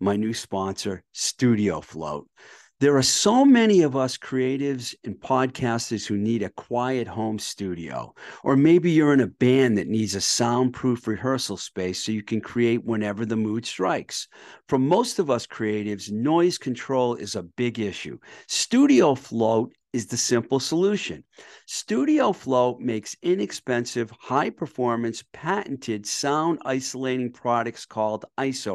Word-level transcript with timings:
my 0.00 0.16
new 0.16 0.34
sponsor, 0.34 1.02
Studio 1.12 1.80
Float. 1.80 2.28
There 2.80 2.96
are 2.96 3.02
so 3.02 3.44
many 3.44 3.82
of 3.82 3.96
us 3.96 4.18
creatives 4.18 4.94
and 5.04 5.14
podcasters 5.14 6.06
who 6.06 6.18
need 6.18 6.42
a 6.42 6.50
quiet 6.50 7.06
home 7.06 7.38
studio. 7.38 8.12
Or 8.42 8.56
maybe 8.56 8.90
you're 8.90 9.14
in 9.14 9.20
a 9.20 9.28
band 9.28 9.78
that 9.78 9.86
needs 9.86 10.14
a 10.14 10.20
soundproof 10.20 11.06
rehearsal 11.06 11.56
space 11.56 12.04
so 12.04 12.12
you 12.12 12.22
can 12.22 12.40
create 12.40 12.84
whenever 12.84 13.24
the 13.24 13.36
mood 13.36 13.64
strikes. 13.64 14.28
For 14.68 14.78
most 14.78 15.18
of 15.18 15.30
us 15.30 15.46
creatives, 15.46 16.10
noise 16.10 16.58
control 16.58 17.14
is 17.14 17.36
a 17.36 17.44
big 17.44 17.78
issue. 17.78 18.18
Studio 18.48 19.14
Float 19.14 19.72
is 19.94 20.06
the 20.08 20.16
simple 20.16 20.58
solution. 20.58 21.22
Studio 21.66 22.32
Float 22.32 22.80
makes 22.80 23.16
inexpensive, 23.22 24.10
high 24.10 24.50
performance, 24.50 25.22
patented 25.32 26.04
sound 26.04 26.58
isolating 26.64 27.30
products 27.30 27.86
called 27.86 28.24
ISO 28.36 28.74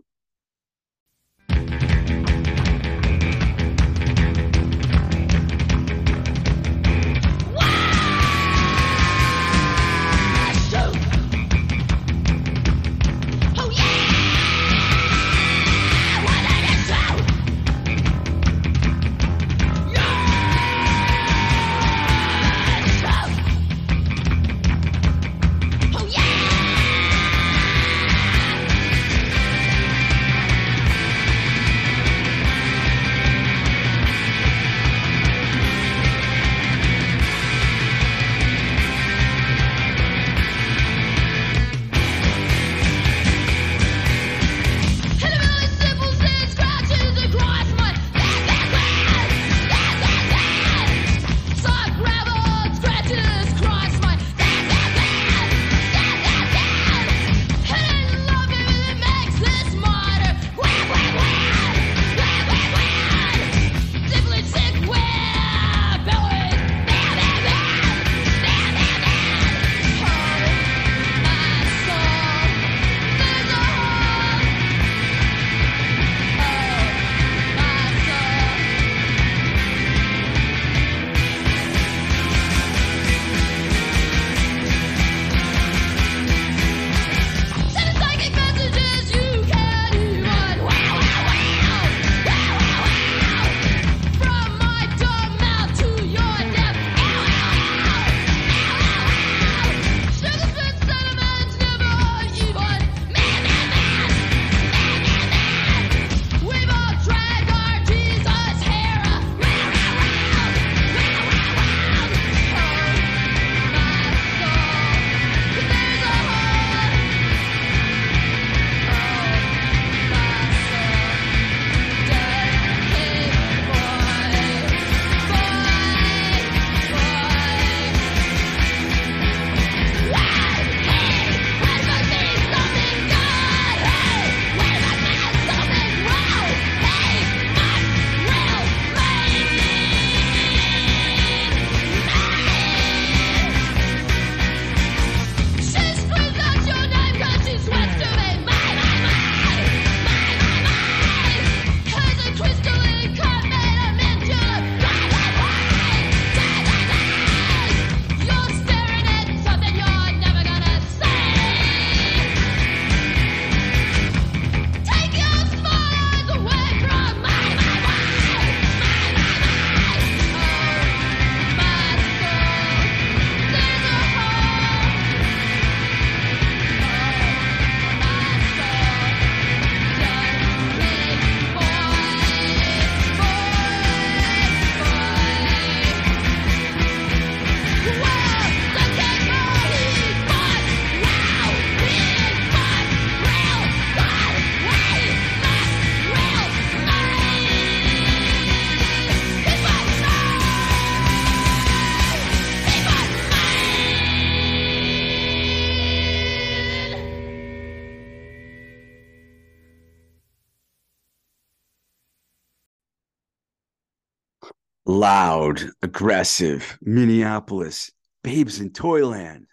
loud, 215.28 215.62
aggressive, 215.82 216.78
Minneapolis, 216.80 217.90
babes 218.24 218.60
in 218.60 218.70
Toyland. 218.70 219.44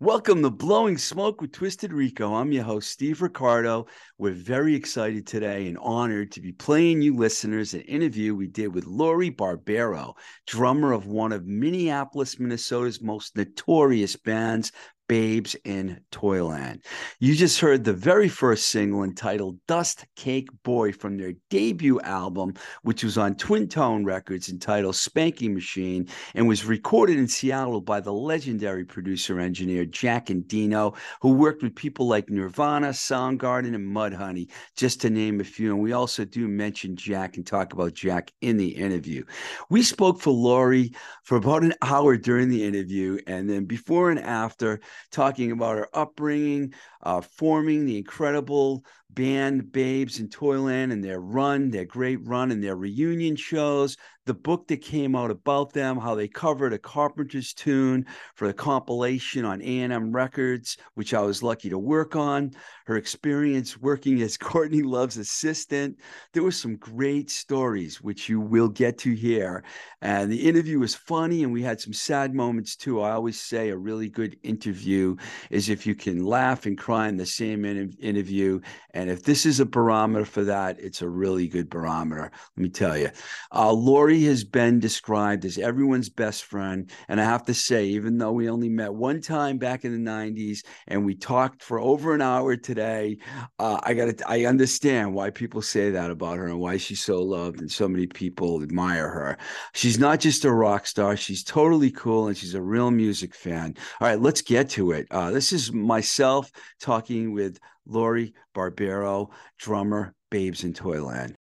Welcome 0.00 0.42
to 0.42 0.50
Blowing 0.50 0.98
Smoke 0.98 1.40
with 1.40 1.52
Twisted 1.52 1.92
Rico. 1.92 2.34
I'm 2.34 2.50
your 2.50 2.64
host, 2.64 2.90
Steve 2.90 3.22
Ricardo. 3.22 3.86
We're 4.18 4.32
very 4.32 4.74
excited 4.74 5.24
today 5.24 5.68
and 5.68 5.78
honored 5.78 6.32
to 6.32 6.40
be 6.40 6.50
playing 6.50 7.00
you 7.02 7.14
listeners 7.14 7.74
an 7.74 7.82
interview 7.82 8.34
we 8.34 8.48
did 8.48 8.74
with 8.74 8.86
Lori 8.86 9.30
Barbero, 9.30 10.14
drummer 10.48 10.92
of 10.92 11.06
one 11.06 11.30
of 11.30 11.46
Minneapolis, 11.46 12.40
Minnesota's 12.40 13.00
most 13.00 13.36
notorious 13.36 14.16
bands, 14.16 14.72
Babes 15.08 15.56
in 15.64 16.00
Toyland. 16.10 16.84
You 17.18 17.34
just 17.34 17.58
heard 17.60 17.82
the 17.82 17.92
very 17.92 18.28
first 18.28 18.68
single 18.68 19.02
entitled 19.02 19.58
Dust 19.66 20.06
Cake 20.16 20.48
Boy 20.62 20.92
from 20.92 21.16
their 21.16 21.32
debut 21.50 22.00
album, 22.02 22.54
which 22.82 23.02
was 23.02 23.18
on 23.18 23.34
Twin 23.34 23.68
Tone 23.68 24.04
Records 24.04 24.50
entitled 24.50 24.96
Spanking 24.96 25.54
Machine 25.54 26.06
and 26.34 26.46
was 26.46 26.64
recorded 26.64 27.18
in 27.18 27.26
Seattle 27.26 27.80
by 27.80 28.00
the 28.00 28.12
legendary 28.12 28.84
producer 28.84 29.40
engineer 29.40 29.84
Jack 29.86 30.26
Endino, 30.26 30.96
who 31.20 31.32
worked 31.32 31.62
with 31.62 31.74
people 31.74 32.06
like 32.06 32.28
Nirvana, 32.28 32.88
Soundgarden, 32.88 33.74
and 33.74 33.96
Mudhoney, 33.96 34.50
just 34.76 35.00
to 35.00 35.10
name 35.10 35.40
a 35.40 35.44
few. 35.44 35.72
And 35.72 35.82
we 35.82 35.92
also 35.92 36.24
do 36.24 36.46
mention 36.46 36.96
Jack 36.96 37.36
and 37.36 37.46
talk 37.46 37.72
about 37.72 37.94
Jack 37.94 38.32
in 38.42 38.58
the 38.58 38.68
interview. 38.68 39.24
We 39.70 39.82
spoke 39.82 40.20
for 40.20 40.30
Lori 40.30 40.92
for 41.24 41.36
about 41.36 41.62
an 41.62 41.74
hour 41.82 42.16
during 42.16 42.50
the 42.50 42.64
interview, 42.64 43.18
and 43.26 43.48
then 43.48 43.64
before 43.64 44.10
and 44.10 44.20
after, 44.20 44.80
talking 45.10 45.52
about 45.52 45.78
her 45.78 45.88
upbringing, 45.94 46.74
uh, 47.02 47.20
forming 47.20 47.84
the 47.86 47.98
incredible 47.98 48.84
band 49.18 49.72
Babes 49.72 50.20
in 50.20 50.28
Toyland 50.28 50.92
and 50.92 51.02
their 51.02 51.20
run, 51.20 51.70
their 51.70 51.84
great 51.84 52.24
run, 52.24 52.52
and 52.52 52.62
their 52.62 52.76
reunion 52.76 53.34
shows, 53.34 53.96
the 54.28 54.34
book 54.34 54.68
that 54.68 54.82
came 54.82 55.16
out 55.16 55.30
about 55.30 55.72
them, 55.72 55.96
how 55.96 56.14
they 56.14 56.28
covered 56.28 56.74
a 56.74 56.78
Carpenter's 56.78 57.54
tune 57.54 58.04
for 58.34 58.46
the 58.46 58.52
compilation 58.52 59.46
on 59.46 59.62
A&M 59.62 60.12
Records, 60.12 60.76
which 60.94 61.14
I 61.14 61.22
was 61.22 61.42
lucky 61.42 61.70
to 61.70 61.78
work 61.78 62.14
on, 62.14 62.50
her 62.84 62.98
experience 62.98 63.80
working 63.80 64.20
as 64.20 64.36
Courtney 64.36 64.82
Love's 64.82 65.16
assistant. 65.16 65.98
There 66.34 66.42
were 66.42 66.52
some 66.52 66.76
great 66.76 67.30
stories, 67.30 68.02
which 68.02 68.28
you 68.28 68.38
will 68.38 68.68
get 68.68 68.98
to 68.98 69.14
hear. 69.14 69.64
And 70.02 70.30
the 70.30 70.46
interview 70.46 70.78
was 70.78 70.94
funny, 70.94 71.42
and 71.42 71.50
we 71.50 71.62
had 71.62 71.80
some 71.80 71.94
sad 71.94 72.34
moments 72.34 72.76
too. 72.76 73.00
I 73.00 73.12
always 73.12 73.40
say 73.40 73.70
a 73.70 73.76
really 73.78 74.10
good 74.10 74.36
interview 74.42 75.16
is 75.48 75.70
if 75.70 75.86
you 75.86 75.94
can 75.94 76.22
laugh 76.22 76.66
and 76.66 76.76
cry 76.76 77.08
in 77.08 77.16
the 77.16 77.24
same 77.24 77.64
in- 77.64 77.96
interview. 77.98 78.60
And 78.92 79.07
if 79.10 79.22
this 79.22 79.46
is 79.46 79.60
a 79.60 79.66
barometer 79.66 80.24
for 80.24 80.44
that, 80.44 80.78
it's 80.80 81.02
a 81.02 81.08
really 81.08 81.48
good 81.48 81.70
barometer. 81.70 82.30
Let 82.56 82.62
me 82.62 82.68
tell 82.68 82.96
you. 82.96 83.10
Uh, 83.54 83.72
Lori 83.72 84.22
has 84.24 84.44
been 84.44 84.80
described 84.80 85.44
as 85.44 85.58
everyone's 85.58 86.08
best 86.08 86.44
friend. 86.44 86.90
And 87.08 87.20
I 87.20 87.24
have 87.24 87.44
to 87.44 87.54
say, 87.54 87.86
even 87.86 88.18
though 88.18 88.32
we 88.32 88.50
only 88.50 88.68
met 88.68 88.92
one 88.92 89.20
time 89.20 89.58
back 89.58 89.84
in 89.84 89.92
the 89.92 90.10
90s 90.10 90.64
and 90.86 91.04
we 91.04 91.14
talked 91.14 91.62
for 91.62 91.78
over 91.78 92.14
an 92.14 92.22
hour 92.22 92.56
today, 92.56 93.18
uh, 93.58 93.80
I 93.82 93.94
got 93.94 94.08
I 94.26 94.46
understand 94.46 95.14
why 95.14 95.30
people 95.30 95.62
say 95.62 95.90
that 95.90 96.10
about 96.10 96.38
her 96.38 96.46
and 96.46 96.58
why 96.58 96.76
she's 96.76 97.02
so 97.02 97.22
loved 97.22 97.60
and 97.60 97.70
so 97.70 97.88
many 97.88 98.06
people 98.06 98.62
admire 98.62 99.08
her. 99.08 99.38
She's 99.74 99.98
not 99.98 100.20
just 100.20 100.44
a 100.44 100.52
rock 100.52 100.86
star, 100.86 101.16
she's 101.16 101.44
totally 101.44 101.90
cool 101.90 102.28
and 102.28 102.36
she's 102.36 102.54
a 102.54 102.62
real 102.62 102.90
music 102.90 103.34
fan. 103.34 103.76
All 104.00 104.08
right, 104.08 104.20
let's 104.20 104.42
get 104.42 104.70
to 104.70 104.92
it. 104.92 105.06
Uh, 105.10 105.30
this 105.30 105.52
is 105.52 105.72
myself 105.72 106.50
talking 106.80 107.32
with 107.32 107.58
Lori 107.88 108.34
Barbero, 108.54 109.30
drummer, 109.58 110.14
Babes 110.30 110.62
in 110.62 110.74
Toyland 110.74 111.36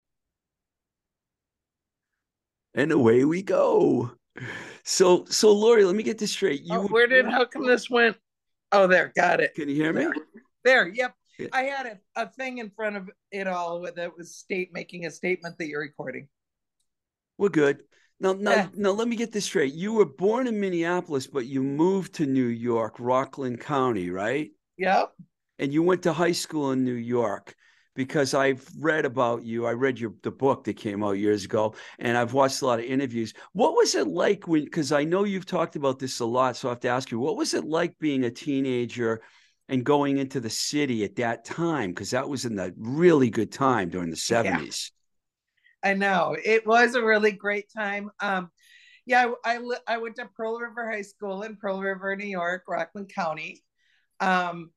and 2.75 2.91
away 2.91 3.25
we 3.25 3.41
go. 3.41 4.11
So, 4.83 5.25
so 5.25 5.51
Lori, 5.51 5.85
let 5.85 5.95
me 5.95 6.03
get 6.03 6.17
this 6.17 6.31
straight. 6.31 6.61
You 6.63 6.75
oh, 6.75 6.87
where 6.87 7.07
did 7.07 7.25
how 7.25 7.45
come 7.45 7.65
this 7.65 7.89
went? 7.89 8.17
Oh, 8.71 8.87
there, 8.87 9.11
got 9.15 9.39
it. 9.39 9.53
Can 9.53 9.69
you 9.69 9.75
hear 9.75 9.93
me? 9.93 10.07
There, 10.63 10.87
yep. 10.87 11.13
Yeah. 11.37 11.47
I 11.51 11.63
had 11.63 11.99
a, 12.15 12.21
a 12.21 12.29
thing 12.29 12.59
in 12.59 12.69
front 12.69 12.95
of 12.95 13.09
it 13.31 13.47
all 13.47 13.81
that 13.81 14.17
was 14.17 14.35
state 14.35 14.69
making 14.71 15.05
a 15.05 15.11
statement 15.11 15.57
that 15.57 15.67
you're 15.67 15.81
recording. 15.81 16.27
We're 17.37 17.49
good. 17.49 17.83
Now, 18.19 18.33
now, 18.33 18.51
yeah. 18.51 18.67
now, 18.75 18.91
let 18.91 19.07
me 19.07 19.15
get 19.15 19.31
this 19.31 19.45
straight. 19.45 19.73
You 19.73 19.93
were 19.93 20.05
born 20.05 20.47
in 20.47 20.59
Minneapolis, 20.59 21.27
but 21.27 21.45
you 21.45 21.61
moved 21.63 22.13
to 22.15 22.25
New 22.25 22.45
York, 22.45 22.95
Rockland 22.99 23.59
County, 23.59 24.09
right? 24.09 24.51
Yep. 24.77 25.11
And 25.59 25.73
you 25.73 25.83
went 25.83 26.03
to 26.03 26.13
high 26.13 26.31
school 26.31 26.71
in 26.71 26.83
New 26.83 26.93
York 26.93 27.55
because 27.95 28.33
I've 28.33 28.67
read 28.79 29.05
about 29.05 29.43
you. 29.43 29.65
I 29.65 29.73
read 29.73 29.99
your 29.99 30.13
the 30.23 30.31
book 30.31 30.63
that 30.63 30.77
came 30.77 31.03
out 31.03 31.11
years 31.11 31.45
ago, 31.45 31.75
and 31.99 32.17
I've 32.17 32.33
watched 32.33 32.61
a 32.61 32.65
lot 32.65 32.79
of 32.79 32.85
interviews. 32.85 33.33
What 33.53 33.75
was 33.75 33.93
it 33.95 34.07
like 34.07 34.47
when? 34.47 34.63
Because 34.63 34.91
I 34.91 35.03
know 35.03 35.25
you've 35.25 35.45
talked 35.45 35.75
about 35.75 35.99
this 35.99 36.19
a 36.19 36.25
lot, 36.25 36.57
so 36.57 36.69
I 36.69 36.71
have 36.71 36.79
to 36.81 36.87
ask 36.87 37.11
you, 37.11 37.19
what 37.19 37.37
was 37.37 37.53
it 37.53 37.65
like 37.65 37.97
being 37.99 38.23
a 38.23 38.31
teenager 38.31 39.21
and 39.69 39.83
going 39.83 40.17
into 40.17 40.39
the 40.39 40.49
city 40.49 41.03
at 41.03 41.15
that 41.17 41.45
time? 41.45 41.91
Because 41.91 42.11
that 42.11 42.27
was 42.27 42.45
in 42.45 42.55
the 42.55 42.73
really 42.77 43.29
good 43.29 43.51
time 43.51 43.89
during 43.89 44.09
the 44.09 44.17
seventies. 44.17 44.91
Yeah. 45.83 45.91
I 45.91 45.93
know 45.93 46.35
it 46.43 46.65
was 46.65 46.95
a 46.95 47.03
really 47.03 47.33
great 47.33 47.65
time. 47.75 48.09
Um, 48.19 48.49
yeah, 49.05 49.31
I, 49.43 49.57
I, 49.57 49.77
I 49.85 49.97
went 49.97 50.15
to 50.15 50.29
Pearl 50.35 50.57
River 50.57 50.89
High 50.89 51.01
School 51.01 51.43
in 51.43 51.57
Pearl 51.57 51.81
River, 51.81 52.15
New 52.15 52.25
York, 52.25 52.63
Rockland 52.67 53.13
County. 53.13 53.61
Um, 54.19 54.71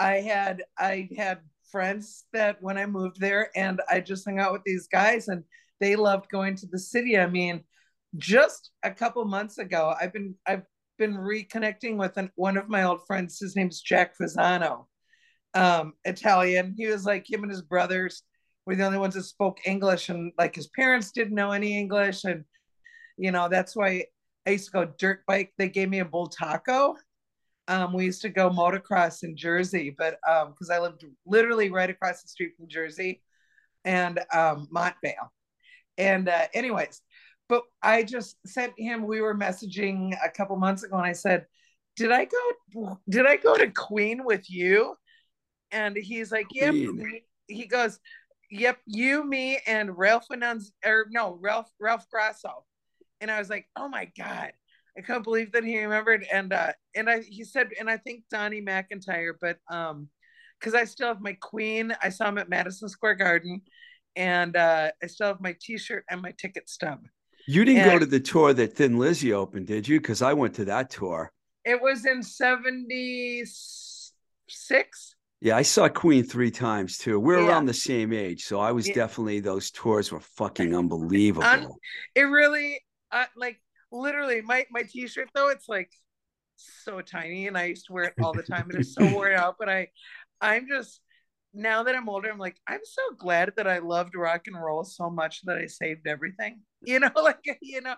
I 0.00 0.20
had 0.22 0.64
I 0.78 1.08
had 1.16 1.40
friends 1.70 2.24
that 2.32 2.56
when 2.62 2.78
I 2.78 2.86
moved 2.86 3.20
there 3.20 3.50
and 3.54 3.80
I 3.88 4.00
just 4.00 4.24
hung 4.24 4.40
out 4.40 4.52
with 4.52 4.62
these 4.64 4.88
guys 4.88 5.28
and 5.28 5.44
they 5.78 5.94
loved 5.94 6.30
going 6.30 6.56
to 6.56 6.66
the 6.66 6.78
city. 6.78 7.18
I 7.18 7.26
mean, 7.26 7.62
just 8.16 8.70
a 8.82 8.90
couple 8.90 9.24
months 9.26 9.58
ago, 9.58 9.94
I've 10.00 10.12
been 10.12 10.34
I've 10.46 10.62
been 10.98 11.14
reconnecting 11.14 11.96
with 11.96 12.16
an, 12.16 12.30
one 12.34 12.56
of 12.56 12.68
my 12.68 12.84
old 12.84 13.06
friends. 13.06 13.38
His 13.38 13.54
name's 13.54 13.82
Jack 13.82 14.14
Fasano, 14.18 14.86
um, 15.54 15.92
Italian. 16.04 16.74
He 16.76 16.86
was 16.86 17.04
like 17.04 17.30
him 17.30 17.42
and 17.42 17.52
his 17.52 17.62
brothers 17.62 18.22
were 18.64 18.76
the 18.76 18.84
only 18.84 18.98
ones 18.98 19.14
that 19.14 19.24
spoke 19.24 19.58
English, 19.66 20.08
and 20.08 20.32
like 20.38 20.54
his 20.54 20.68
parents 20.68 21.12
didn't 21.12 21.34
know 21.34 21.52
any 21.52 21.78
English, 21.78 22.24
and 22.24 22.44
you 23.18 23.32
know 23.32 23.50
that's 23.50 23.76
why 23.76 24.06
I 24.46 24.50
used 24.50 24.66
to 24.66 24.72
go 24.72 24.92
dirt 24.98 25.20
bike. 25.26 25.52
They 25.58 25.68
gave 25.68 25.90
me 25.90 26.00
a 26.00 26.06
Bultaco 26.06 26.94
um, 27.70 27.92
we 27.92 28.04
used 28.04 28.22
to 28.22 28.28
go 28.28 28.50
motocross 28.50 29.22
in 29.22 29.36
Jersey, 29.36 29.94
but 29.96 30.18
because 30.48 30.70
um, 30.70 30.74
I 30.74 30.80
lived 30.80 31.04
literally 31.24 31.70
right 31.70 31.88
across 31.88 32.20
the 32.20 32.28
street 32.28 32.52
from 32.56 32.66
Jersey 32.66 33.22
and 33.84 34.18
um, 34.34 34.66
Montvale. 34.74 35.28
And 35.96 36.28
uh, 36.28 36.46
anyways, 36.52 37.00
but 37.48 37.62
I 37.80 38.02
just 38.02 38.36
sent 38.44 38.72
him. 38.76 39.06
We 39.06 39.20
were 39.20 39.36
messaging 39.36 40.16
a 40.24 40.30
couple 40.30 40.56
months 40.56 40.82
ago, 40.82 40.96
and 40.96 41.06
I 41.06 41.12
said, 41.12 41.46
"Did 41.94 42.10
I 42.10 42.26
go? 42.26 42.98
Did 43.08 43.26
I 43.26 43.36
go 43.36 43.56
to 43.56 43.70
Queen 43.70 44.24
with 44.24 44.50
you?" 44.50 44.96
And 45.70 45.96
he's 45.96 46.32
like, 46.32 46.46
"Yep." 46.52 46.74
He 47.46 47.66
goes, 47.66 48.00
"Yep, 48.50 48.78
you, 48.86 49.24
me, 49.24 49.60
and 49.66 49.96
Ralph 49.96 50.26
Anunz, 50.32 50.72
or 50.84 51.06
no, 51.10 51.38
Ralph 51.40 51.70
Ralph 51.78 52.08
Grasso." 52.10 52.64
And 53.20 53.30
I 53.30 53.38
was 53.38 53.48
like, 53.48 53.68
"Oh 53.76 53.88
my 53.88 54.10
god!" 54.18 54.52
I 54.96 55.02
can't 55.02 55.24
believe 55.24 55.52
that 55.52 55.64
he 55.64 55.82
remembered. 55.82 56.24
And 56.32 56.52
uh, 56.52 56.72
and 56.94 57.08
I 57.08 57.20
he 57.20 57.44
said, 57.44 57.70
and 57.78 57.90
I 57.90 57.96
think 57.96 58.24
Donnie 58.30 58.62
McIntyre, 58.62 59.32
but 59.40 59.58
um, 59.70 60.08
because 60.58 60.74
I 60.74 60.84
still 60.84 61.08
have 61.08 61.20
my 61.20 61.36
Queen. 61.40 61.94
I 62.02 62.10
saw 62.10 62.28
him 62.28 62.38
at 62.38 62.48
Madison 62.48 62.88
Square 62.88 63.16
Garden, 63.16 63.62
and 64.16 64.56
uh, 64.56 64.90
I 65.02 65.06
still 65.06 65.28
have 65.28 65.40
my 65.40 65.56
T-shirt 65.60 66.04
and 66.10 66.20
my 66.20 66.32
ticket 66.32 66.68
stub. 66.68 67.06
You 67.46 67.64
didn't 67.64 67.82
and 67.82 67.92
go 67.92 67.98
to 67.98 68.06
the 68.06 68.20
tour 68.20 68.52
that 68.52 68.74
Thin 68.74 68.98
Lizzy 68.98 69.32
opened, 69.32 69.66
did 69.66 69.88
you? 69.88 70.00
Because 70.00 70.22
I 70.22 70.34
went 70.34 70.54
to 70.56 70.64
that 70.66 70.90
tour. 70.90 71.32
It 71.64 71.80
was 71.80 72.06
in 72.06 72.22
'76. 72.22 75.14
Yeah, 75.42 75.56
I 75.56 75.62
saw 75.62 75.88
Queen 75.88 76.22
three 76.22 76.50
times 76.50 76.98
too. 76.98 77.18
We're 77.18 77.40
yeah. 77.40 77.48
around 77.48 77.64
the 77.66 77.74
same 77.74 78.12
age, 78.12 78.44
so 78.44 78.60
I 78.60 78.72
was 78.72 78.86
yeah. 78.86 78.94
definitely 78.94 79.40
those 79.40 79.70
tours 79.70 80.12
were 80.12 80.20
fucking 80.20 80.76
unbelievable. 80.76 81.46
Un- 81.46 81.72
it 82.14 82.24
really, 82.24 82.82
uh, 83.10 83.24
like 83.36 83.58
literally 83.92 84.40
my 84.42 84.66
my 84.70 84.82
t-shirt 84.82 85.28
though 85.34 85.48
it's 85.48 85.68
like 85.68 85.90
so 86.56 87.00
tiny 87.00 87.46
and 87.46 87.56
I 87.56 87.66
used 87.66 87.86
to 87.86 87.92
wear 87.92 88.04
it 88.04 88.14
all 88.22 88.32
the 88.32 88.42
time 88.42 88.68
and 88.70 88.78
it's 88.78 88.94
so 88.94 89.10
worn 89.12 89.32
out 89.36 89.56
but 89.58 89.68
I 89.68 89.88
I'm 90.40 90.66
just 90.68 91.00
now 91.54 91.82
that 91.82 91.94
I'm 91.94 92.08
older 92.08 92.30
I'm 92.30 92.38
like 92.38 92.56
I'm 92.68 92.80
so 92.84 93.02
glad 93.18 93.52
that 93.56 93.66
I 93.66 93.78
loved 93.78 94.14
rock 94.14 94.42
and 94.46 94.60
roll 94.60 94.84
so 94.84 95.10
much 95.10 95.40
that 95.44 95.56
I 95.56 95.66
saved 95.66 96.06
everything 96.06 96.60
you 96.82 97.00
know 97.00 97.10
like 97.16 97.44
you 97.60 97.80
know 97.80 97.94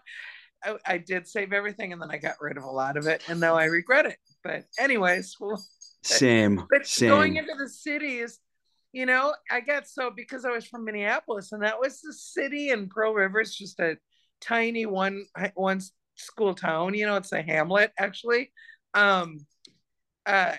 I, 0.65 0.77
I 0.87 0.99
did 0.99 1.27
save 1.27 1.53
everything 1.53 1.93
and 1.93 2.01
then 2.01 2.11
I 2.11 2.19
got 2.19 2.37
rid 2.41 2.57
of 2.57 2.65
a 2.65 2.71
lot 2.71 2.97
of 2.97 3.07
it 3.07 3.23
and 3.29 3.41
now 3.41 3.57
I 3.57 3.65
regret 3.65 4.07
it 4.07 4.17
but 4.43 4.65
anyways 4.79 5.37
well 5.41 5.63
same 6.03 6.67
but 6.71 6.87
same. 6.87 7.09
going 7.09 7.37
into 7.37 7.55
the 7.59 7.69
cities 7.69 8.39
you 8.93 9.07
know 9.07 9.35
I 9.51 9.61
got 9.61 9.87
so 9.89 10.11
because 10.15 10.45
I 10.45 10.51
was 10.51 10.67
from 10.67 10.85
Minneapolis 10.85 11.53
and 11.53 11.63
that 11.63 11.79
was 11.79 12.01
the 12.01 12.13
city 12.13 12.71
and 12.71 12.89
Pearl 12.91 13.13
River 13.13 13.41
is 13.41 13.55
just 13.55 13.79
a 13.81 13.97
tiny 14.43 14.87
one 14.87 15.25
one 15.55 15.81
school 16.17 16.55
town. 16.55 16.95
You 16.95 17.07
know, 17.07 17.17
it's 17.17 17.33
a 17.33 17.43
hamlet 17.43 17.93
actually. 17.99 18.53
Um, 18.95 19.47
uh, 20.27 20.55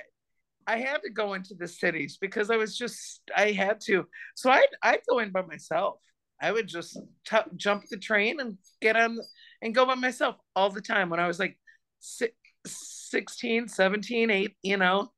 I 0.66 0.78
had 0.78 1.02
to 1.04 1.10
go 1.10 1.34
into 1.34 1.56
the 1.56 1.68
cities 1.68 2.18
because 2.20 2.50
I 2.50 2.58
was 2.58 2.78
just 2.78 3.22
I 3.36 3.52
had 3.52 3.80
to. 3.82 4.06
So 4.36 4.50
I'd 4.50 4.68
I'd 4.82 5.02
go 5.10 5.20
in 5.20 5.32
by 5.32 5.42
myself. 5.42 6.00
I 6.42 6.52
would 6.52 6.68
just 6.68 7.00
t- 7.26 7.38
jump 7.56 7.86
the 7.90 7.98
train 7.98 8.40
and 8.40 8.58
get 8.82 8.98
on 8.98 9.18
and 9.62 9.74
go 9.74 9.86
by 9.86 9.96
myself 9.96 10.36
all 10.56 10.70
the 10.70 10.82
time 10.82 11.10
when 11.10 11.20
I 11.20 11.28
was 11.28 11.40
like 11.40 11.58
16, 12.02 13.68
17, 13.68 14.30
8, 14.30 14.56
you 14.62 14.78
know. 14.78 15.12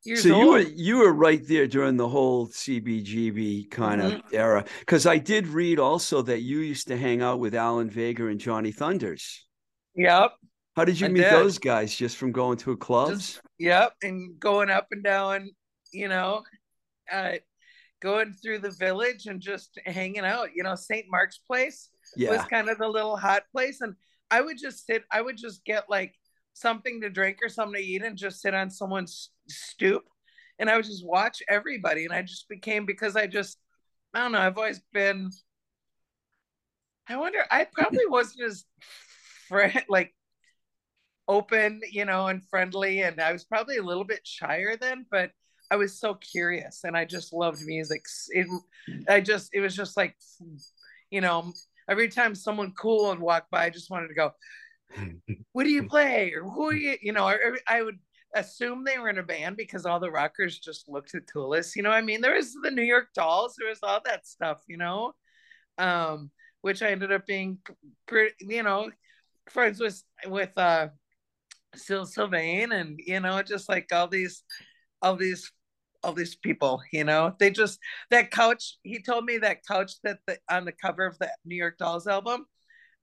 So 0.00 0.34
old. 0.34 0.44
you 0.44 0.50
were 0.50 0.60
you 0.60 0.96
were 0.98 1.12
right 1.12 1.46
there 1.46 1.66
during 1.66 1.96
the 1.96 2.08
whole 2.08 2.48
CBGB 2.48 3.70
kind 3.70 4.00
mm-hmm. 4.00 4.16
of 4.16 4.22
era 4.32 4.64
because 4.80 5.06
I 5.06 5.18
did 5.18 5.46
read 5.46 5.78
also 5.78 6.22
that 6.22 6.40
you 6.40 6.60
used 6.60 6.88
to 6.88 6.96
hang 6.96 7.22
out 7.22 7.40
with 7.40 7.54
Alan 7.54 7.90
Vega 7.90 8.26
and 8.26 8.40
Johnny 8.40 8.72
Thunders. 8.72 9.46
Yep. 9.94 10.32
How 10.76 10.84
did 10.84 11.00
you 11.00 11.06
I 11.06 11.10
meet 11.10 11.22
did. 11.22 11.32
those 11.32 11.58
guys? 11.58 11.94
Just 11.94 12.16
from 12.16 12.30
going 12.30 12.56
to 12.58 12.76
clubs? 12.76 13.32
Just, 13.32 13.40
yep, 13.58 13.94
and 14.02 14.38
going 14.38 14.70
up 14.70 14.86
and 14.92 15.02
down, 15.02 15.50
you 15.92 16.06
know, 16.06 16.44
uh, 17.10 17.32
going 18.00 18.32
through 18.32 18.60
the 18.60 18.70
village 18.70 19.26
and 19.26 19.40
just 19.40 19.76
hanging 19.84 20.24
out. 20.24 20.50
You 20.54 20.62
know, 20.62 20.76
St. 20.76 21.06
Mark's 21.10 21.38
Place 21.38 21.90
yeah. 22.16 22.30
was 22.30 22.44
kind 22.44 22.68
of 22.68 22.78
the 22.78 22.86
little 22.86 23.16
hot 23.16 23.42
place, 23.50 23.80
and 23.80 23.94
I 24.30 24.40
would 24.40 24.56
just 24.56 24.86
sit. 24.86 25.02
I 25.10 25.20
would 25.20 25.36
just 25.36 25.64
get 25.64 25.90
like 25.90 26.14
something 26.60 27.00
to 27.00 27.10
drink 27.10 27.38
or 27.42 27.48
something 27.48 27.80
to 27.80 27.86
eat 27.86 28.02
and 28.02 28.16
just 28.16 28.40
sit 28.40 28.54
on 28.54 28.70
someone's 28.70 29.30
stoop, 29.48 30.04
and 30.58 30.68
I 30.68 30.76
would 30.76 30.84
just 30.84 31.06
watch 31.06 31.42
everybody, 31.48 32.04
and 32.04 32.14
I 32.14 32.22
just 32.22 32.48
became 32.48 32.86
because 32.86 33.16
I 33.16 33.26
just 33.26 33.58
I 34.14 34.20
don't 34.20 34.32
know. 34.32 34.40
I've 34.40 34.56
always 34.56 34.80
been. 34.92 35.30
I 37.08 37.16
wonder. 37.16 37.44
I 37.50 37.66
probably 37.72 38.06
wasn't 38.08 38.44
as 38.44 38.64
friend 39.48 39.82
like 39.88 40.14
open, 41.28 41.80
you 41.90 42.04
know, 42.04 42.26
and 42.26 42.42
friendly. 42.48 43.02
And 43.02 43.20
I 43.20 43.32
was 43.32 43.44
probably 43.44 43.76
a 43.76 43.82
little 43.82 44.04
bit 44.04 44.26
shyer 44.26 44.76
then, 44.76 45.06
but 45.10 45.30
I 45.70 45.76
was 45.76 46.00
so 46.00 46.14
curious 46.14 46.80
and 46.84 46.96
I 46.96 47.04
just 47.04 47.32
loved 47.32 47.60
music. 47.64 48.04
It, 48.30 48.46
I 49.08 49.20
just, 49.20 49.50
it 49.52 49.60
was 49.60 49.76
just 49.76 49.96
like, 49.96 50.16
you 51.10 51.20
know, 51.20 51.52
every 51.88 52.08
time 52.08 52.34
someone 52.34 52.72
cool 52.78 53.08
would 53.08 53.20
walk 53.20 53.46
by, 53.50 53.66
I 53.66 53.70
just 53.70 53.90
wanted 53.90 54.08
to 54.08 54.14
go, 54.14 54.32
what 55.52 55.64
do 55.64 55.70
you 55.70 55.84
play? 55.84 56.32
Or 56.32 56.48
who 56.48 56.72
you? 56.72 56.96
You 57.00 57.12
know, 57.12 57.32
I, 57.66 57.82
would 57.82 57.98
assume 58.34 58.84
they 58.84 58.98
were 58.98 59.08
in 59.08 59.18
a 59.18 59.22
band 59.22 59.56
because 59.56 59.86
all 59.86 60.00
the 60.00 60.10
rockers 60.10 60.58
just 60.58 60.88
looked 60.88 61.14
at 61.14 61.26
Toulis. 61.26 61.76
You 61.76 61.82
know, 61.82 61.90
I 61.90 62.02
mean, 62.02 62.20
there 62.20 62.34
was 62.34 62.54
the 62.62 62.70
New 62.70 62.82
York 62.82 63.08
Dolls, 63.14 63.54
there 63.58 63.68
was 63.68 63.80
all 63.82 64.00
that 64.04 64.26
stuff, 64.26 64.62
you 64.66 64.76
know, 64.76 65.14
um, 65.78 66.30
which 66.62 66.82
I 66.82 66.90
ended 66.90 67.12
up 67.12 67.26
being 67.26 67.58
pretty, 68.06 68.34
you 68.40 68.62
know, 68.62 68.90
friends 69.48 69.80
with, 69.80 70.02
with, 70.26 70.56
uh, 70.56 70.88
Syl 71.76 72.06
Sylvain 72.06 72.72
and 72.72 72.98
you 73.04 73.20
know 73.20 73.42
just 73.42 73.68
like 73.68 73.92
all 73.92 74.08
these 74.08 74.42
all 75.02 75.16
these 75.16 75.52
all 76.02 76.12
these 76.12 76.34
people 76.36 76.80
you 76.92 77.04
know 77.04 77.34
they 77.38 77.50
just 77.50 77.78
that 78.10 78.30
couch 78.30 78.78
he 78.82 79.02
told 79.02 79.24
me 79.24 79.38
that 79.38 79.66
couch 79.66 79.94
that 80.02 80.18
the 80.26 80.38
on 80.50 80.64
the 80.64 80.72
cover 80.72 81.04
of 81.04 81.18
the 81.18 81.28
new 81.44 81.56
york 81.56 81.76
dolls 81.76 82.06
album 82.06 82.46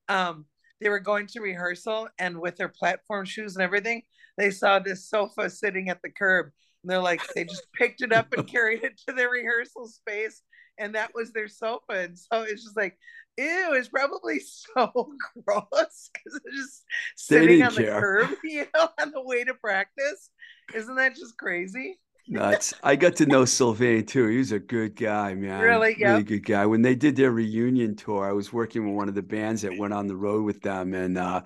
um 0.08 0.46
they 0.80 0.88
were 0.88 1.00
going 1.00 1.26
to 1.26 1.40
rehearsal 1.40 2.08
and 2.18 2.38
with 2.40 2.56
their 2.56 2.68
platform 2.68 3.24
shoes 3.24 3.56
and 3.56 3.62
everything 3.62 4.02
they 4.36 4.50
saw 4.50 4.78
this 4.78 5.08
sofa 5.08 5.48
sitting 5.48 5.88
at 5.88 6.00
the 6.02 6.10
curb 6.10 6.46
and 6.82 6.90
they're 6.90 7.00
like 7.00 7.22
they 7.34 7.44
just 7.44 7.66
picked 7.78 8.02
it 8.02 8.12
up 8.12 8.32
and 8.32 8.46
carried 8.46 8.84
it 8.84 9.00
to 9.06 9.14
their 9.14 9.30
rehearsal 9.30 9.86
space 9.86 10.42
and 10.78 10.94
that 10.94 11.10
was 11.14 11.32
their 11.32 11.48
sofa 11.48 11.92
and 11.92 12.18
so 12.18 12.42
it's 12.42 12.64
just 12.64 12.76
like 12.76 12.96
ew, 13.38 13.74
it's 13.74 13.88
probably 13.88 14.40
so 14.76 15.12
gross 15.44 16.10
because 16.14 16.40
it's 16.44 16.56
just 16.56 16.84
sitting 17.16 17.62
on 17.62 17.74
care. 17.74 17.86
the 17.86 18.00
curb, 18.00 18.30
you 18.44 18.66
know, 18.74 18.88
on 19.00 19.10
the 19.10 19.22
way 19.22 19.44
to 19.44 19.54
practice. 19.54 20.30
Isn't 20.74 20.96
that 20.96 21.16
just 21.16 21.36
crazy? 21.36 21.98
Nuts. 22.28 22.74
I 22.82 22.96
got 22.96 23.16
to 23.16 23.26
know 23.26 23.44
Sylvain 23.44 24.04
too. 24.04 24.26
He 24.28 24.38
was 24.38 24.52
a 24.52 24.58
good 24.58 24.96
guy, 24.96 25.34
man. 25.34 25.60
Really, 25.60 25.96
yeah. 25.98 26.12
Really 26.12 26.24
good 26.24 26.44
guy. 26.44 26.66
When 26.66 26.82
they 26.82 26.94
did 26.94 27.16
their 27.16 27.30
reunion 27.30 27.94
tour, 27.94 28.28
I 28.28 28.32
was 28.32 28.52
working 28.52 28.86
with 28.86 28.96
one 28.96 29.08
of 29.08 29.14
the 29.14 29.22
bands 29.22 29.62
that 29.62 29.76
went 29.76 29.92
on 29.92 30.06
the 30.06 30.16
road 30.16 30.44
with 30.44 30.60
them, 30.60 30.94
and 30.94 31.16
uh, 31.18 31.42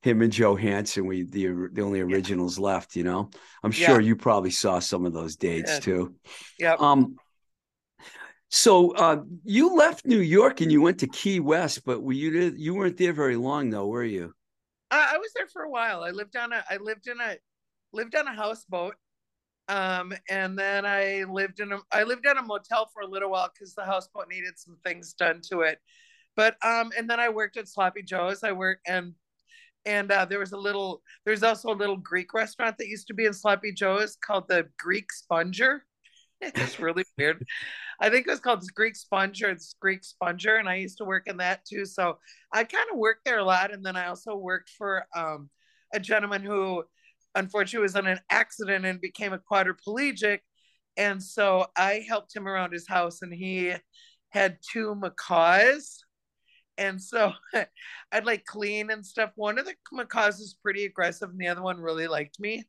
him 0.00 0.22
and 0.22 0.32
Johansen, 0.32 1.06
we 1.06 1.24
the 1.24 1.68
the 1.72 1.82
only 1.82 2.00
originals 2.00 2.58
yeah. 2.58 2.64
left. 2.64 2.96
You 2.96 3.04
know, 3.04 3.30
I'm 3.62 3.70
sure 3.70 4.00
yeah. 4.00 4.06
you 4.08 4.16
probably 4.16 4.50
saw 4.50 4.78
some 4.78 5.06
of 5.06 5.12
those 5.12 5.36
dates 5.36 5.72
yeah. 5.72 5.80
too. 5.80 6.14
Yeah. 6.58 6.76
Um, 6.78 7.16
so 8.48 8.94
uh, 8.96 9.22
you 9.44 9.74
left 9.74 10.04
New 10.04 10.20
York 10.20 10.60
and 10.60 10.70
you 10.70 10.82
went 10.82 10.98
to 10.98 11.06
Key 11.06 11.40
West, 11.40 11.84
but 11.86 12.02
were 12.02 12.12
you 12.12 12.54
you 12.56 12.74
weren't 12.74 12.98
there 12.98 13.14
very 13.14 13.36
long 13.36 13.70
though, 13.70 13.86
were 13.86 14.04
you? 14.04 14.34
I, 14.90 15.12
I 15.14 15.18
was 15.18 15.30
there 15.34 15.46
for 15.46 15.62
a 15.62 15.70
while. 15.70 16.02
I 16.02 16.10
lived 16.10 16.36
on 16.36 16.52
a 16.52 16.62
I 16.68 16.76
lived 16.76 17.06
in 17.06 17.18
a 17.20 17.36
lived 17.92 18.14
on 18.14 18.26
a 18.26 18.34
houseboat, 18.34 18.94
um, 19.72 20.12
and 20.28 20.58
then 20.58 20.84
I 20.84 21.24
lived 21.30 21.60
in 21.60 21.72
a 21.72 21.78
I 21.90 22.02
lived 22.02 22.26
at 22.26 22.36
a 22.36 22.42
motel 22.42 22.90
for 22.92 23.00
a 23.02 23.06
little 23.06 23.30
while 23.30 23.50
because 23.52 23.74
the 23.74 23.84
houseboat 23.84 24.28
needed 24.28 24.58
some 24.58 24.76
things 24.84 25.14
done 25.14 25.40
to 25.50 25.60
it. 25.60 25.78
But 26.36 26.56
um, 26.62 26.90
and 26.96 27.08
then 27.08 27.18
I 27.18 27.30
worked 27.30 27.56
at 27.56 27.68
Sloppy 27.68 28.02
Joe's. 28.02 28.44
I 28.44 28.52
worked 28.52 28.82
and 28.86 29.14
and 29.86 30.12
uh, 30.12 30.26
there 30.26 30.38
was 30.38 30.52
a 30.52 30.58
little 30.58 31.02
there's 31.24 31.42
also 31.42 31.70
a 31.70 31.74
little 31.74 31.96
Greek 31.96 32.34
restaurant 32.34 32.76
that 32.78 32.88
used 32.88 33.06
to 33.06 33.14
be 33.14 33.24
in 33.24 33.32
Sloppy 33.32 33.72
Joe's 33.72 34.16
called 34.16 34.46
the 34.48 34.68
Greek 34.78 35.10
Sponger. 35.12 35.80
It's 36.44 36.80
really 36.80 37.04
weird. 37.16 37.46
I 38.00 38.10
think 38.10 38.26
it 38.26 38.30
was 38.30 38.40
called 38.40 38.64
Greek 38.74 38.96
Sponger. 38.96 39.52
or 39.52 39.56
Greek 39.80 40.02
Sponger, 40.02 40.56
and 40.56 40.68
I 40.68 40.74
used 40.74 40.98
to 40.98 41.04
work 41.04 41.28
in 41.28 41.36
that 41.36 41.64
too. 41.64 41.86
So 41.86 42.18
I 42.52 42.64
kind 42.64 42.88
of 42.92 42.98
worked 42.98 43.24
there 43.24 43.38
a 43.38 43.44
lot, 43.44 43.72
and 43.72 43.86
then 43.86 43.96
I 43.96 44.08
also 44.08 44.34
worked 44.34 44.70
for 44.70 45.06
um, 45.14 45.48
a 45.94 46.00
gentleman 46.00 46.42
who, 46.42 46.82
unfortunately, 47.34 47.82
was 47.82 47.96
in 47.96 48.06
an 48.06 48.20
accident 48.30 48.84
and 48.84 49.00
became 49.00 49.32
a 49.32 49.38
quadriplegic, 49.38 50.40
and 50.96 51.22
so 51.22 51.66
I 51.76 52.04
helped 52.08 52.34
him 52.34 52.48
around 52.48 52.72
his 52.72 52.88
house, 52.88 53.22
and 53.22 53.32
he 53.32 53.74
had 54.30 54.58
two 54.72 54.94
macaws. 54.94 56.04
And 56.78 57.00
so 57.02 57.32
I'd 58.12 58.26
like 58.26 58.44
clean 58.46 58.90
and 58.90 59.04
stuff. 59.04 59.30
One 59.36 59.58
of 59.58 59.66
the 59.66 59.74
macaws 59.92 60.38
was 60.38 60.56
pretty 60.62 60.84
aggressive, 60.84 61.30
and 61.30 61.38
the 61.38 61.48
other 61.48 61.62
one 61.62 61.80
really 61.80 62.08
liked 62.08 62.40
me 62.40 62.64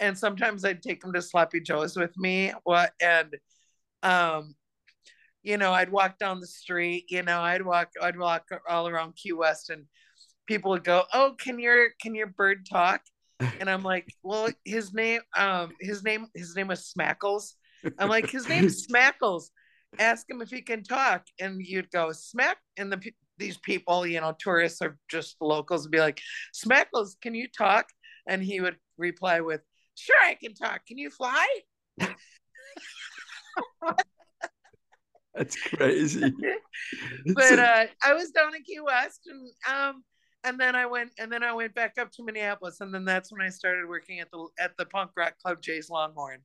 and 0.00 0.18
sometimes 0.18 0.64
I'd 0.64 0.82
take 0.82 1.04
him 1.04 1.12
to 1.12 1.22
Sloppy 1.22 1.60
Joe's 1.60 1.96
with 1.96 2.16
me. 2.18 2.52
What 2.64 2.92
and 3.00 3.36
um, 4.02 4.54
you 5.42 5.56
know, 5.58 5.72
I'd 5.72 5.92
walk 5.92 6.18
down 6.18 6.40
the 6.40 6.46
street. 6.46 7.06
You 7.08 7.22
know, 7.22 7.40
I'd 7.40 7.64
walk, 7.64 7.90
I'd 8.02 8.18
walk 8.18 8.48
all 8.68 8.88
around 8.88 9.16
Key 9.16 9.32
West, 9.32 9.70
and 9.70 9.84
people 10.46 10.70
would 10.72 10.84
go, 10.84 11.04
"Oh, 11.14 11.34
can 11.38 11.58
your 11.58 11.90
can 12.00 12.14
your 12.14 12.28
bird 12.28 12.66
talk?" 12.70 13.02
And 13.58 13.68
I'm 13.70 13.82
like, 13.82 14.06
"Well, 14.22 14.48
his 14.64 14.92
name, 14.92 15.20
um, 15.36 15.72
his 15.80 16.02
name, 16.02 16.26
his 16.34 16.54
name 16.56 16.68
was 16.68 16.92
Smackles." 16.96 17.54
I'm 17.98 18.08
like, 18.08 18.30
"His 18.30 18.48
name's 18.48 18.86
Smackles." 18.88 19.50
Ask 19.98 20.30
him 20.30 20.40
if 20.40 20.50
he 20.50 20.62
can 20.62 20.84
talk, 20.84 21.24
and 21.40 21.60
you'd 21.60 21.90
go 21.90 22.12
smack, 22.12 22.58
and 22.76 22.92
the 22.92 23.12
these 23.38 23.56
people, 23.58 24.06
you 24.06 24.20
know, 24.20 24.34
tourists 24.38 24.80
or 24.82 24.98
just 25.10 25.36
locals, 25.40 25.82
would 25.82 25.90
be 25.90 26.00
like, 26.00 26.20
"Smackles, 26.54 27.20
can 27.20 27.34
you 27.34 27.48
talk?" 27.48 27.86
And 28.28 28.42
he 28.42 28.60
would 28.60 28.76
reply 28.98 29.40
with, 29.40 29.62
Sure, 30.00 30.16
I 30.22 30.34
can 30.34 30.54
talk. 30.54 30.86
Can 30.86 30.96
you 30.96 31.10
fly? 31.10 31.46
That's 35.34 35.56
crazy. 35.56 36.32
but 37.34 37.58
uh, 37.58 37.84
I 38.02 38.14
was 38.14 38.30
down 38.30 38.54
in 38.54 38.62
Key 38.62 38.80
West, 38.80 39.20
and 39.26 39.50
um, 39.70 40.02
and 40.44 40.58
then 40.58 40.74
I 40.74 40.86
went, 40.86 41.10
and 41.18 41.30
then 41.30 41.42
I 41.42 41.52
went 41.52 41.74
back 41.74 41.94
up 41.98 42.10
to 42.12 42.24
Minneapolis, 42.24 42.80
and 42.80 42.92
then 42.92 43.04
that's 43.04 43.32
when 43.32 43.40
I 43.40 43.48
started 43.48 43.88
working 43.88 44.20
at 44.20 44.30
the 44.30 44.48
at 44.58 44.76
the 44.76 44.86
punk 44.86 45.10
rock 45.16 45.34
club 45.42 45.60
Jay's 45.60 45.90
Longhorn. 45.90 46.40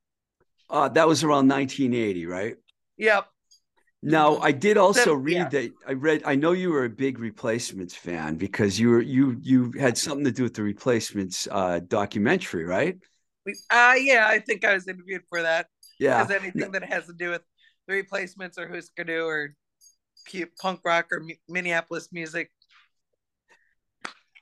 Uh, 0.70 0.90
that 0.90 1.08
was 1.08 1.24
around 1.24 1.48
1980, 1.48 2.26
right? 2.26 2.56
Yep. 2.98 3.28
Now, 4.02 4.38
I 4.38 4.52
did 4.52 4.78
also 4.78 5.14
read 5.16 5.34
yeah. 5.34 5.50
that 5.50 5.72
I 5.88 5.94
read. 5.94 6.22
I 6.26 6.36
know 6.36 6.52
you 6.52 6.72
were 6.72 6.86
a 6.86 6.90
big 6.90 7.18
Replacements 7.18 7.96
fan 7.96 8.36
because 8.36 8.80
you 8.80 8.90
were 8.90 9.02
you 9.02 9.38
you 9.42 9.72
had 9.80 9.98
something 9.98 10.26
to 10.26 10.32
do 10.32 10.44
with 10.44 10.54
the 10.54 10.64
Replacements 10.64 11.48
uh, 11.50 11.80
documentary, 11.88 12.66
right? 12.66 12.98
Uh, 13.48 13.94
yeah, 13.98 14.28
I 14.28 14.40
think 14.40 14.64
I 14.66 14.74
was 14.74 14.88
interviewed 14.88 15.24
for 15.30 15.42
that. 15.42 15.68
Yeah. 16.00 16.24
Because 16.24 16.44
anything 16.44 16.72
that 16.72 16.84
has 16.84 17.06
to 17.08 17.14
do 17.14 17.32
with 17.32 17.42
the 17.88 17.94
replacements 17.94 18.58
or 18.58 18.68
Husker 18.68 19.04
Du 19.04 19.26
or 19.26 19.56
punk 20.60 20.82
rock 20.84 21.08
or 21.12 21.24
Minneapolis 21.48 22.10
music, 22.12 22.52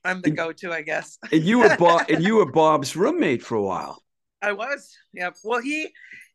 I'm 0.05 0.21
the 0.21 0.31
go-to, 0.31 0.71
I 0.71 0.81
guess. 0.81 1.17
and 1.31 1.43
you 1.43 1.59
were 1.59 1.75
Bob, 1.77 2.05
and 2.09 2.23
you 2.23 2.35
were 2.35 2.51
Bob's 2.51 2.95
roommate 2.95 3.41
for 3.43 3.55
a 3.55 3.61
while. 3.61 4.01
I 4.41 4.51
was. 4.51 4.93
Yep. 5.13 5.37
Well, 5.43 5.61
he, 5.61 5.89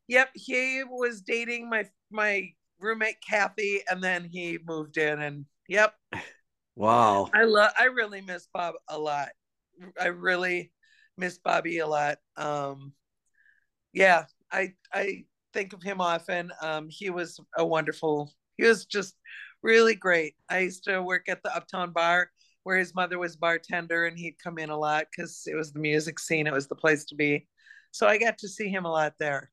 yep, 0.07 0.29
he 0.33 0.83
was 0.83 1.21
dating 1.21 1.69
my 1.69 1.85
my 2.11 2.49
roommate 2.79 3.21
Kathy, 3.27 3.81
and 3.89 4.03
then 4.03 4.23
he 4.23 4.57
moved 4.65 4.97
in, 4.97 5.21
and 5.21 5.45
yep. 5.67 5.93
Wow. 6.75 7.29
I 7.33 7.43
love. 7.43 7.71
I 7.77 7.85
really 7.85 8.21
miss 8.21 8.47
Bob 8.53 8.75
a 8.87 8.97
lot. 8.97 9.29
I 9.99 10.07
really 10.07 10.71
miss 11.17 11.37
Bobby 11.37 11.79
a 11.79 11.87
lot. 11.87 12.17
Um, 12.37 12.93
yeah, 13.93 14.25
I 14.51 14.73
I 14.93 15.25
think 15.53 15.73
of 15.73 15.83
him 15.83 16.01
often. 16.01 16.51
Um, 16.61 16.87
he 16.89 17.09
was 17.09 17.39
a 17.57 17.65
wonderful. 17.65 18.33
He 18.57 18.65
was 18.65 18.85
just 18.85 19.15
really 19.61 19.95
great. 19.95 20.35
I 20.49 20.59
used 20.59 20.83
to 20.85 21.01
work 21.01 21.29
at 21.29 21.43
the 21.43 21.55
Uptown 21.55 21.91
Bar 21.91 22.29
where 22.63 22.77
his 22.77 22.93
mother 22.95 23.17
was 23.17 23.35
bartender, 23.35 24.05
and 24.05 24.17
he'd 24.17 24.41
come 24.43 24.57
in 24.57 24.69
a 24.69 24.77
lot 24.77 25.05
because 25.09 25.43
it 25.45 25.55
was 25.55 25.71
the 25.71 25.79
music 25.79 26.19
scene. 26.19 26.47
It 26.47 26.53
was 26.53 26.67
the 26.67 26.75
place 26.75 27.05
to 27.05 27.15
be. 27.15 27.47
So 27.91 28.07
I 28.07 28.17
got 28.17 28.37
to 28.39 28.47
see 28.47 28.69
him 28.69 28.85
a 28.85 28.91
lot 28.91 29.13
there. 29.19 29.51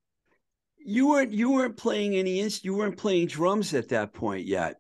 You 0.79 1.09
weren't 1.09 1.33
you 1.33 1.51
weren't 1.51 1.77
playing 1.77 2.15
any 2.15 2.49
you 2.63 2.75
weren't 2.75 2.97
playing 2.97 3.27
drums 3.29 3.75
at 3.75 3.89
that 3.89 4.13
point 4.13 4.47
yet. 4.47 4.77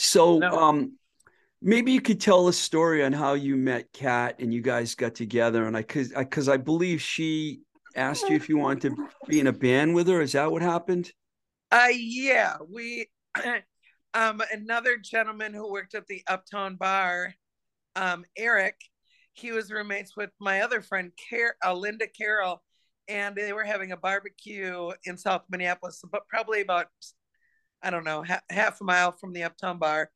So, 0.00 0.38
no. 0.38 0.56
um, 0.56 0.96
maybe 1.60 1.90
you 1.90 2.00
could 2.00 2.20
tell 2.20 2.46
a 2.46 2.52
story 2.52 3.02
on 3.02 3.12
how 3.12 3.34
you 3.34 3.56
met 3.56 3.92
Kat 3.92 4.36
and 4.38 4.54
you 4.54 4.62
guys 4.62 4.94
got 4.94 5.16
together. 5.16 5.66
And 5.66 5.76
I, 5.76 5.82
cause 5.82 6.12
I, 6.14 6.22
cause 6.22 6.48
I 6.48 6.56
believe 6.56 7.02
she 7.02 7.62
asked 7.96 8.28
you 8.28 8.36
if 8.36 8.48
you 8.48 8.58
wanted 8.58 8.94
to 8.94 9.08
be 9.26 9.40
in 9.40 9.48
a 9.48 9.52
band 9.52 9.96
with 9.96 10.06
her. 10.06 10.20
Is 10.20 10.32
that 10.32 10.52
what 10.52 10.62
happened? 10.62 11.10
Uh, 11.72 11.88
yeah, 11.92 12.58
we, 12.72 13.08
um, 14.14 14.40
another 14.52 14.98
gentleman 14.98 15.52
who 15.52 15.72
worked 15.72 15.96
at 15.96 16.06
the 16.06 16.22
Uptown 16.28 16.76
Bar, 16.76 17.34
um, 17.98 18.24
Eric, 18.36 18.76
he 19.32 19.52
was 19.52 19.70
roommates 19.70 20.16
with 20.16 20.30
my 20.40 20.60
other 20.60 20.80
friend, 20.80 21.12
Car- 21.28 21.56
uh, 21.64 21.74
Linda 21.74 22.06
Carroll, 22.06 22.62
and 23.08 23.34
they 23.34 23.52
were 23.52 23.64
having 23.64 23.92
a 23.92 23.96
barbecue 23.96 24.90
in 25.04 25.16
South 25.16 25.42
Minneapolis, 25.50 26.02
but 26.10 26.28
probably 26.28 26.60
about, 26.60 26.86
I 27.82 27.90
don't 27.90 28.04
know, 28.04 28.22
ha- 28.22 28.40
half 28.50 28.80
a 28.80 28.84
mile 28.84 29.12
from 29.12 29.32
the 29.32 29.42
Uptown 29.42 29.78
Bar. 29.78 30.10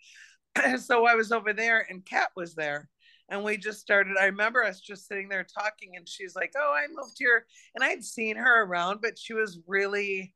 so 0.78 1.06
I 1.06 1.14
was 1.14 1.32
over 1.32 1.52
there, 1.52 1.86
and 1.90 2.04
Kat 2.04 2.30
was 2.36 2.54
there 2.54 2.88
and 3.28 3.42
we 3.42 3.56
just 3.56 3.80
started 3.80 4.16
i 4.20 4.26
remember 4.26 4.62
us 4.62 4.80
just 4.80 5.06
sitting 5.06 5.28
there 5.28 5.44
talking 5.44 5.96
and 5.96 6.08
she's 6.08 6.34
like 6.34 6.52
oh 6.56 6.74
i 6.74 6.86
moved 6.92 7.16
here 7.18 7.46
and 7.74 7.84
i'd 7.84 8.04
seen 8.04 8.36
her 8.36 8.64
around 8.64 9.00
but 9.00 9.18
she 9.18 9.32
was 9.32 9.60
really 9.66 10.34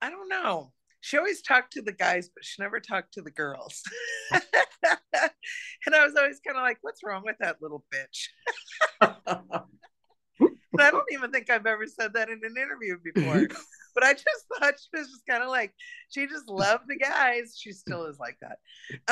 i 0.00 0.10
don't 0.10 0.28
know 0.28 0.72
she 1.02 1.18
always 1.18 1.42
talked 1.42 1.74
to 1.74 1.82
the 1.82 1.92
guys 1.92 2.30
but 2.34 2.44
she 2.44 2.62
never 2.62 2.80
talked 2.80 3.12
to 3.12 3.20
the 3.20 3.30
girls 3.30 3.82
and 4.32 5.94
i 5.94 6.04
was 6.04 6.16
always 6.16 6.40
kind 6.46 6.56
of 6.56 6.62
like 6.62 6.78
what's 6.80 7.02
wrong 7.04 7.22
with 7.24 7.36
that 7.40 7.60
little 7.60 7.84
bitch 7.92 8.28
and 10.40 10.80
i 10.80 10.90
don't 10.90 11.12
even 11.12 11.30
think 11.30 11.50
i've 11.50 11.66
ever 11.66 11.86
said 11.86 12.14
that 12.14 12.30
in 12.30 12.40
an 12.42 12.54
interview 12.56 12.96
before 13.04 13.46
but 13.94 14.04
I 14.04 14.12
just 14.12 14.46
thought 14.58 14.74
she 14.80 14.98
was 14.98 15.08
just 15.08 15.26
kind 15.28 15.42
of 15.42 15.48
like 15.48 15.74
she 16.08 16.26
just 16.26 16.48
loved 16.48 16.84
the 16.88 16.96
guys. 16.96 17.56
She 17.58 17.72
still 17.72 18.06
is 18.06 18.18
like 18.18 18.38
that. 18.40 18.58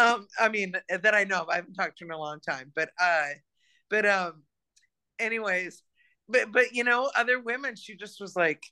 Um, 0.00 0.26
I 0.38 0.48
mean 0.48 0.72
that 0.88 1.14
I 1.14 1.24
know 1.24 1.40
of. 1.40 1.48
I 1.48 1.57
haven't 1.57 1.74
talked 1.74 1.98
to 1.98 2.05
her 2.05 2.11
in 2.11 2.14
a 2.14 2.18
long 2.18 2.40
time, 2.40 2.72
but 2.74 2.90
uh, 3.00 3.29
but 3.88 4.07
um, 4.07 4.42
anyways, 5.18 5.83
but 6.29 6.53
but 6.53 6.72
you 6.72 6.85
know, 6.85 7.11
other 7.16 7.40
women, 7.40 7.76
she 7.76 7.96
just 7.96 8.20
was 8.20 8.37
like, 8.37 8.62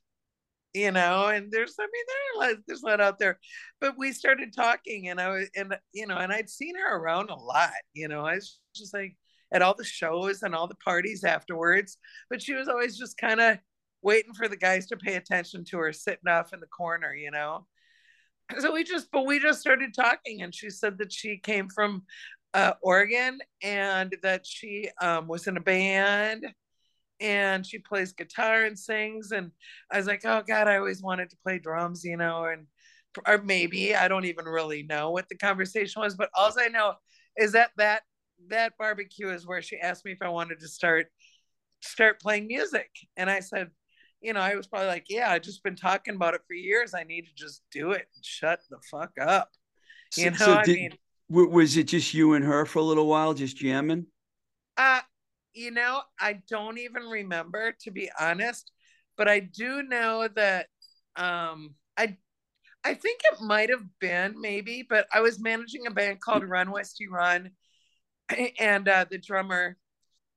you 0.74 0.90
know, 0.92 1.26
and 1.26 1.50
there's 1.50 1.74
I 1.80 1.84
mean 1.84 2.04
there 2.40 2.56
there's 2.66 2.82
a 2.82 2.86
lot 2.86 3.00
out 3.00 3.18
there, 3.18 3.38
but 3.80 3.98
we 3.98 4.12
started 4.12 4.54
talking, 4.54 5.08
and 5.08 5.20
I 5.20 5.30
was 5.30 5.48
and 5.56 5.76
you 5.92 6.06
know, 6.06 6.16
and 6.16 6.32
I'd 6.32 6.50
seen 6.50 6.74
her 6.76 6.96
around 6.96 7.30
a 7.30 7.34
lot. 7.34 7.70
You 7.94 8.08
know, 8.08 8.24
I 8.24 8.34
was 8.34 8.58
just 8.74 8.94
like 8.94 9.16
at 9.52 9.62
all 9.62 9.74
the 9.74 9.84
shows 9.84 10.42
and 10.42 10.54
all 10.54 10.68
the 10.68 10.74
parties 10.76 11.24
afterwards, 11.24 11.96
but 12.30 12.42
she 12.42 12.54
was 12.54 12.68
always 12.68 12.98
just 12.98 13.16
kind 13.16 13.40
of 13.40 13.58
waiting 14.02 14.34
for 14.34 14.48
the 14.48 14.56
guys 14.56 14.86
to 14.86 14.96
pay 14.96 15.16
attention 15.16 15.64
to 15.64 15.78
her 15.78 15.92
sitting 15.92 16.28
off 16.28 16.52
in 16.52 16.60
the 16.60 16.66
corner, 16.66 17.14
you 17.14 17.30
know. 17.30 17.66
So 18.60 18.72
we 18.72 18.82
just, 18.82 19.08
but 19.12 19.26
we 19.26 19.40
just 19.40 19.60
started 19.60 19.92
talking, 19.94 20.40
and 20.40 20.54
she 20.54 20.70
said 20.70 20.96
that 20.98 21.12
she 21.12 21.36
came 21.36 21.68
from 21.68 22.04
uh, 22.54 22.72
Oregon 22.80 23.40
and 23.62 24.16
that 24.22 24.46
she 24.46 24.88
um, 25.02 25.28
was 25.28 25.46
in 25.46 25.58
a 25.58 25.60
band 25.60 26.46
and 27.20 27.66
she 27.66 27.78
plays 27.78 28.12
guitar 28.12 28.64
and 28.64 28.78
sings. 28.78 29.32
And 29.32 29.50
I 29.90 29.98
was 29.98 30.06
like, 30.06 30.24
oh 30.24 30.42
God, 30.46 30.68
I 30.68 30.76
always 30.76 31.02
wanted 31.02 31.30
to 31.30 31.36
play 31.42 31.58
drums, 31.58 32.04
you 32.04 32.16
know, 32.16 32.44
and 32.44 32.66
or 33.26 33.38
maybe 33.38 33.94
I 33.96 34.06
don't 34.08 34.26
even 34.26 34.44
really 34.44 34.82
know 34.82 35.10
what 35.10 35.28
the 35.28 35.36
conversation 35.36 36.02
was, 36.02 36.14
but 36.14 36.30
all 36.34 36.52
I 36.58 36.68
know 36.68 36.94
is 37.36 37.52
that 37.52 37.70
that 37.76 38.02
that 38.48 38.74
barbecue 38.78 39.30
is 39.30 39.46
where 39.46 39.62
she 39.62 39.78
asked 39.78 40.04
me 40.04 40.12
if 40.12 40.22
I 40.22 40.28
wanted 40.28 40.60
to 40.60 40.68
start 40.68 41.06
start 41.80 42.20
playing 42.20 42.46
music, 42.46 42.90
and 43.16 43.30
I 43.30 43.40
said, 43.40 43.70
you 44.20 44.32
know, 44.32 44.40
I 44.40 44.54
was 44.54 44.66
probably 44.66 44.88
like, 44.88 45.06
yeah, 45.08 45.30
I've 45.30 45.42
just 45.42 45.62
been 45.62 45.76
talking 45.76 46.14
about 46.16 46.34
it 46.34 46.40
for 46.46 46.54
years. 46.54 46.94
I 46.94 47.04
need 47.04 47.26
to 47.26 47.34
just 47.34 47.62
do 47.70 47.92
it 47.92 48.06
and 48.14 48.24
shut 48.24 48.60
the 48.70 48.78
fuck 48.90 49.12
up. 49.20 49.50
You 50.16 50.24
so, 50.24 50.30
know, 50.30 50.36
so 50.36 50.52
I 50.54 50.64
did, 50.64 50.76
mean, 50.76 50.98
was 51.28 51.76
it 51.76 51.84
just 51.84 52.14
you 52.14 52.34
and 52.34 52.44
her 52.44 52.64
for 52.66 52.80
a 52.80 52.82
little 52.82 53.06
while, 53.06 53.34
just 53.34 53.56
jamming? 53.56 54.06
Uh, 54.76 55.00
you 55.58 55.70
know, 55.70 56.02
I 56.20 56.40
don't 56.48 56.78
even 56.78 57.04
remember 57.04 57.72
to 57.82 57.90
be 57.90 58.10
honest, 58.18 58.70
but 59.16 59.28
I 59.28 59.40
do 59.40 59.82
know 59.82 60.28
that 60.36 60.66
um 61.16 61.74
I 61.96 62.16
I 62.84 62.94
think 62.94 63.20
it 63.32 63.40
might 63.42 63.70
have 63.70 63.84
been 64.00 64.40
maybe, 64.40 64.86
but 64.88 65.06
I 65.12 65.20
was 65.20 65.40
managing 65.40 65.86
a 65.86 65.90
band 65.90 66.20
called 66.20 66.44
Run 66.44 66.70
Westy 66.70 67.08
Run, 67.08 67.50
and 68.60 68.88
uh, 68.88 69.06
the 69.10 69.18
drummer, 69.18 69.76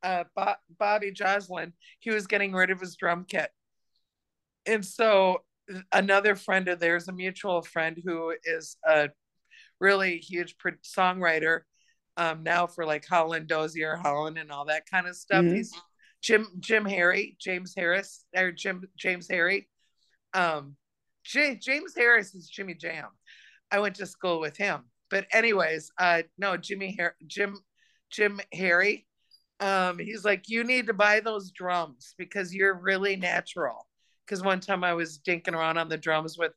uh, 0.04 0.26
Bo- 0.36 0.56
Bobby 0.80 1.12
Joslin, 1.12 1.74
he 2.00 2.12
was 2.12 2.28
getting 2.28 2.54
rid 2.54 2.72
of 2.72 2.80
his 2.80 2.96
drum 2.96 3.26
kit, 3.28 3.52
and 4.66 4.86
so 4.86 5.44
another 5.92 6.36
friend 6.36 6.68
of 6.68 6.80
theirs, 6.80 7.08
a 7.08 7.14
mutual 7.14 7.62
friend 7.62 8.02
who 8.04 8.34
is 8.44 8.78
a 8.88 9.10
really 9.80 10.18
huge 10.18 10.56
songwriter 10.84 11.62
um, 12.18 12.44
now 12.44 12.68
for 12.68 12.86
like 12.86 13.06
Holland 13.06 13.48
Dozier, 13.48 13.96
Holland, 13.96 14.38
and 14.38 14.52
all 14.52 14.66
that 14.66 14.90
kind 14.90 15.08
of 15.08 15.16
stuff. 15.16 15.44
Mm-hmm. 15.44 15.56
He's 15.56 15.74
Jim 16.22 16.48
Jim 16.60 16.86
Harry, 16.86 17.38
James 17.40 17.74
Harris, 17.76 18.26
or 18.36 18.52
Jim 18.52 18.84
James 18.98 19.28
Harry. 19.30 19.68
Um, 20.34 20.76
J- 21.24 21.56
James 21.56 21.94
Harris 21.96 22.34
is 22.36 22.50
Jimmy 22.50 22.74
Jam. 22.74 23.08
I 23.72 23.80
went 23.80 23.96
to 23.96 24.06
school 24.06 24.40
with 24.40 24.58
him, 24.58 24.82
but 25.10 25.26
anyways, 25.32 25.92
uh, 25.98 26.24
no, 26.38 26.58
Jimmy 26.58 26.96
Har- 27.00 27.16
Jim 27.26 27.58
Jim 28.12 28.40
Harry. 28.54 29.08
Um, 29.60 30.00
he's 30.00 30.26
like, 30.26 30.50
you 30.50 30.64
need 30.64 30.88
to 30.88 30.94
buy 30.94 31.20
those 31.20 31.52
drums 31.52 32.16
because 32.18 32.54
you're 32.54 32.74
really 32.74 33.16
natural 33.16 33.88
because 34.26 34.44
one 34.44 34.60
time 34.60 34.84
I 34.84 34.94
was 34.94 35.20
dinking 35.20 35.54
around 35.54 35.78
on 35.78 35.90
the 35.90 35.98
drums 35.98 36.38
with 36.38 36.54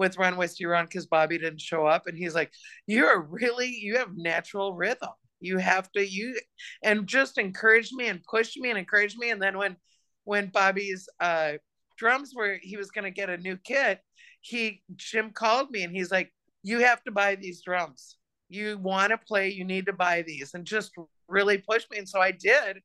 with 0.00 0.16
Run 0.16 0.38
Westy 0.38 0.64
Run 0.64 0.86
because 0.86 1.06
Bobby 1.06 1.36
didn't 1.36 1.60
show 1.60 1.84
up, 1.84 2.06
and 2.06 2.16
he's 2.16 2.34
like, 2.34 2.50
"You're 2.86 3.20
really 3.20 3.68
you 3.68 3.98
have 3.98 4.16
natural 4.16 4.74
rhythm. 4.74 5.10
You 5.40 5.58
have 5.58 5.92
to 5.92 6.02
you," 6.02 6.40
and 6.82 7.06
just 7.06 7.36
encouraged 7.36 7.92
me 7.94 8.08
and 8.08 8.24
pushed 8.24 8.58
me 8.58 8.70
and 8.70 8.78
encouraged 8.78 9.18
me. 9.18 9.28
And 9.30 9.42
then 9.42 9.58
when 9.58 9.76
when 10.24 10.46
Bobby's 10.46 11.06
uh, 11.20 11.52
drums 11.98 12.32
were 12.34 12.58
he 12.62 12.78
was 12.78 12.90
going 12.90 13.04
to 13.04 13.10
get 13.10 13.28
a 13.28 13.36
new 13.36 13.58
kit, 13.58 14.00
he 14.40 14.82
Jim 14.96 15.32
called 15.32 15.70
me 15.70 15.82
and 15.82 15.94
he's 15.94 16.10
like, 16.10 16.32
"You 16.62 16.78
have 16.80 17.04
to 17.04 17.10
buy 17.10 17.34
these 17.34 17.60
drums. 17.62 18.16
You 18.48 18.78
want 18.78 19.10
to 19.10 19.18
play, 19.18 19.50
you 19.50 19.64
need 19.64 19.84
to 19.86 19.92
buy 19.92 20.22
these," 20.22 20.54
and 20.54 20.64
just 20.64 20.92
really 21.28 21.58
pushed 21.58 21.90
me. 21.90 21.98
And 21.98 22.08
so 22.08 22.20
I 22.20 22.32
did. 22.32 22.78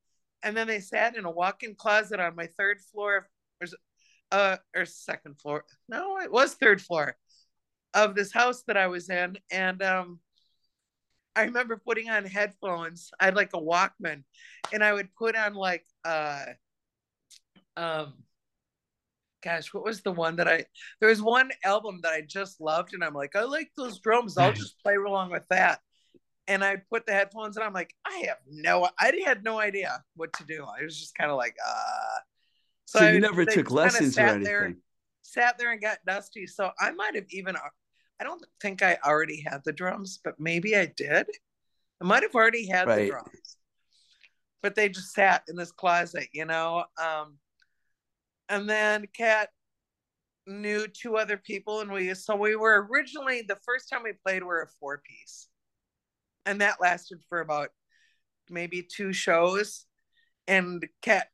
And 0.44 0.56
then 0.56 0.68
they 0.68 0.82
sat 0.82 1.16
in 1.16 1.24
a 1.24 1.32
walk-in 1.32 1.76
closet 1.76 2.20
on 2.20 2.36
my 2.36 2.50
third 2.58 2.80
floor 2.92 3.30
uh 4.32 4.58
or 4.76 4.86
second 4.86 5.40
floor. 5.40 5.64
No 5.88 6.20
it 6.20 6.32
was 6.32 6.54
third 6.54 6.82
floor 6.82 7.16
of 7.94 8.16
this 8.16 8.34
house 8.34 8.64
that 8.68 8.78
i 8.78 8.88
was 8.88 9.10
in. 9.10 9.38
And 9.52 9.82
um 9.82 10.20
i 11.36 11.44
remember 11.44 11.82
putting 11.84 12.10
on 12.10 12.26
headphones. 12.26 13.12
I 13.20 13.26
had 13.26 13.36
like 13.36 13.52
a 13.54 13.62
walkman. 13.62 14.24
And 14.74 14.84
i 14.84 14.94
would 14.94 15.14
put 15.16 15.36
on 15.36 15.54
like 15.54 15.86
uh 16.04 16.46
um 17.78 18.14
gosh 19.44 19.74
what 19.74 19.84
was 19.84 20.02
the 20.02 20.12
one 20.12 20.38
that 20.38 20.48
i 20.48 20.66
there 21.00 21.10
was 21.10 21.22
one 21.22 21.52
album 21.64 22.00
that 22.04 22.14
i 22.14 22.22
just 22.22 22.60
loved. 22.60 22.94
And 22.94 23.04
i'm 23.04 23.14
like 23.14 23.36
i 23.36 23.44
like 23.44 23.72
those 23.78 24.00
drums. 24.00 24.38
I'll 24.38 24.54
just 24.64 24.80
play 24.82 24.96
along 24.96 25.32
with 25.32 25.48
that. 25.50 25.80
And 26.48 26.64
i 26.64 26.78
put 26.92 27.06
the 27.06 27.14
headphones 27.14 27.58
and 27.58 27.64
i'm 27.64 27.74
like 27.74 27.94
i 28.06 28.24
have 28.28 28.38
no 28.50 28.90
i 29.00 29.14
had 29.26 29.44
no 29.44 29.60
idea 29.60 30.04
what 30.16 30.34
to 30.34 30.44
do. 30.46 30.66
I 30.66 30.84
was 30.84 31.00
just 31.00 31.16
kind 31.16 31.32
of 31.32 31.38
like 31.38 31.56
uh 31.66 32.20
so, 32.86 33.00
so 33.00 33.10
you 33.10 33.20
never 33.20 33.46
took 33.46 33.72
lessons 33.72 34.18
or 34.18 34.22
anything. 34.22 34.44
There, 34.44 34.76
sat 35.24 35.58
there 35.58 35.72
and 35.72 35.82
got 35.82 35.98
dusty. 36.06 36.48
So 36.48 36.72
I 36.80 36.92
might 36.92 37.16
have 37.16 37.26
even. 37.32 37.56
I 38.20 38.24
don't 38.24 38.44
think 38.62 38.82
I 38.82 38.98
already 39.04 39.44
had 39.46 39.62
the 39.66 39.74
drums, 39.74 40.20
but 40.24 40.40
maybe 40.40 40.76
I 40.76 40.86
did. 40.86 41.28
I 42.02 42.06
might 42.06 42.24
have 42.24 42.36
already 42.36 42.68
had 42.68 42.88
right. 42.88 43.06
the 43.06 43.10
drums, 43.10 43.58
but 44.62 44.76
they 44.76 44.90
just 44.90 45.14
sat 45.14 45.44
in 45.50 45.56
this 45.56 45.72
closet, 45.72 46.28
you 46.34 46.46
know. 46.46 46.86
Um, 47.02 47.38
and 48.48 48.70
then 48.70 49.06
Kat 49.16 49.50
knew 50.48 50.88
two 50.88 51.18
other 51.18 51.38
people, 51.38 51.82
and 51.82 51.92
we 51.92 52.14
so 52.14 52.36
we 52.36 52.56
were 52.56 52.88
originally 52.90 53.42
the 53.42 53.58
first 53.66 53.90
time 53.90 54.04
we 54.04 54.14
played 54.26 54.44
we 54.44 54.48
were 54.48 54.62
a 54.62 54.68
four 54.80 55.02
piece, 55.06 55.48
and 56.46 56.62
that 56.62 56.80
lasted 56.80 57.20
for 57.28 57.42
about 57.42 57.70
maybe 58.50 58.84
two 58.84 59.12
shows. 59.12 59.86
And 60.48 60.86
Kat 61.02 61.28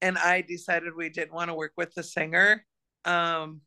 and 0.00 0.18
I 0.18 0.42
decided 0.42 0.94
we 0.96 1.08
didn't 1.08 1.34
want 1.34 1.48
to 1.48 1.54
work 1.54 1.72
with 1.76 1.94
the 1.94 2.02
singer 2.02 2.64
um 3.04 3.60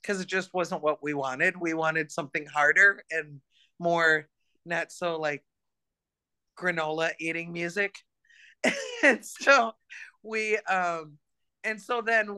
because 0.00 0.20
it 0.20 0.28
just 0.28 0.54
wasn't 0.54 0.82
what 0.82 1.02
we 1.02 1.12
wanted. 1.12 1.60
We 1.60 1.74
wanted 1.74 2.10
something 2.10 2.46
harder 2.46 3.02
and 3.10 3.40
more 3.78 4.28
not 4.64 4.92
so 4.92 5.18
like 5.18 5.44
granola 6.58 7.10
eating 7.18 7.52
music. 7.52 7.96
and 9.02 9.24
so 9.24 9.72
we 10.22 10.56
um 10.58 11.18
and 11.64 11.80
so 11.80 12.02
then 12.02 12.36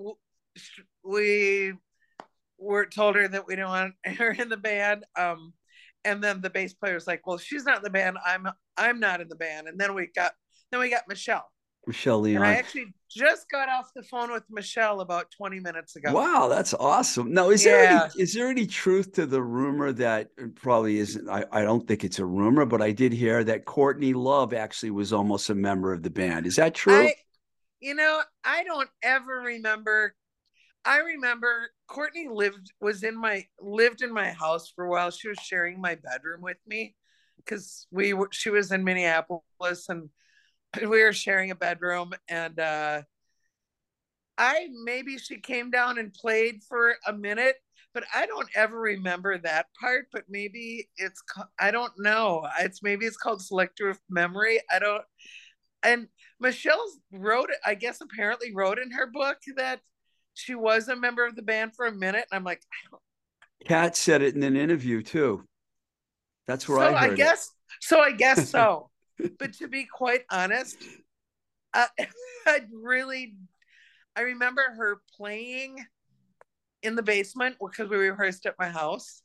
we 1.04 1.72
were 2.58 2.86
told 2.86 3.16
her 3.16 3.26
that 3.28 3.46
we 3.46 3.56
don't 3.56 3.68
want 3.68 3.94
her 4.18 4.30
in 4.30 4.48
the 4.48 4.56
band 4.56 5.04
um 5.18 5.52
and 6.04 6.22
then 6.22 6.40
the 6.40 6.50
bass 6.50 6.74
player 6.74 6.94
was 6.94 7.06
like 7.06 7.26
well 7.26 7.38
she's 7.38 7.64
not 7.64 7.78
in 7.78 7.82
the 7.82 7.90
band 7.90 8.16
i'm 8.24 8.46
i'm 8.76 9.00
not 9.00 9.20
in 9.20 9.28
the 9.28 9.34
band 9.34 9.66
and 9.66 9.80
then 9.80 9.94
we 9.94 10.08
got 10.14 10.32
then 10.70 10.80
we 10.80 10.90
got 10.90 11.02
michelle 11.08 11.51
Michelle 11.86 12.20
Leon. 12.20 12.42
And 12.42 12.44
I 12.44 12.54
actually 12.54 12.94
just 13.10 13.50
got 13.50 13.68
off 13.68 13.90
the 13.94 14.02
phone 14.02 14.32
with 14.32 14.44
Michelle 14.50 15.00
about 15.00 15.30
20 15.30 15.60
minutes 15.60 15.96
ago. 15.96 16.12
Wow, 16.12 16.48
that's 16.48 16.74
awesome. 16.74 17.32
Now, 17.32 17.50
is 17.50 17.64
yeah. 17.64 17.70
there 17.70 17.84
any, 17.84 18.22
is 18.22 18.34
there 18.34 18.48
any 18.48 18.66
truth 18.66 19.12
to 19.14 19.26
the 19.26 19.42
rumor 19.42 19.92
that 19.92 20.28
uh, 20.40 20.46
probably 20.54 20.98
isn't? 20.98 21.28
I, 21.28 21.44
I 21.50 21.62
don't 21.62 21.86
think 21.86 22.04
it's 22.04 22.18
a 22.18 22.24
rumor, 22.24 22.64
but 22.64 22.80
I 22.80 22.92
did 22.92 23.12
hear 23.12 23.42
that 23.44 23.64
Courtney 23.64 24.14
Love 24.14 24.54
actually 24.54 24.90
was 24.90 25.12
almost 25.12 25.50
a 25.50 25.54
member 25.54 25.92
of 25.92 26.02
the 26.02 26.10
band. 26.10 26.46
Is 26.46 26.56
that 26.56 26.74
true? 26.74 27.02
I, 27.02 27.14
you 27.80 27.94
know, 27.94 28.22
I 28.44 28.64
don't 28.64 28.90
ever 29.02 29.42
remember. 29.44 30.14
I 30.84 30.98
remember 30.98 31.70
Courtney 31.86 32.28
lived 32.28 32.72
was 32.80 33.02
in 33.02 33.20
my 33.20 33.46
lived 33.60 34.02
in 34.02 34.12
my 34.12 34.30
house 34.30 34.72
for 34.74 34.84
a 34.84 34.90
while. 34.90 35.10
She 35.10 35.28
was 35.28 35.38
sharing 35.38 35.80
my 35.80 35.96
bedroom 35.96 36.40
with 36.40 36.56
me 36.66 36.96
because 37.36 37.86
we 37.90 38.12
were 38.14 38.28
she 38.32 38.50
was 38.50 38.72
in 38.72 38.82
Minneapolis 38.82 39.88
and 39.88 40.08
we 40.80 41.02
were 41.02 41.12
sharing 41.12 41.50
a 41.50 41.54
bedroom 41.54 42.12
and 42.28 42.58
uh 42.58 43.02
I 44.38 44.68
maybe 44.84 45.18
she 45.18 45.38
came 45.38 45.70
down 45.70 45.98
and 45.98 46.12
played 46.12 46.62
for 46.68 46.96
a 47.06 47.12
minute, 47.12 47.56
but 47.94 48.04
I 48.14 48.26
don't 48.26 48.48
ever 48.54 48.78
remember 48.78 49.38
that 49.38 49.66
part. 49.78 50.06
But 50.12 50.24
maybe 50.28 50.88
it's 50.96 51.22
I 51.60 51.70
don't 51.70 51.92
know. 51.98 52.46
It's 52.60 52.82
maybe 52.82 53.06
it's 53.06 53.16
called 53.16 53.42
selective 53.42 54.00
memory. 54.08 54.60
I 54.70 54.78
don't. 54.78 55.04
And 55.82 56.08
Michelle 56.40 56.84
wrote. 57.12 57.50
I 57.64 57.74
guess 57.74 58.00
apparently 58.00 58.54
wrote 58.54 58.78
in 58.78 58.90
her 58.92 59.06
book 59.06 59.38
that 59.56 59.80
she 60.34 60.54
was 60.54 60.88
a 60.88 60.96
member 60.96 61.26
of 61.26 61.36
the 61.36 61.42
band 61.42 61.76
for 61.76 61.86
a 61.86 61.92
minute. 61.92 62.24
And 62.30 62.38
I'm 62.38 62.44
like, 62.44 62.62
Kat 63.66 63.96
said 63.96 64.22
it 64.22 64.34
in 64.34 64.42
an 64.42 64.56
interview 64.56 65.02
too. 65.02 65.44
That's 66.46 66.68
where 66.68 66.78
so 66.78 66.96
I, 66.96 67.12
I 67.12 67.14
guess. 67.14 67.46
It. 67.46 67.84
So 67.84 68.00
I 68.00 68.12
guess 68.12 68.48
so. 68.50 68.88
But 69.38 69.54
to 69.54 69.68
be 69.68 69.84
quite 69.84 70.22
honest, 70.30 70.76
I, 71.74 71.86
I 72.46 72.60
really, 72.72 73.34
I 74.16 74.22
remember 74.22 74.62
her 74.62 75.00
playing 75.16 75.84
in 76.82 76.96
the 76.96 77.02
basement 77.02 77.56
because 77.60 77.88
we 77.88 77.96
rehearsed 77.96 78.46
at 78.46 78.54
my 78.58 78.68
house, 78.68 79.22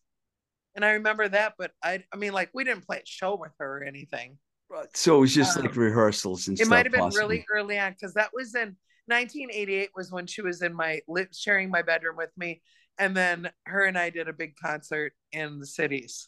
and 0.75 0.85
I 0.85 0.91
remember 0.91 1.27
that. 1.27 1.53
But 1.57 1.71
I, 1.83 2.03
I 2.13 2.17
mean, 2.17 2.33
like 2.33 2.49
we 2.53 2.63
didn't 2.63 2.85
play 2.85 2.97
a 2.97 3.05
show 3.05 3.35
with 3.35 3.51
her 3.59 3.79
or 3.79 3.83
anything. 3.83 4.37
Right. 4.69 4.87
So 4.95 5.17
it 5.17 5.21
was 5.21 5.33
just 5.33 5.57
um, 5.57 5.63
like 5.63 5.75
rehearsals 5.75 6.49
and 6.49 6.59
it 6.59 6.67
might 6.67 6.85
have 6.85 6.91
been 6.91 6.99
possibly. 6.99 7.21
really 7.21 7.45
early 7.53 7.79
on 7.79 7.93
because 7.93 8.13
that 8.15 8.31
was 8.33 8.53
in 8.53 8.75
1988 9.05 9.91
was 9.95 10.11
when 10.11 10.27
she 10.27 10.41
was 10.41 10.61
in 10.61 10.73
my 10.73 10.99
sharing 11.31 11.69
my 11.69 11.81
bedroom 11.81 12.17
with 12.17 12.31
me, 12.37 12.61
and 12.97 13.15
then 13.15 13.49
her 13.65 13.85
and 13.85 13.97
I 13.97 14.09
did 14.09 14.27
a 14.27 14.33
big 14.33 14.55
concert 14.61 15.13
in 15.31 15.59
the 15.59 15.65
cities. 15.65 16.27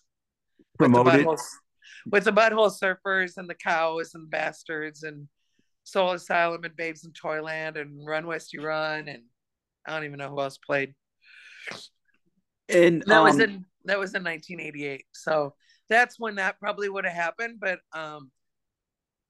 Promoted 0.78 1.26
the, 1.26 1.38
with 2.06 2.24
the 2.26 2.32
butthole 2.32 2.72
surfers 2.72 3.38
and 3.38 3.50
the 3.50 3.56
cows 3.56 4.14
and 4.14 4.26
the 4.26 4.30
bastards 4.30 5.04
and 5.04 5.28
Soul 5.84 6.12
Asylum 6.12 6.64
and 6.64 6.76
Babes 6.76 7.04
in 7.04 7.12
Toyland 7.14 7.78
and 7.78 8.06
Run 8.06 8.28
Westy 8.28 8.60
Run 8.60 9.08
and 9.08 9.24
I 9.88 9.94
don't 9.96 10.06
even 10.06 10.20
know 10.20 10.30
who 10.30 10.40
else 10.40 10.58
played. 10.58 10.94
And 12.68 13.04
that 13.08 13.18
um, 13.18 13.24
was 13.24 13.40
in 13.40 13.66
that 13.86 13.98
was 13.98 14.14
in 14.14 14.24
1988. 14.24 15.06
So 15.14 15.56
that's 15.90 16.20
when 16.20 16.36
that 16.36 16.60
probably 16.60 16.90
would 16.90 17.06
have 17.06 17.14
happened. 17.14 17.60
But 17.60 17.80
um, 17.94 18.30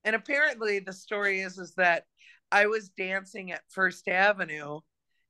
and 0.04 0.15
apparently 0.15 0.80
the 0.80 0.93
story 0.93 1.41
is 1.41 1.58
is 1.58 1.74
that 1.76 2.04
I 2.52 2.65
was 2.65 2.89
dancing 2.89 3.52
at 3.52 3.62
First 3.69 4.08
Avenue 4.08 4.80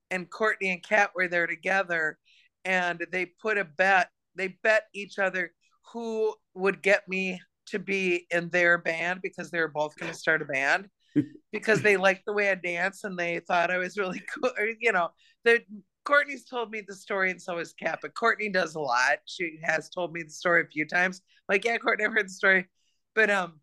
and 0.10 0.30
Courtney 0.30 0.72
and 0.72 0.82
Kat 0.82 1.12
were 1.16 1.28
there 1.28 1.48
together 1.48 2.18
and 2.66 3.06
they 3.12 3.26
put 3.26 3.58
a 3.58 3.66
bet. 3.66 4.10
They 4.36 4.58
bet 4.64 4.84
each 4.94 5.20
other 5.20 5.52
who 5.94 6.34
would 6.54 6.82
get 6.82 7.08
me 7.08 7.42
to 7.68 7.80
be 7.80 8.26
in 8.32 8.50
their 8.50 8.78
band 8.78 9.22
because 9.22 9.52
they 9.52 9.60
were 9.60 9.68
both 9.68 9.96
going 9.98 10.12
to 10.12 10.18
start 10.18 10.42
a 10.42 10.46
band 10.46 10.90
because 11.52 11.82
they 11.82 11.98
liked 11.98 12.26
the 12.26 12.34
way 12.34 12.50
I 12.50 12.56
dance 12.56 13.04
and 13.04 13.18
they 13.18 13.40
thought 13.40 13.72
I 13.72 13.78
was 13.78 13.98
really 13.98 14.22
cool. 14.34 14.52
You 14.80 14.92
know, 14.92 15.10
the 15.44 15.62
Courtney's 16.06 16.46
told 16.46 16.72
me 16.72 16.82
the 16.82 16.96
story 16.96 17.32
and 17.32 17.42
so 17.42 17.58
has 17.58 17.74
Kat, 17.74 18.00
but 18.02 18.16
Courtney 18.16 18.50
does 18.50 18.76
a 18.76 18.80
lot. 18.80 19.20
She 19.26 19.60
has 19.64 19.90
told 19.90 20.14
me 20.14 20.24
the 20.24 20.32
story 20.32 20.64
a 20.64 20.68
few 20.68 20.86
times. 20.86 21.22
Like, 21.48 21.66
yeah, 21.66 21.78
Courtney, 21.78 22.06
I've 22.06 22.14
heard 22.14 22.28
the 22.28 22.34
story, 22.34 22.68
but 23.14 23.30
um, 23.30 23.60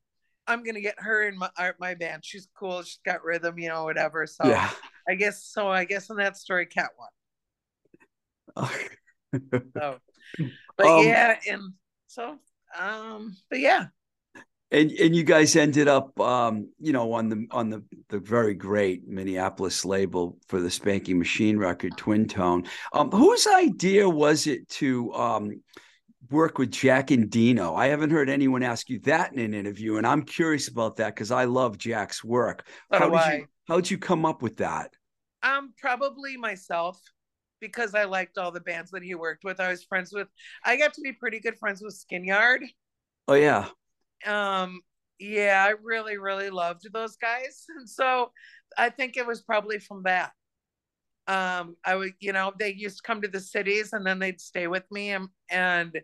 I'm 0.47 0.63
gonna 0.63 0.81
get 0.81 0.95
her 0.99 1.27
in 1.27 1.37
my 1.37 1.51
my 1.81 1.95
band. 1.95 2.25
She's 2.25 2.49
cool. 2.57 2.83
She's 2.83 3.01
got 3.05 3.25
rhythm, 3.25 3.59
you 3.59 3.69
know, 3.69 3.85
whatever. 3.85 4.27
So 4.27 4.47
yeah. 4.47 4.71
I 5.09 5.15
guess 5.15 5.45
so. 5.45 5.69
I 5.69 5.85
guess 5.85 6.11
in 6.11 6.17
that 6.17 6.37
story, 6.37 6.67
Kat 6.67 6.91
won. 8.57 8.71
so, 9.77 9.99
but 10.77 10.87
um, 10.87 11.05
yeah, 11.05 11.39
and 11.49 11.73
so 12.17 12.39
um, 12.79 13.37
but 13.51 13.61
yeah. 13.61 13.87
And 14.73 14.91
and 14.91 15.15
you 15.15 15.23
guys 15.23 15.55
ended 15.55 15.87
up 15.87 16.19
um, 16.19 16.69
you 16.81 16.93
know, 16.93 17.13
on 17.13 17.29
the 17.29 17.47
on 17.53 17.71
the 17.71 17.85
the 18.09 18.19
very 18.19 18.55
great 18.55 19.07
Minneapolis 19.07 19.85
label 19.85 20.39
for 20.49 20.61
the 20.61 20.71
Spanking 20.71 21.19
Machine 21.19 21.57
record, 21.57 21.97
Twin 21.97 22.27
Tone. 22.27 22.65
Um, 22.93 23.11
whose 23.11 23.47
idea 23.47 24.09
was 24.09 24.49
it 24.49 24.69
to 24.71 25.13
um 25.15 25.63
work 26.31 26.59
with 26.59 26.73
Jack 26.73 27.09
Endino. 27.09 27.77
I 27.77 27.87
haven't 27.87 28.11
heard 28.11 28.29
anyone 28.29 28.65
ask 28.65 28.91
you 28.91 28.99
that 29.01 29.33
in 29.33 29.39
an 29.39 29.55
interview, 29.55 29.99
and 29.99 30.07
I'm 30.07 30.23
curious 30.23 30.67
about 30.67 30.97
that 30.97 31.15
because 31.15 31.31
I 31.31 31.45
love 31.45 31.79
Jack's 31.79 32.25
work. 32.25 32.67
how 32.91 33.11
did 33.11 33.39
you 33.39 33.47
how 33.69 33.77
did 33.77 33.91
you 33.91 33.99
come 33.99 34.27
up 34.27 34.43
with 34.43 34.57
that? 34.57 34.91
Um, 35.45 35.75
probably 35.79 36.37
myself 36.37 37.01
because 37.61 37.95
I 37.95 38.05
liked 38.05 38.39
all 38.39 38.51
the 38.51 38.61
bands 38.61 38.91
that 38.93 39.03
he 39.03 39.15
worked 39.15 39.45
with. 39.45 39.61
I 39.61 39.71
was 39.71 39.85
friends 39.85 40.13
with. 40.13 40.29
I 40.65 40.77
got 40.77 40.95
to 40.95 41.01
be 41.01 41.13
pretty 41.13 41.41
good 41.41 41.59
friends 41.59 41.83
with 41.83 41.95
Skinyard. 41.95 42.61
Oh 43.29 43.35
yeah. 43.35 43.69
Um. 44.27 44.81
Yeah, 45.19 45.65
I 45.67 45.75
really, 45.83 46.19
really 46.19 46.51
loved 46.51 46.87
those 46.93 47.17
guys, 47.17 47.65
and 47.77 47.89
so 47.89 48.33
I 48.77 48.91
think 48.91 49.17
it 49.17 49.27
was 49.27 49.43
probably 49.43 49.79
from 49.79 50.03
that. 50.05 50.33
Um, 51.29 51.77
I 51.85 51.97
would, 51.97 52.13
you 52.21 52.33
know, 52.33 52.53
they 52.57 52.73
used 52.73 52.99
to 52.99 53.03
come 53.03 53.23
to 53.23 53.29
the 53.29 53.41
cities 53.41 53.93
and 53.93 54.07
then 54.07 54.21
they'd 54.21 54.41
stay 54.41 54.67
with 54.67 54.85
me, 54.91 55.11
and 55.11 55.29
and 55.51 55.99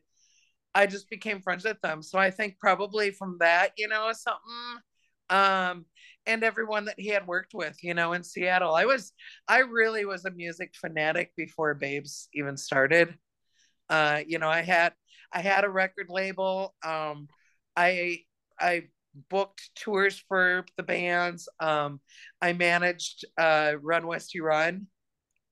I 0.74 0.86
just 0.86 1.10
became 1.10 1.42
friends 1.42 1.64
with 1.64 1.80
them. 1.82 2.02
So 2.02 2.18
I 2.18 2.30
think 2.30 2.58
probably 2.58 3.10
from 3.10 3.36
that, 3.40 3.72
you 3.76 3.88
know, 3.88 4.10
something. 4.12 4.82
Um, 5.30 5.84
and 6.26 6.44
everyone 6.44 6.84
that 6.86 6.98
he 6.98 7.08
had 7.08 7.26
worked 7.26 7.54
with, 7.54 7.76
you 7.82 7.94
know, 7.94 8.12
in 8.12 8.22
Seattle. 8.22 8.74
I 8.74 8.84
was, 8.84 9.12
I 9.48 9.58
really 9.58 10.04
was 10.04 10.24
a 10.24 10.30
music 10.30 10.74
fanatic 10.80 11.32
before 11.36 11.74
Babes 11.74 12.28
even 12.34 12.56
started. 12.56 13.14
Uh, 13.88 14.20
you 14.26 14.38
know, 14.38 14.48
I 14.48 14.62
had, 14.62 14.92
I 15.32 15.40
had 15.40 15.64
a 15.64 15.68
record 15.68 16.06
label. 16.08 16.74
Um, 16.84 17.28
I, 17.76 18.20
I 18.60 18.84
booked 19.28 19.70
tours 19.74 20.22
for 20.28 20.64
the 20.76 20.82
bands. 20.82 21.48
Um, 21.60 22.00
I 22.40 22.52
managed 22.52 23.24
uh, 23.38 23.74
Run 23.80 24.06
Westy 24.06 24.40
Run, 24.40 24.86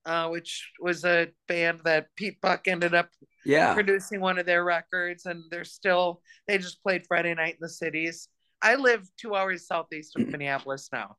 uh, 0.07 0.29
which 0.29 0.71
was 0.81 1.05
a 1.05 1.29
band 1.49 1.81
that 1.85 2.07
Pete 2.17 2.41
Buck 2.41 2.69
ended 2.69 2.95
up 2.95 3.09
yeah 3.45 3.73
producing 3.75 4.21
one 4.21 4.39
of 4.39 4.47
their 4.47 4.65
records, 4.65 5.27
and 5.27 5.45
they're 5.51 5.65
still 5.65 6.23
they 6.47 6.59
just 6.59 6.83
played 6.83 7.07
Friday 7.07 7.35
night 7.35 7.55
in 7.55 7.61
the 7.61 7.69
cities. 7.69 8.29
I 8.63 8.75
live 8.75 9.09
two 9.17 9.35
hours 9.35 9.67
southeast 9.67 10.17
of 10.17 10.29
Minneapolis 10.29 10.89
now. 10.93 11.17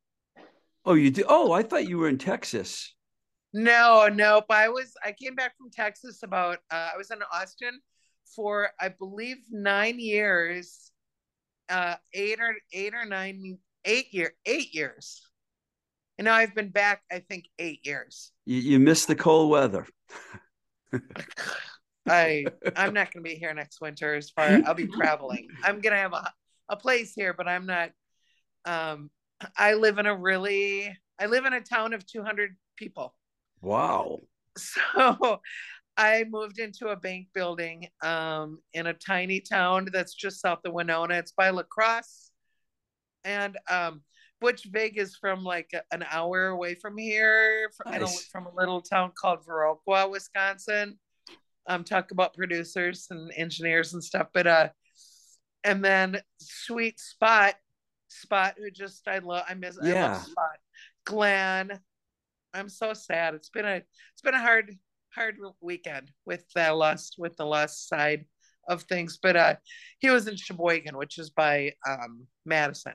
Oh, 0.86 0.94
you 0.94 1.12
do? 1.12 1.24
Oh, 1.28 1.52
I 1.52 1.64
thought 1.64 1.88
you 1.88 1.98
were 1.98 2.08
in 2.08 2.18
Texas. 2.18 2.94
No, 3.54 4.08
nope. 4.12 4.46
I 4.50 4.70
was. 4.70 4.94
I 5.04 5.12
came 5.12 5.36
back 5.36 5.58
from 5.58 5.70
Texas 5.72 6.24
about. 6.24 6.60
Uh, 6.72 6.90
I 6.94 6.98
was 6.98 7.12
in 7.12 7.20
Austin 7.34 7.80
for 8.36 8.70
I 8.80 8.90
believe 8.90 9.38
nine 9.52 10.00
years, 10.00 10.92
uh, 11.70 11.96
eight 12.14 12.40
or 12.40 12.56
eight 12.74 12.94
or 12.94 13.06
nine, 13.06 13.58
eight 13.86 14.14
year, 14.14 14.34
eight 14.46 14.74
years. 14.74 15.22
And 16.18 16.26
now 16.26 16.36
I've 16.36 16.56
been 16.56 16.70
back. 16.70 17.02
I 17.12 17.20
think 17.20 17.46
eight 17.60 17.86
years. 17.86 18.32
You, 18.46 18.58
you 18.58 18.80
missed 18.80 19.08
the 19.08 19.16
cold 19.16 19.50
weather. 19.50 19.88
I 22.08 22.46
I'm 22.76 22.94
not 22.94 23.12
going 23.14 23.24
to 23.24 23.30
be 23.30 23.36
here 23.36 23.54
next 23.54 23.82
winter. 23.82 24.16
As 24.16 24.30
far 24.30 24.62
I'll 24.66 24.74
be 24.74 24.88
traveling. 24.88 25.48
I'm 25.64 25.82
going 25.82 25.94
to 25.94 26.00
have 26.00 26.14
a 26.14 26.32
a 26.72 26.78
place 26.78 27.14
here, 27.14 27.34
but 27.34 27.48
I'm 27.48 27.68
not. 27.68 27.92
Um, 28.66 29.12
I 29.58 29.74
live 29.74 30.00
in 30.00 30.06
a 30.06 30.16
really, 30.16 30.98
I 31.20 31.26
live 31.28 31.46
in 31.46 31.54
a 31.54 31.62
town 31.62 31.94
of 31.94 32.06
200 32.08 32.56
people. 32.78 33.14
Wow. 33.62 34.20
So 34.58 35.40
I 35.96 36.26
moved 36.30 36.60
into 36.60 36.90
a 36.90 36.96
bank 36.98 37.28
building 37.34 37.88
um, 38.04 38.60
in 38.74 38.88
a 38.88 38.94
tiny 38.94 39.40
town 39.40 39.88
that's 39.94 40.14
just 40.14 40.42
south 40.42 40.60
of 40.66 40.74
Winona. 40.74 41.16
It's 41.16 41.32
by 41.32 41.52
La 41.52 41.64
Crosse. 41.64 42.32
And 43.24 43.58
um, 43.70 44.02
Butch 44.42 44.66
Vig 44.66 44.98
is 44.98 45.16
from 45.16 45.46
like 45.46 45.72
an 45.94 46.04
hour 46.12 46.48
away 46.48 46.76
from 46.76 46.98
here, 46.98 47.72
from, 47.78 47.94
nice. 47.94 48.26
from 48.26 48.48
a 48.48 48.54
little 48.54 48.82
town 48.82 49.14
called 49.18 49.46
Viroqua, 49.46 50.12
Wisconsin. 50.12 51.00
Um, 51.68 51.86
talk 51.86 52.12
about 52.12 52.34
producers 52.34 53.08
and 53.10 53.32
engineers 53.38 53.94
and 53.94 54.04
stuff. 54.04 54.28
But 54.34 54.48
uh, 54.48 54.70
and 55.64 55.84
then 55.84 56.20
sweet 56.40 57.00
spot 57.00 57.56
spot 58.08 58.56
who 58.58 58.70
just 58.72 59.08
i 59.08 59.20
love 59.20 59.44
i 59.48 59.54
miss 59.54 59.78
yeah. 59.82 60.06
I 60.06 60.12
love 60.14 60.24
spot 60.24 60.58
glenn 61.06 61.80
i'm 62.54 62.70
so 62.70 62.94
sad 62.94 63.34
it's 63.36 63.50
been 63.50 63.66
a 63.66 63.76
it's 63.76 64.22
been 64.24 64.34
a 64.34 64.42
hard 64.42 64.76
hard 65.14 65.38
weekend 65.62 66.12
with 66.26 66.44
the 66.56 66.74
lust 66.74 67.16
with 67.18 67.36
the 67.38 67.46
lust 67.46 67.88
side 67.88 68.26
of 68.70 68.84
things 68.84 69.18
but 69.22 69.36
uh 69.36 69.56
he 70.00 70.10
was 70.10 70.28
in 70.28 70.36
sheboygan 70.36 70.98
which 70.98 71.18
is 71.18 71.30
by 71.30 71.74
um 71.88 72.28
madison 72.46 72.94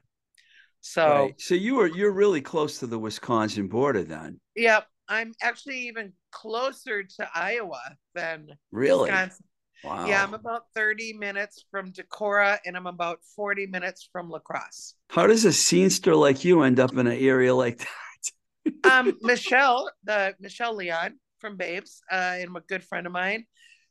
So, 0.81 1.07
right. 1.07 1.35
so 1.41 1.55
you 1.55 1.75
were 1.77 1.89
you're 1.89 2.13
really 2.13 2.41
close 2.41 2.79
to 2.79 2.87
the 2.87 2.99
Wisconsin 2.99 3.67
border 3.67 4.05
then. 4.05 4.39
Yep, 4.55 4.87
I'm 5.09 5.33
actually 5.43 5.89
even 5.89 6.13
closer 6.31 7.03
to 7.03 7.29
Iowa 7.35 7.83
than 8.15 8.49
really. 8.71 9.11
Wisconsin. 9.11 9.45
Wow. 9.87 10.07
Yeah, 10.07 10.22
I'm 10.22 10.35
about 10.35 10.64
30 10.75 11.12
minutes 11.12 11.64
from 11.70 11.92
Decorah 11.92 12.59
and 12.66 12.77
I'm 12.77 12.88
about 12.88 13.20
40 13.37 13.66
minutes 13.66 14.09
from 14.11 14.29
La 14.29 14.40
Crosse. 14.40 14.94
How 15.11 15.29
does 15.29 15.44
a 15.44 15.51
scenester 15.51 16.18
like 16.18 16.44
you 16.44 16.62
end 16.62 16.81
up 16.81 16.92
in 16.92 17.07
an 17.07 17.12
area 17.12 17.55
like 17.55 17.79
that? 17.79 18.83
um, 18.92 19.16
Michelle, 19.22 19.88
the 20.03 20.35
Michelle 20.40 20.75
Leon 20.75 21.20
from 21.38 21.57
Babes, 21.57 22.03
uh, 22.11 22.35
and 22.38 22.57
a 22.57 22.61
good 22.66 22.83
friend 22.83 23.07
of 23.07 23.12
mine, 23.12 23.44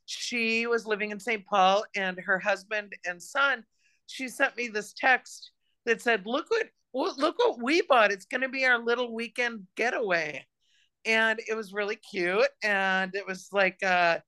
she 0.04 0.66
was 0.66 0.86
living 0.86 1.12
in 1.12 1.18
St. 1.18 1.46
Paul 1.46 1.84
and 1.96 2.18
her 2.20 2.38
husband 2.38 2.92
and 3.06 3.22
son, 3.22 3.64
she 4.06 4.28
sent 4.28 4.54
me 4.54 4.68
this 4.68 4.92
text 4.92 5.50
that 5.86 6.02
said, 6.02 6.26
look 6.26 6.46
what, 6.50 7.18
look 7.18 7.38
what 7.38 7.62
we 7.62 7.80
bought. 7.82 8.12
It's 8.12 8.26
going 8.26 8.42
to 8.42 8.48
be 8.48 8.66
our 8.66 8.78
little 8.78 9.14
weekend 9.14 9.66
getaway. 9.76 10.44
And 11.06 11.40
it 11.48 11.56
was 11.56 11.72
really 11.72 11.96
cute. 11.96 12.48
And 12.62 13.14
it 13.14 13.26
was 13.26 13.48
like, 13.50 13.82
uh, 13.82 14.18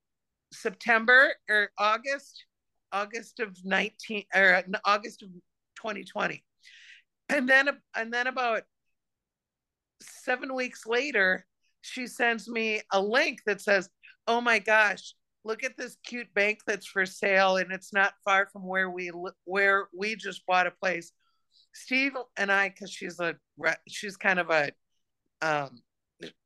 September 0.52 1.32
or 1.48 1.70
August, 1.78 2.44
August 2.92 3.40
of 3.40 3.56
19 3.64 4.24
or 4.34 4.62
August 4.84 5.22
of 5.22 5.30
2020. 5.76 6.44
And 7.28 7.48
then 7.48 7.68
and 7.94 8.12
then 8.12 8.26
about 8.26 8.62
7 10.00 10.54
weeks 10.54 10.86
later, 10.86 11.46
she 11.82 12.06
sends 12.06 12.48
me 12.48 12.80
a 12.92 13.00
link 13.00 13.40
that 13.46 13.60
says, 13.60 13.90
"Oh 14.26 14.40
my 14.40 14.58
gosh, 14.58 15.14
look 15.44 15.64
at 15.64 15.76
this 15.76 15.96
cute 16.04 16.32
bank 16.34 16.60
that's 16.66 16.86
for 16.86 17.06
sale 17.06 17.56
and 17.56 17.72
it's 17.72 17.92
not 17.92 18.14
far 18.24 18.48
from 18.52 18.66
where 18.66 18.90
we 18.90 19.10
where 19.44 19.88
we 19.94 20.16
just 20.16 20.46
bought 20.46 20.66
a 20.66 20.70
place." 20.70 21.12
Steve 21.74 22.16
and 22.36 22.50
I 22.50 22.70
cuz 22.70 22.90
she's 22.90 23.20
a 23.20 23.36
she's 23.88 24.16
kind 24.16 24.38
of 24.38 24.50
a 24.50 24.72
um 25.42 25.82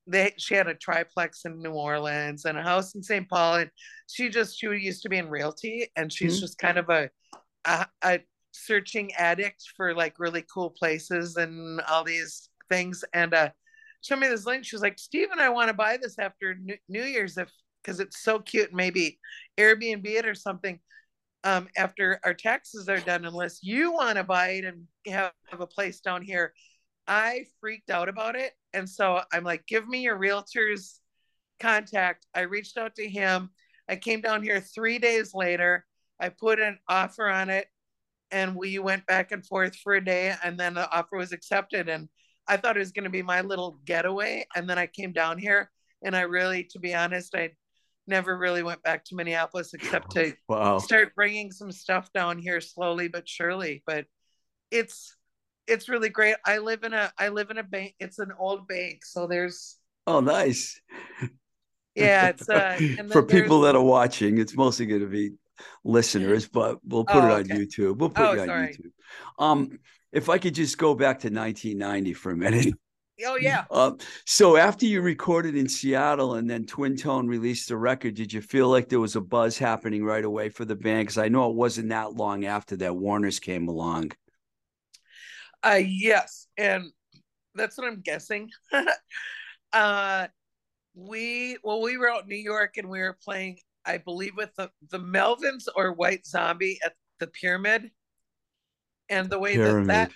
they 0.06 0.35
she 0.37 0.54
had 0.54 0.66
a 0.66 0.74
triplex 0.74 1.44
in 1.44 1.62
New 1.62 1.72
Orleans 1.72 2.44
and 2.44 2.58
a 2.58 2.62
house 2.62 2.94
in 2.94 3.02
St. 3.02 3.28
Paul, 3.28 3.56
and 3.56 3.70
she 4.08 4.28
just 4.28 4.58
she 4.58 4.66
used 4.66 5.02
to 5.02 5.08
be 5.08 5.18
in 5.18 5.28
realty, 5.28 5.88
and 5.96 6.12
she's 6.12 6.35
mm-hmm. 6.35 6.40
just 6.40 6.58
kind 6.58 6.78
of 6.78 6.88
a, 6.90 7.11
a, 7.64 7.87
a 8.02 8.20
searching 8.52 9.12
addict 9.14 9.64
for 9.76 9.94
like 9.94 10.18
really 10.18 10.44
cool 10.52 10.70
places 10.70 11.37
and 11.37 11.80
all 11.82 12.04
these 12.04 12.50
things. 12.68 13.04
And 13.12 13.32
uh, 13.32 13.50
showed 14.02 14.18
me 14.18 14.28
this 14.28 14.46
link. 14.46 14.64
She 14.64 14.76
was 14.76 14.82
like, 14.82 14.98
"Steve 14.98 15.28
and 15.30 15.40
I 15.40 15.48
want 15.48 15.68
to 15.68 15.74
buy 15.74 15.96
this 15.96 16.18
after 16.18 16.56
New, 16.88 17.02
Year's 17.02 17.38
if 17.38 17.50
because 17.82 18.00
it's 18.00 18.22
so 18.22 18.38
cute. 18.38 18.72
Maybe 18.72 19.18
Airbnb 19.58 20.06
it 20.06 20.26
or 20.26 20.35
something." 20.35 20.78
Um, 21.44 21.68
after 21.76 22.20
our 22.22 22.35
taxes 22.35 22.88
are 22.88 23.00
done, 23.00 23.24
unless 23.24 23.64
you 23.64 23.92
want 23.92 24.16
to 24.16 24.22
buy 24.22 24.50
it 24.50 24.64
and 24.64 24.87
have, 25.08 25.32
have 25.50 25.61
a 25.61 25.66
place 25.66 25.98
down 25.98 26.22
here. 26.22 26.52
I 27.08 27.46
freaked 27.61 27.90
out 27.90 28.08
about 28.08 28.37
it. 28.37 28.52
And 28.74 28.88
so 28.88 29.20
I'm 29.32 29.44
like, 29.44 29.66
give 29.66 29.87
me 29.87 30.02
your 30.02 30.16
realtor's 30.16 31.00
contact. 31.61 32.26
I 32.35 32.42
reached 32.42 32.76
out 32.76 32.94
to 32.96 33.08
him. 33.08 33.50
I 33.88 33.96
came 33.96 34.20
down 34.20 34.42
here 34.42 34.61
three 34.61 34.98
days 34.98 35.35
later. 35.35 35.85
I 36.20 36.28
put 36.28 36.61
an 36.61 36.78
offer 36.88 37.28
on 37.28 37.50
it 37.50 37.66
and 38.30 38.56
we 38.56 38.78
went 38.78 39.06
back 39.06 39.32
and 39.32 39.44
forth 39.44 39.76
for 39.76 39.94
a 39.94 40.04
day. 40.04 40.35
And 40.44 40.58
then 40.58 40.74
the 40.74 40.90
offer 40.90 41.16
was 41.16 41.32
accepted. 41.32 41.88
And 41.88 42.08
I 42.48 42.56
thought 42.56 42.76
it 42.76 42.80
was 42.80 42.92
going 42.92 43.04
to 43.04 43.11
be 43.11 43.22
my 43.22 43.42
little 43.42 43.78
getaway. 43.85 44.46
And 44.54 44.68
then 44.68 44.78
I 44.78 44.87
came 44.87 45.12
down 45.12 45.38
here 45.38 45.70
and 46.02 46.16
I 46.16 46.22
really, 46.22 46.64
to 46.72 46.78
be 46.78 46.94
honest, 46.94 47.35
I 47.35 47.50
never 48.06 48.37
really 48.37 48.62
went 48.62 48.82
back 48.82 49.04
to 49.04 49.14
Minneapolis 49.14 49.74
except 49.74 50.11
to 50.14 50.35
wow. 50.48 50.78
start 50.78 51.14
bringing 51.14 51.52
some 51.52 51.70
stuff 51.70 52.12
down 52.12 52.38
here 52.38 52.61
slowly 52.61 53.08
but 53.08 53.28
surely. 53.28 53.82
But 53.87 54.06
it's, 54.70 55.14
it's 55.66 55.88
really 55.88 56.09
great. 56.09 56.37
I 56.44 56.59
live 56.59 56.85
in 56.85 56.92
a 56.92 57.12
I 57.18 57.29
live 57.29 57.51
in 57.51 57.59
a 57.59 57.62
bank. 57.62 57.94
It's 57.98 58.18
an 58.18 58.33
old 58.38 58.68
bank, 58.68 59.05
so 59.05 59.27
there's 59.27 59.79
oh 60.07 60.20
nice. 60.20 60.81
Yeah, 61.94 62.29
it's 62.29 62.48
uh, 62.48 62.79
for 63.12 63.22
people 63.22 63.61
that 63.62 63.77
are 63.77 63.83
watching. 63.83 64.38
It's 64.38 64.57
mostly 64.57 64.87
going 64.87 65.03
to 65.03 65.07
be 65.07 65.33
listeners, 65.85 66.48
but 66.53 66.79
we'll 66.87 67.05
put 67.05 67.16
oh, 67.22 67.27
it 67.27 67.33
on 67.33 67.40
okay. 67.40 67.55
YouTube. 67.55 67.98
We'll 67.98 68.11
put 68.11 68.25
oh, 68.25 68.33
it 68.33 68.38
on 68.40 68.46
sorry. 68.46 68.68
YouTube. 68.68 69.44
Um, 69.44 69.79
if 70.11 70.29
I 70.29 70.38
could 70.38 70.55
just 70.55 70.79
go 70.79 70.94
back 70.94 71.20
to 71.20 71.29
1990 71.29 72.14
for 72.14 72.33
a 72.33 72.37
minute. 72.37 72.75
Oh 73.25 73.37
yeah. 73.37 73.64
Uh, 73.70 73.92
so 74.27 74.57
after 74.57 74.87
you 74.87 75.01
recorded 75.01 75.55
in 75.55 75.68
Seattle 75.68 76.35
and 76.35 76.48
then 76.48 76.64
Twin 76.64 76.96
Tone 76.96 77.29
released 77.29 77.68
the 77.68 77.77
record, 77.77 78.14
did 78.14 78.33
you 78.33 78.40
feel 78.40 78.68
like 78.68 78.88
there 78.88 78.98
was 78.98 79.16
a 79.16 79.20
buzz 79.20 79.59
happening 79.59 80.03
right 80.03 80.25
away 80.25 80.48
for 80.48 80.64
the 80.64 80.75
band? 80.75 81.03
Because 81.03 81.18
I 81.18 81.29
know 81.29 81.51
it 81.51 81.55
wasn't 81.55 81.90
that 81.90 82.14
long 82.14 82.46
after 82.46 82.75
that 82.79 82.96
Warner's 82.96 83.38
came 83.38 83.68
along. 83.68 84.12
Uh, 85.64 85.81
yes, 85.85 86.48
and 86.57 86.87
that's 87.55 87.79
what 87.79 87.87
I'm 87.87 88.01
guessing. 88.01 88.51
uh, 89.72 90.27
we 90.94 91.57
well, 91.62 91.81
we 91.81 91.96
were 91.96 92.11
out 92.11 92.25
in 92.25 92.29
New 92.29 92.37
York 92.37 92.77
and 92.77 92.88
we 92.88 93.01
were 93.01 93.16
playing, 93.22 93.59
I 93.85 93.98
believe, 93.98 94.37
with 94.37 94.55
the 94.57 94.70
the 94.90 94.98
Melvins 94.98 95.68
or 95.75 95.92
White 95.92 96.27
Zombie 96.27 96.79
at 96.85 96.94
the 97.20 97.29
Pyramid, 97.29 97.90
and 99.09 99.31
the 99.31 99.38
way 99.38 99.55
pyramid. 99.55 99.88
that 99.90 100.11
that 100.11 100.12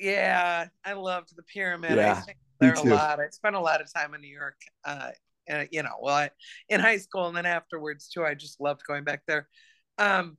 yeah, 0.00 0.66
I 0.84 0.92
loved 0.94 1.36
the 1.36 1.42
Pyramid. 1.42 1.96
Yeah, 1.96 2.22
I 2.26 2.32
there 2.60 2.74
a 2.74 2.82
lot. 2.82 3.20
I 3.20 3.28
spent 3.30 3.54
a 3.54 3.60
lot 3.60 3.80
of 3.80 3.92
time 3.92 4.14
in 4.14 4.20
New 4.20 4.34
York. 4.34 4.56
Uh, 4.84 5.10
and 5.46 5.68
you 5.70 5.82
know, 5.82 5.96
well, 6.00 6.14
I, 6.14 6.30
in 6.68 6.80
high 6.80 6.98
school 6.98 7.26
and 7.26 7.36
then 7.36 7.46
afterwards 7.46 8.08
too. 8.08 8.24
I 8.24 8.34
just 8.34 8.60
loved 8.60 8.82
going 8.86 9.04
back 9.04 9.22
there. 9.26 9.48
Um, 9.96 10.36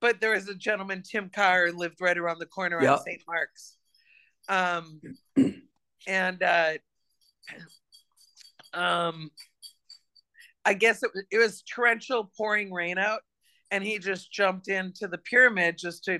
but 0.00 0.20
there 0.20 0.32
was 0.32 0.48
a 0.48 0.54
gentleman, 0.54 1.02
Tim 1.02 1.28
Carr, 1.28 1.70
lived 1.72 2.00
right 2.00 2.16
around 2.16 2.38
the 2.38 2.46
corner 2.46 2.80
yep. 2.82 2.92
on 2.92 3.02
St. 3.02 3.22
Mark's 3.28 3.76
um, 4.50 5.00
and 6.06 6.42
uh, 6.42 6.72
um, 8.74 9.30
I 10.64 10.74
guess 10.74 11.02
it, 11.02 11.10
it 11.30 11.38
was 11.38 11.62
torrential 11.62 12.30
pouring 12.36 12.72
rain 12.72 12.98
out, 12.98 13.20
and 13.70 13.82
he 13.82 13.98
just 13.98 14.32
jumped 14.32 14.68
into 14.68 15.08
the 15.08 15.18
pyramid 15.18 15.78
just 15.78 16.04
to 16.04 16.18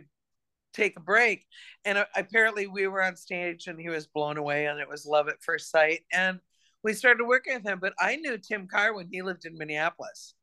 take 0.73 0.97
a 0.97 1.01
break. 1.01 1.45
And 1.85 1.99
uh, 1.99 2.07
apparently, 2.17 2.67
we 2.67 2.87
were 2.87 3.03
on 3.03 3.17
stage, 3.17 3.67
and 3.67 3.79
he 3.79 3.89
was 3.89 4.07
blown 4.07 4.39
away, 4.39 4.67
and 4.67 4.79
it 4.79 4.89
was 4.89 5.05
love 5.05 5.29
at 5.29 5.43
first 5.43 5.71
sight. 5.71 6.01
And 6.13 6.39
we 6.83 6.93
started 6.95 7.25
working 7.25 7.55
with 7.55 7.67
him. 7.67 7.79
But 7.81 7.95
I 7.99 8.17
knew 8.17 8.39
Tim 8.39 8.69
Carr 8.69 8.95
when 8.95 9.09
he 9.11 9.23
lived 9.23 9.45
in 9.45 9.59
Minneapolis. 9.59 10.35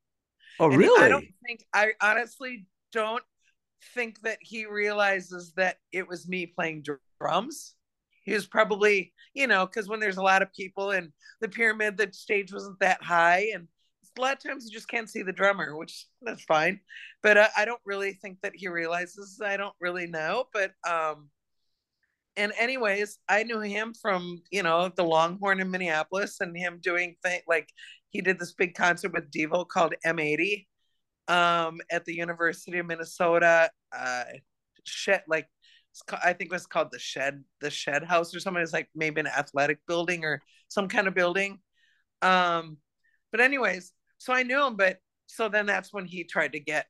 Oh, 0.60 0.70
and 0.70 0.78
really? 0.78 1.04
I 1.04 1.08
don't 1.08 1.28
think 1.46 1.66
I 1.74 1.92
honestly 2.02 2.66
don't 2.92 3.24
think 3.94 4.22
that 4.22 4.40
he 4.42 4.66
realizes 4.66 5.54
that 5.54 5.78
it 5.92 6.08
was 6.08 6.28
me 6.28 6.46
playing 6.48 6.84
drums. 7.20 7.76
He 8.28 8.34
was 8.34 8.46
probably, 8.46 9.14
you 9.34 9.48
know, 9.48 9.66
because 9.66 9.88
when 9.88 10.02
there's 10.02 10.18
a 10.18 10.22
lot 10.22 10.42
of 10.42 10.54
people 10.54 10.92
and 10.92 11.14
the 11.40 11.48
pyramid, 11.48 11.96
the 11.96 12.10
stage 12.12 12.52
wasn't 12.52 12.78
that 12.82 13.02
high, 13.02 13.52
and 13.56 13.70
a 14.18 14.22
lot 14.22 14.34
of 14.34 14.44
times 14.44 14.66
you 14.66 14.72
just 14.72 14.90
can't 14.90 15.10
see 15.10 15.24
the 15.24 15.32
drummer, 15.32 15.78
which 15.78 16.06
that's 16.22 16.44
fine. 16.44 16.82
But 17.24 17.38
uh, 17.38 17.48
I 17.56 17.64
don't 17.64 17.80
really 17.86 18.14
think 18.14 18.40
that 18.42 18.52
he 18.54 18.68
realizes. 18.68 19.40
I 19.44 19.56
don't 19.56 19.76
really 19.80 20.08
know, 20.08 20.44
but 20.52 20.72
um, 20.86 21.30
and 22.36 22.52
anyways, 22.60 23.18
I 23.30 23.44
knew 23.44 23.62
him 23.62 23.94
from 23.94 24.42
you 24.52 24.62
know 24.62 24.92
the 24.94 25.06
Longhorn 25.06 25.62
in 25.62 25.72
Minneapolis, 25.72 26.42
and 26.42 26.56
him 26.56 26.80
doing 26.84 27.16
thing 27.24 27.40
like 27.48 27.70
he 28.10 28.20
did 28.20 28.40
this 28.40 28.52
big 28.52 28.76
concert 28.76 29.14
with 29.14 29.32
Devo 29.32 29.66
called 29.66 29.94
M80 30.06 30.66
um, 31.30 31.80
at 31.90 32.04
the 32.04 32.14
University 32.16 32.80
of 32.80 32.88
Minnesota. 32.88 33.70
Uh, 33.98 34.24
shit, 34.84 35.24
like 35.30 35.48
I 36.24 36.34
think 36.34 36.52
it 36.52 36.56
was 36.56 36.66
called 36.66 36.90
the 36.92 37.00
Shed, 37.00 37.44
the 37.62 37.70
Shed 37.70 38.04
House 38.04 38.34
or 38.36 38.40
something. 38.40 38.62
It's 38.62 38.74
like 38.74 38.90
maybe 38.96 39.20
an 39.20 39.28
athletic 39.28 39.80
building 39.88 40.24
or 40.24 40.42
some 40.68 40.88
kind 40.88 41.08
of 41.08 41.14
building. 41.14 41.60
Um, 42.22 42.78
but 43.32 43.42
anyways, 43.42 43.94
so 44.18 44.34
I 44.34 44.44
knew 44.44 44.66
him, 44.66 44.76
but 44.76 44.98
so 45.28 45.50
then 45.50 45.66
that's 45.66 45.94
when 45.94 46.06
he 46.06 46.24
tried 46.24 46.54
to 46.54 46.60
get 46.60 46.88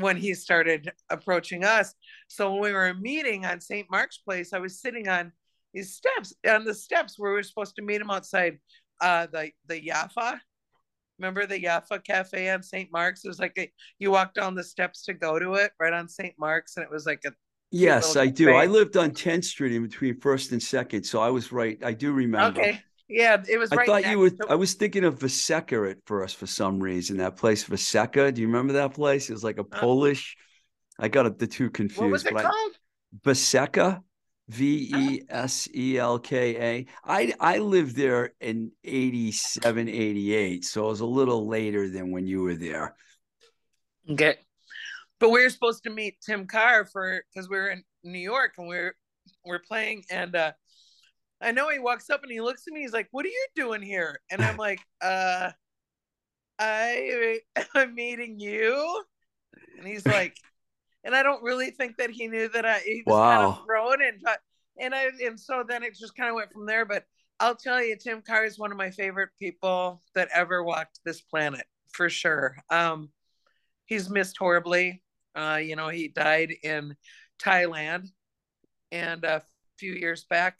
when 0.00 0.16
he 0.16 0.34
started 0.34 0.90
approaching 1.10 1.64
us. 1.64 1.94
So 2.28 2.52
when 2.52 2.62
we 2.62 2.72
were 2.72 2.94
meeting 2.94 3.44
on 3.44 3.60
St. 3.60 3.86
Mark's 3.90 4.18
Place, 4.18 4.52
I 4.52 4.58
was 4.58 4.80
sitting 4.80 5.08
on 5.08 5.32
these 5.72 5.94
steps 5.94 6.34
on 6.48 6.64
the 6.64 6.74
steps 6.74 7.18
where 7.18 7.30
we 7.32 7.36
were 7.36 7.42
supposed 7.42 7.76
to 7.76 7.82
meet 7.82 8.00
him 8.00 8.10
outside 8.10 8.58
uh, 9.00 9.26
the 9.30 9.50
the 9.66 9.80
Jaffa 9.80 10.40
Remember 11.18 11.46
the 11.46 11.62
Yaffa 11.62 12.02
Cafe 12.02 12.50
on 12.50 12.62
St. 12.62 12.90
Mark's? 12.92 13.24
It 13.24 13.28
was 13.28 13.38
like 13.38 13.56
a, 13.56 13.70
you 13.98 14.10
walk 14.10 14.34
down 14.34 14.54
the 14.54 14.64
steps 14.64 15.04
to 15.04 15.14
go 15.14 15.38
to 15.38 15.54
it 15.54 15.72
right 15.78 15.92
on 15.92 16.08
St. 16.08 16.34
Mark's, 16.38 16.76
and 16.76 16.84
it 16.84 16.90
was 16.90 17.06
like 17.06 17.22
a 17.24 17.32
yes, 17.74 18.16
I 18.16 18.26
do. 18.26 18.52
I 18.52 18.66
lived 18.66 18.96
on 18.96 19.10
10th 19.10 19.44
Street 19.44 19.72
in 19.72 19.82
between 19.82 20.20
First 20.20 20.52
and 20.52 20.62
Second, 20.62 21.04
so 21.04 21.20
I 21.20 21.30
was 21.30 21.52
right. 21.52 21.78
I 21.84 21.92
do 21.92 22.12
remember. 22.12 22.60
Okay. 22.60 22.82
Yeah, 23.08 23.42
it 23.48 23.58
was. 23.58 23.70
I 23.70 23.76
right 23.76 23.86
thought 23.86 24.06
you 24.06 24.18
were. 24.18 24.30
I 24.48 24.54
was 24.54 24.74
thinking 24.74 25.04
of 25.04 25.18
Veselka 25.18 25.90
at 25.90 25.98
first 26.06 26.36
for 26.36 26.46
some 26.46 26.80
reason. 26.80 27.18
That 27.18 27.36
place, 27.36 27.64
Veselka. 27.64 28.32
Do 28.32 28.40
you 28.40 28.46
remember 28.46 28.74
that 28.74 28.94
place? 28.94 29.28
It 29.28 29.34
was 29.34 29.44
like 29.44 29.58
a 29.58 29.62
uh, 29.62 29.64
Polish. 29.64 30.36
I 30.98 31.08
got 31.08 31.38
the 31.38 31.46
two 31.46 31.70
confused. 31.70 32.00
What 32.00 32.10
was 32.10 32.24
it 32.24 32.34
called? 32.34 32.46
I, 32.46 32.70
Veselka. 33.22 34.02
V 34.48 34.92
E 34.94 35.22
S 35.30 35.68
E 35.74 35.98
L 35.98 36.18
K 36.18 36.56
A. 36.56 36.86
I 37.02 37.32
I 37.40 37.58
lived 37.58 37.96
there 37.96 38.34
in 38.40 38.72
87, 38.84 39.88
88. 39.88 40.64
So 40.64 40.84
it 40.84 40.88
was 40.88 41.00
a 41.00 41.06
little 41.06 41.46
later 41.48 41.88
than 41.88 42.10
when 42.10 42.26
you 42.26 42.42
were 42.42 42.54
there. 42.54 42.94
Okay. 44.10 44.36
But 45.20 45.30
we 45.30 45.42
were 45.42 45.50
supposed 45.50 45.84
to 45.84 45.90
meet 45.90 46.16
Tim 46.24 46.46
Carr 46.46 46.84
for 46.84 47.22
because 47.32 47.48
we 47.48 47.56
are 47.56 47.68
in 47.68 47.84
New 48.02 48.18
York 48.18 48.54
and 48.58 48.68
we 48.68 48.76
are 48.76 48.94
we're 49.44 49.58
playing, 49.60 50.04
and 50.10 50.34
uh, 50.36 50.52
I 51.40 51.52
know 51.52 51.70
he 51.70 51.78
walks 51.78 52.10
up 52.10 52.22
and 52.22 52.32
he 52.32 52.40
looks 52.40 52.64
at 52.66 52.72
me. 52.74 52.80
He's 52.82 52.92
like, 52.92 53.08
"What 53.12 53.24
are 53.26 53.28
you 53.30 53.46
doing 53.56 53.82
here?" 53.82 54.20
And 54.30 54.42
I'm 54.42 54.56
like, 54.56 54.80
"Uh, 55.02 55.52
I 56.58 57.40
am 57.74 57.94
meeting 57.94 58.38
you." 58.38 59.04
And 59.78 59.88
he's 59.88 60.06
like, 60.06 60.36
and 61.04 61.14
I 61.16 61.22
don't 61.22 61.42
really 61.44 61.70
think 61.72 61.98
that 61.98 62.10
he 62.10 62.28
knew 62.28 62.48
that 62.50 62.66
I 62.66 62.80
he 62.80 63.04
was 63.06 63.16
Wow. 63.16 63.28
kind 63.28 63.42
of 63.44 63.66
thrown 63.66 64.02
and 64.02 64.22
and 64.80 64.94
I 64.94 65.10
and 65.24 65.40
so 65.40 65.64
then 65.68 65.84
it 65.84 65.96
just 65.96 66.16
kind 66.16 66.30
of 66.30 66.36
went 66.36 66.52
from 66.52 66.66
there. 66.66 66.86
But 66.86 67.06
I'll 67.40 67.56
tell 67.56 67.84
you, 67.84 67.96
Tim 67.96 68.22
Carr 68.22 68.46
is 68.46 68.58
one 68.58 68.72
of 68.72 68.78
my 68.78 68.90
favorite 68.90 69.30
people 69.40 70.02
that 70.16 70.30
ever 70.34 70.64
walked 70.64 71.00
this 71.04 71.22
planet 71.22 71.66
for 71.92 72.10
sure. 72.10 72.56
Um, 72.70 73.10
he's 73.86 74.10
missed 74.10 74.38
horribly. 74.38 75.03
Uh, 75.34 75.60
you 75.62 75.76
know, 75.76 75.88
he 75.88 76.08
died 76.08 76.52
in 76.62 76.96
Thailand 77.42 78.08
and 78.92 79.24
a 79.24 79.42
few 79.78 79.92
years 79.92 80.24
back. 80.24 80.58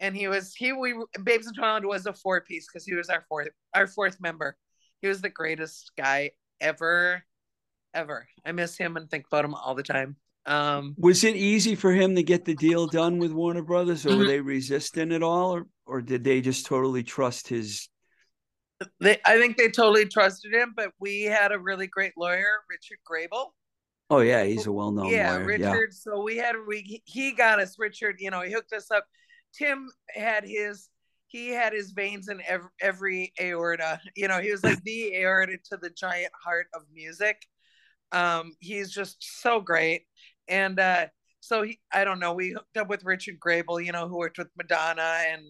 And 0.00 0.16
he 0.16 0.28
was 0.28 0.54
he 0.54 0.72
we 0.72 0.94
Babes 1.22 1.46
in 1.46 1.54
Toyland 1.54 1.86
was 1.86 2.06
a 2.06 2.12
four 2.12 2.40
piece 2.40 2.66
because 2.66 2.84
he 2.84 2.94
was 2.94 3.08
our 3.08 3.24
fourth 3.28 3.48
our 3.74 3.86
fourth 3.86 4.20
member. 4.20 4.56
He 5.00 5.08
was 5.08 5.20
the 5.20 5.28
greatest 5.28 5.92
guy 5.96 6.32
ever, 6.60 7.22
ever. 7.94 8.26
I 8.44 8.52
miss 8.52 8.76
him 8.76 8.96
and 8.96 9.08
think 9.10 9.26
about 9.26 9.44
him 9.44 9.54
all 9.54 9.74
the 9.74 9.82
time. 9.82 10.16
Um, 10.46 10.94
Was 10.98 11.24
it 11.24 11.36
easy 11.36 11.74
for 11.74 11.92
him 11.92 12.16
to 12.16 12.22
get 12.22 12.44
the 12.44 12.54
deal 12.54 12.86
done 12.86 13.18
with 13.18 13.32
Warner 13.32 13.62
Brothers, 13.62 14.04
or 14.04 14.16
were 14.16 14.24
Mhm. 14.24 14.26
they 14.26 14.40
resistant 14.40 15.12
at 15.12 15.22
all, 15.22 15.54
or 15.54 15.66
or 15.86 16.02
did 16.02 16.24
they 16.24 16.40
just 16.40 16.66
totally 16.66 17.02
trust 17.02 17.48
his? 17.48 17.88
they, 19.00 19.18
I 19.24 19.38
think 19.38 19.56
they 19.56 19.68
totally 19.70 20.06
trusted 20.06 20.52
him, 20.52 20.72
but 20.76 20.92
we 20.98 21.22
had 21.22 21.52
a 21.52 21.58
really 21.58 21.86
great 21.86 22.12
lawyer, 22.16 22.64
Richard 22.68 22.98
Grabel. 23.06 23.54
Oh 24.10 24.20
yeah, 24.20 24.44
he's 24.44 24.66
a 24.66 24.72
well-known 24.72 25.08
yeah, 25.08 25.32
lawyer. 25.32 25.44
Richard. 25.44 25.94
So 25.94 26.22
we 26.22 26.36
had 26.36 26.56
we 26.68 27.02
he 27.04 27.32
got 27.32 27.58
us 27.58 27.76
Richard. 27.78 28.16
You 28.18 28.30
know, 28.30 28.42
he 28.42 28.52
hooked 28.52 28.72
us 28.72 28.90
up. 28.90 29.06
Tim 29.56 29.88
had 30.14 30.44
his 30.44 30.88
he 31.26 31.48
had 31.48 31.72
his 31.72 31.90
veins 31.90 32.28
in 32.28 32.40
every, 32.46 32.68
every 32.80 33.32
aorta. 33.40 34.00
You 34.14 34.28
know, 34.28 34.40
he 34.40 34.52
was 34.52 34.62
like 34.62 34.82
the 34.84 35.16
aorta 35.16 35.58
to 35.70 35.78
the 35.78 35.90
giant 35.90 36.32
heart 36.44 36.66
of 36.74 36.82
music. 36.92 37.44
Um, 38.12 38.52
he's 38.60 38.92
just 38.92 39.16
so 39.42 39.60
great, 39.60 40.02
and 40.48 40.78
uh, 40.78 41.06
so 41.40 41.62
he 41.62 41.80
I 41.92 42.04
don't 42.04 42.20
know. 42.20 42.34
We 42.34 42.50
hooked 42.50 42.76
up 42.76 42.88
with 42.88 43.04
Richard 43.04 43.40
Grabel, 43.40 43.80
you 43.80 43.92
know, 43.92 44.06
who 44.06 44.18
worked 44.18 44.38
with 44.38 44.48
Madonna 44.56 45.22
and 45.26 45.42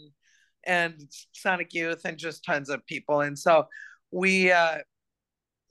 and 0.65 1.11
Sonic 1.33 1.75
Youth 1.75 2.03
and 2.05 2.17
just 2.17 2.45
tons 2.45 2.71
of 2.71 2.87
people, 2.87 3.21
and 3.21 3.39
so 3.39 3.67
we 4.11 4.53
uh 4.53 4.79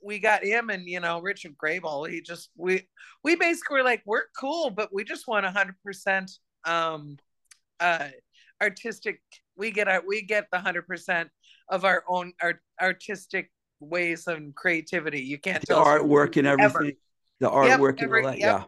we 0.04 0.18
got 0.18 0.44
him 0.44 0.70
and 0.70 0.86
you 0.86 1.00
know 1.00 1.20
Richard 1.20 1.56
Grabel. 1.56 2.04
He 2.04 2.20
just 2.20 2.50
we 2.56 2.86
we 3.22 3.34
basically 3.36 3.78
were 3.78 3.82
like 3.84 4.02
we're 4.04 4.24
cool, 4.38 4.70
but 4.70 4.92
we 4.92 5.04
just 5.04 5.26
want 5.26 5.46
hundred 5.46 5.76
percent 5.84 6.30
um 6.64 7.16
uh 7.80 8.08
artistic. 8.62 9.20
We 9.56 9.70
get 9.70 9.88
our 9.88 10.02
we 10.06 10.22
get 10.22 10.46
the 10.52 10.58
hundred 10.58 10.86
percent 10.86 11.30
of 11.68 11.84
our 11.84 12.04
own 12.08 12.32
art, 12.42 12.60
artistic 12.80 13.50
ways 13.80 14.26
and 14.26 14.54
creativity. 14.54 15.20
You 15.20 15.38
can't 15.38 15.60
The 15.62 15.74
tell 15.74 15.84
artwork 15.84 16.36
and 16.36 16.46
ever. 16.46 16.62
everything, 16.64 16.96
the 17.40 17.50
Yep, 17.50 17.80
artwork 17.80 18.02
and 18.02 18.14
all 18.14 18.22
that. 18.22 18.38
yep. 18.38 18.60
Yeah. 18.60 18.64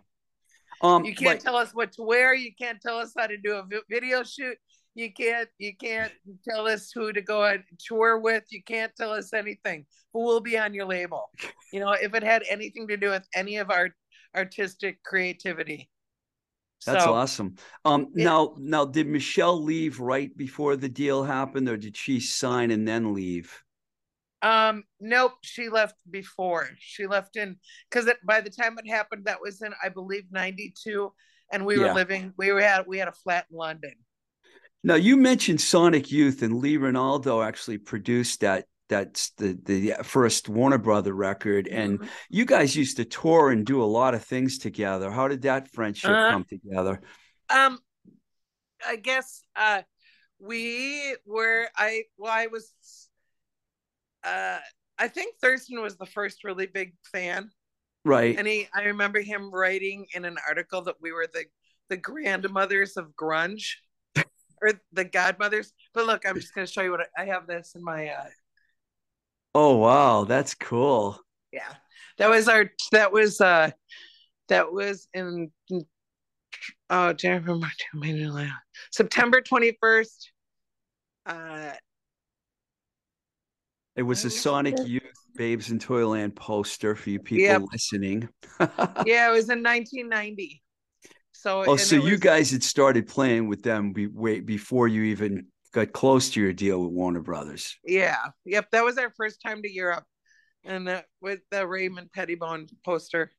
Um, 0.83 1.05
You 1.05 1.15
can't 1.15 1.41
tell 1.41 1.57
us 1.57 1.75
what 1.75 1.93
to 1.93 2.03
wear. 2.03 2.35
You 2.35 2.53
can't 2.55 2.81
tell 2.81 2.99
us 2.99 3.13
how 3.17 3.27
to 3.27 3.37
do 3.37 3.55
a 3.55 3.65
video 3.89 4.23
shoot. 4.23 4.59
You 4.97 5.13
can't 5.13 5.49
you 5.59 5.77
can't 5.77 6.13
tell 6.49 6.67
us 6.67 6.91
who 6.91 7.13
to 7.13 7.21
go 7.21 7.45
on 7.45 7.63
tour 7.79 8.19
with. 8.19 8.45
You 8.49 8.63
can't 8.63 8.97
tell 8.97 9.13
us 9.13 9.35
anything. 9.35 9.85
But 10.13 10.21
we'll 10.21 10.41
be 10.41 10.57
on 10.57 10.73
your 10.73 10.87
label. 10.87 11.31
You 11.71 11.81
know, 11.81 11.93
if 11.93 12.15
it 12.15 12.23
had 12.23 12.45
anything 12.49 12.89
to 12.89 12.97
do 12.97 13.11
with 13.11 13.29
any 13.35 13.59
of 13.59 13.71
our 13.71 13.91
artistic 14.35 15.03
creativity. 15.03 15.91
That's 16.87 17.05
so, 17.05 17.13
awesome. 17.13 17.57
Um, 17.85 18.09
Yeah. 18.15 18.25
now, 18.25 18.55
now, 18.59 18.85
did 18.87 19.07
Michelle 19.07 19.63
leave 19.63 20.01
right 20.01 20.35
before 20.35 20.77
the 20.77 20.89
deal 20.89 21.25
happened, 21.25 21.69
or 21.69 21.77
did 21.77 21.95
she 21.97 22.19
sign 22.19 22.71
and 22.71 22.89
then 22.89 23.13
leave? 23.13 23.63
Um, 24.41 24.85
nope, 24.99 25.33
she 25.43 25.69
left 25.69 25.97
before. 26.11 26.71
She 26.79 27.07
left 27.07 27.37
in 27.37 27.57
because 27.91 28.09
by 28.25 28.41
the 28.41 28.51
time 28.51 28.79
it 28.79 28.89
happened, 28.89 29.27
that 29.27 29.43
was 29.43 29.61
in 29.61 29.75
I 29.83 29.91
believe 29.91 30.25
'92, 30.31 31.13
and 31.53 31.67
we 31.67 31.79
were 31.79 31.93
living. 31.93 32.33
We 32.39 32.53
were 32.53 32.61
at 32.61 32.89
we 32.89 32.97
had 32.99 33.09
a 33.09 33.13
flat 33.13 33.47
in 33.51 33.59
London. 33.59 33.95
Now, 34.87 34.95
you 34.95 35.17
mentioned 35.17 35.61
Sonic 35.61 36.13
Youth, 36.13 36.43
and 36.43 36.59
Lee 36.61 36.79
Ranaldo 36.79 37.45
actually 37.45 37.79
produced 37.79 38.41
that. 38.41 38.67
That's 38.89 39.31
the 39.31 39.59
the 39.65 39.95
first 40.05 40.49
Warner 40.49 40.79
Brother 40.79 41.13
record, 41.13 41.67
and 41.67 41.99
Mhm. 41.99 42.09
you 42.31 42.45
guys 42.45 42.77
used 42.77 42.99
to 42.99 43.05
tour 43.05 43.51
and 43.51 43.67
do 43.67 43.83
a 43.83 43.85
lot 43.85 44.15
of 44.15 44.25
things 44.25 44.59
together. 44.59 45.11
How 45.11 45.27
did 45.27 45.43
that 45.43 45.69
friendship 45.73 46.13
Uh, 46.13 46.31
come 46.31 46.45
together? 46.45 47.01
Um, 47.51 47.81
I 48.87 48.95
guess 48.95 49.43
uh, 49.57 49.83
we 50.39 51.17
were. 51.27 51.69
I 51.77 52.05
well, 52.17 52.31
I 52.31 52.47
was. 52.47 52.73
Uh, 54.23 54.61
I 55.01 55.09
think 55.09 55.35
Thurston 55.41 55.83
was 55.83 55.97
the 55.97 56.07
first 56.07 56.45
really 56.45 56.67
big 56.67 56.95
fan, 57.11 57.51
Right. 58.05 58.39
and 58.39 58.47
he. 58.47 58.69
I 58.73 58.85
remember 58.85 59.21
him 59.21 59.51
writing 59.51 60.07
in 60.15 60.25
an 60.25 60.37
article 60.47 60.83
that 60.83 61.01
we 61.01 61.11
were 61.11 61.27
the 61.27 61.47
the 61.89 61.97
grandmothers 61.97 62.97
of 62.97 63.17
grunge, 63.17 63.79
or 64.63 64.73
the 64.93 65.05
godmothers. 65.05 65.73
But 65.95 66.07
look, 66.07 66.25
I'm 66.27 66.37
just 66.37 66.55
going 66.55 66.67
to 66.67 66.73
show 66.73 66.83
you 66.83 66.91
what 66.91 67.07
I, 67.17 67.23
I 67.23 67.27
have. 67.27 67.47
This 67.47 67.75
in 67.75 67.83
my. 67.83 68.09
Uh, 68.09 68.25
oh 69.55 69.77
wow, 69.77 70.25
that's 70.25 70.55
cool. 70.55 71.19
yeah, 71.53 71.73
that 72.19 72.31
was 72.31 72.49
our. 72.49 72.71
That 72.93 73.13
was. 73.13 73.41
uh 73.41 73.71
That 74.49 74.73
was 74.73 75.09
in. 75.15 75.51
Oh, 76.89 77.13
January, 77.13 78.53
September 78.93 79.41
twenty 79.41 79.77
first. 79.81 80.31
Uh, 81.27 81.73
It 83.97 84.03
was 84.03 84.25
a 84.25 84.31
Sonic? 84.31 84.77
Youth 84.85 85.03
Babes 85.37 85.71
in 85.71 85.79
Toyland 85.79 86.37
poster 86.37 86.95
for 86.95 87.11
you 87.11 87.19
people 87.19 87.47
Yep. 87.47 87.63
listening. 87.73 88.29
yeah, 89.07 89.29
it 89.29 89.33
was 89.33 89.49
in 89.49 89.63
1990. 89.63 90.63
So, 91.47 91.63
Oh, 91.65 91.77
so 91.77 91.95
it 91.95 92.03
you 92.03 92.19
guys 92.19 92.51
had 92.51 92.65
started 92.65 93.07
playing 93.07 93.47
with 93.47 93.63
them 93.63 93.93
be, 93.93 94.09
way 94.09 94.41
before 94.41 94.89
you 94.89 95.05
even 95.05 95.47
got 95.73 95.93
close 95.93 96.29
to 96.31 96.41
your 96.41 96.53
deal 96.53 96.83
with 96.83 96.91
Warner 96.91 97.21
Brothers. 97.21 97.77
yeah, 97.85 98.17
yep, 98.45 98.69
that 98.73 98.85
was 98.85 98.99
our 98.99 99.13
first 99.17 99.41
time 99.47 99.63
to 99.63 99.73
Europe, 99.73 100.03
and 100.65 100.89
that 100.89 101.05
with 101.21 101.39
the 101.53 101.65
Raymond 101.65 102.11
Pettibon 102.13 102.67
poster. 102.85 103.31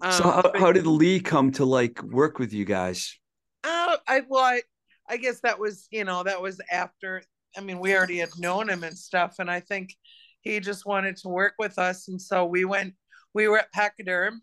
Um, 0.00 0.12
so 0.12 0.22
how, 0.22 0.52
how 0.54 0.72
did 0.72 0.86
Lee 0.86 1.20
come 1.20 1.52
to 1.52 1.66
like 1.66 2.02
work 2.02 2.38
with 2.38 2.54
you 2.54 2.64
guys? 2.64 3.18
Uh, 3.62 3.98
I 4.08 4.22
well, 4.26 4.44
I, 4.44 4.62
I 5.06 5.18
guess 5.18 5.40
that 5.42 5.58
was 5.58 5.88
you 5.90 6.04
know 6.04 6.22
that 6.22 6.40
was 6.40 6.58
after. 6.70 7.22
I 7.54 7.60
mean, 7.60 7.80
we 7.80 7.94
already 7.94 8.16
had 8.16 8.30
known 8.38 8.70
him 8.70 8.82
and 8.82 8.96
stuff, 8.96 9.34
and 9.38 9.50
I 9.50 9.60
think 9.60 9.94
he 10.40 10.58
just 10.58 10.86
wanted 10.86 11.18
to 11.18 11.28
work 11.28 11.52
with 11.58 11.78
us, 11.78 12.08
and 12.08 12.18
so 12.18 12.46
we 12.46 12.64
went. 12.64 12.94
We 13.34 13.46
were 13.46 13.58
at 13.58 13.72
Pachyderm, 13.72 14.40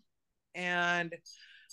and 0.54 1.12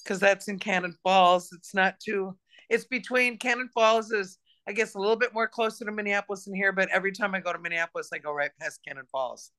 because 0.08 0.22
that's 0.22 0.48
in 0.48 0.58
Cannon 0.58 0.96
Falls, 1.04 1.52
it's 1.52 1.74
not 1.74 2.00
too. 2.00 2.38
It's 2.70 2.86
between 2.86 3.38
Cannon 3.38 3.70
Falls 3.74 4.12
is 4.12 4.38
I 4.68 4.74
guess 4.74 4.96
a 4.96 5.00
little 5.00 5.16
bit 5.16 5.34
more 5.34 5.48
closer 5.48 5.86
to 5.86 5.92
Minneapolis 5.92 6.44
than 6.44 6.54
here, 6.54 6.74
but 6.74 6.90
every 6.92 7.14
time 7.14 7.34
I 7.34 7.40
go 7.40 7.54
to 7.54 7.60
Minneapolis, 7.60 8.10
I 8.14 8.18
go 8.18 8.34
right 8.34 8.52
past 8.60 8.82
Cannon 8.86 9.06
Falls. 9.10 9.52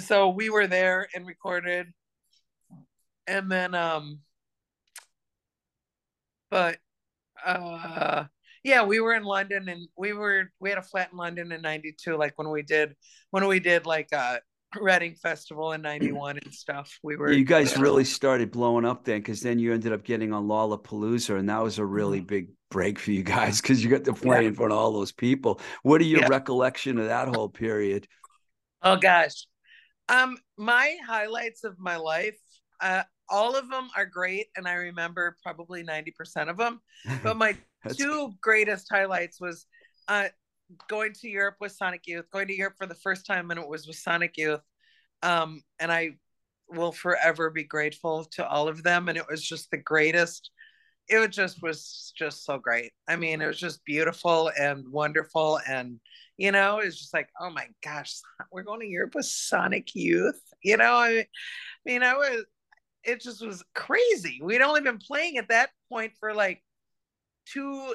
So 0.00 0.30
we 0.30 0.50
were 0.50 0.66
there 0.66 1.08
and 1.14 1.24
recorded, 1.26 1.86
and 3.26 3.50
then 3.50 3.74
um 3.74 4.20
but 6.50 6.78
uh 7.44 8.24
yeah 8.64 8.82
we 8.84 9.00
were 9.00 9.14
in 9.14 9.22
london 9.22 9.68
and 9.68 9.86
we 9.96 10.12
were 10.12 10.50
we 10.60 10.70
had 10.70 10.78
a 10.78 10.82
flat 10.82 11.10
in 11.12 11.18
london 11.18 11.52
in 11.52 11.60
92 11.60 12.16
like 12.16 12.32
when 12.36 12.50
we 12.50 12.62
did 12.62 12.96
when 13.30 13.46
we 13.46 13.60
did 13.60 13.84
like 13.84 14.08
uh 14.12 14.38
reading 14.76 15.14
festival 15.14 15.72
in 15.72 15.80
91 15.82 16.38
and 16.44 16.52
stuff 16.52 16.98
we 17.02 17.16
were 17.16 17.32
you 17.32 17.44
guys 17.44 17.76
really 17.78 18.04
started 18.04 18.50
blowing 18.50 18.84
up 18.84 19.04
then 19.04 19.18
because 19.20 19.40
then 19.40 19.58
you 19.58 19.72
ended 19.72 19.92
up 19.92 20.04
getting 20.04 20.32
on 20.32 20.46
Lollapalooza 20.46 21.38
and 21.38 21.48
that 21.48 21.62
was 21.62 21.78
a 21.78 21.84
really 21.84 22.20
big 22.20 22.48
break 22.70 22.98
for 22.98 23.10
you 23.12 23.22
guys 23.22 23.60
because 23.62 23.82
you 23.82 23.88
got 23.90 24.04
to 24.04 24.12
play 24.12 24.28
Mm-hmm. 24.28 24.42
Yeah. 24.42 24.48
in 24.48 24.54
front 24.54 24.72
of 24.72 24.78
all 24.78 24.92
those 24.92 25.12
people. 25.12 25.60
What 25.82 26.00
are 26.02 26.04
your 26.04 26.20
Yeah. 26.20 26.28
recollection 26.28 26.98
of 26.98 27.06
that 27.06 27.28
whole 27.28 27.48
period? 27.48 28.06
oh 28.82 28.96
gosh 28.96 29.46
um 30.08 30.36
my 30.56 30.96
highlights 31.06 31.64
of 31.64 31.78
my 31.78 31.96
life 31.96 32.38
uh 32.80 33.02
all 33.28 33.56
of 33.56 33.68
them 33.70 33.88
are 33.96 34.06
great 34.06 34.46
and 34.56 34.68
i 34.68 34.74
remember 34.74 35.36
probably 35.42 35.82
90% 35.82 36.48
of 36.48 36.56
them 36.56 36.80
but 37.24 37.36
my 37.36 37.56
two 37.96 38.32
greatest 38.40 38.86
highlights 38.90 39.40
was 39.40 39.66
uh 40.06 40.28
going 40.88 41.12
to 41.14 41.28
Europe 41.28 41.56
with 41.60 41.72
Sonic 41.72 42.06
Youth, 42.06 42.30
going 42.30 42.48
to 42.48 42.56
Europe 42.56 42.74
for 42.76 42.86
the 42.86 42.94
first 42.94 43.26
time 43.26 43.50
and 43.50 43.60
it 43.60 43.68
was 43.68 43.86
with 43.86 43.96
Sonic 43.96 44.36
Youth. 44.36 44.60
Um 45.22 45.62
and 45.78 45.90
I 45.90 46.10
will 46.68 46.92
forever 46.92 47.50
be 47.50 47.64
grateful 47.64 48.24
to 48.32 48.46
all 48.46 48.68
of 48.68 48.82
them 48.82 49.08
and 49.08 49.16
it 49.16 49.26
was 49.28 49.42
just 49.42 49.70
the 49.70 49.78
greatest. 49.78 50.50
It 51.08 51.26
just 51.32 51.62
was 51.62 52.12
just 52.16 52.44
so 52.44 52.58
great. 52.58 52.92
I 53.08 53.16
mean, 53.16 53.40
it 53.40 53.46
was 53.46 53.58
just 53.58 53.84
beautiful 53.84 54.50
and 54.58 54.86
wonderful 54.88 55.60
and 55.66 56.00
you 56.36 56.52
know, 56.52 56.78
it's 56.78 56.96
just 56.96 57.12
like, 57.12 57.28
oh 57.40 57.50
my 57.50 57.66
gosh, 57.82 58.14
we're 58.52 58.62
going 58.62 58.80
to 58.80 58.86
Europe 58.86 59.16
with 59.16 59.26
Sonic 59.26 59.94
Youth. 59.94 60.40
You 60.62 60.76
know, 60.76 60.94
I 60.94 61.26
mean, 61.84 62.02
I 62.02 62.14
was 62.14 62.44
it 63.04 63.20
just 63.22 63.44
was 63.44 63.64
crazy. 63.74 64.40
We'd 64.42 64.60
only 64.60 64.80
been 64.80 64.98
playing 64.98 65.38
at 65.38 65.48
that 65.48 65.70
point 65.88 66.12
for 66.20 66.34
like 66.34 66.62
two 67.52 67.94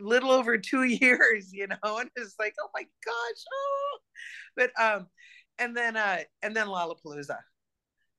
little 0.00 0.30
over 0.30 0.58
two 0.58 0.82
years, 0.84 1.52
you 1.52 1.66
know, 1.68 1.98
and 1.98 2.10
it's 2.16 2.36
like, 2.38 2.54
oh 2.60 2.68
my 2.74 2.82
gosh, 2.82 3.44
oh 3.52 3.98
but 4.56 4.70
um 4.80 5.06
and 5.58 5.76
then 5.76 5.96
uh 5.96 6.18
and 6.42 6.54
then 6.56 6.66
Lollapalooza. 6.68 7.38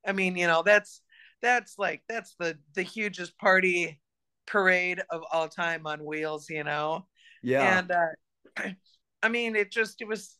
I 0.06 0.12
mean, 0.12 0.36
you 0.36 0.46
know, 0.46 0.62
that's 0.62 1.02
that's 1.42 1.74
like 1.78 2.02
that's 2.08 2.34
the 2.38 2.58
the 2.74 2.82
hugest 2.82 3.38
party 3.38 4.00
parade 4.46 5.02
of 5.10 5.22
all 5.32 5.48
time 5.48 5.86
on 5.86 6.04
wheels, 6.04 6.48
you 6.50 6.64
know. 6.64 7.06
Yeah. 7.42 7.78
And 7.78 7.90
uh 7.90 8.70
I 9.22 9.28
mean, 9.28 9.56
it 9.56 9.72
just 9.72 10.00
it 10.00 10.08
was 10.08 10.38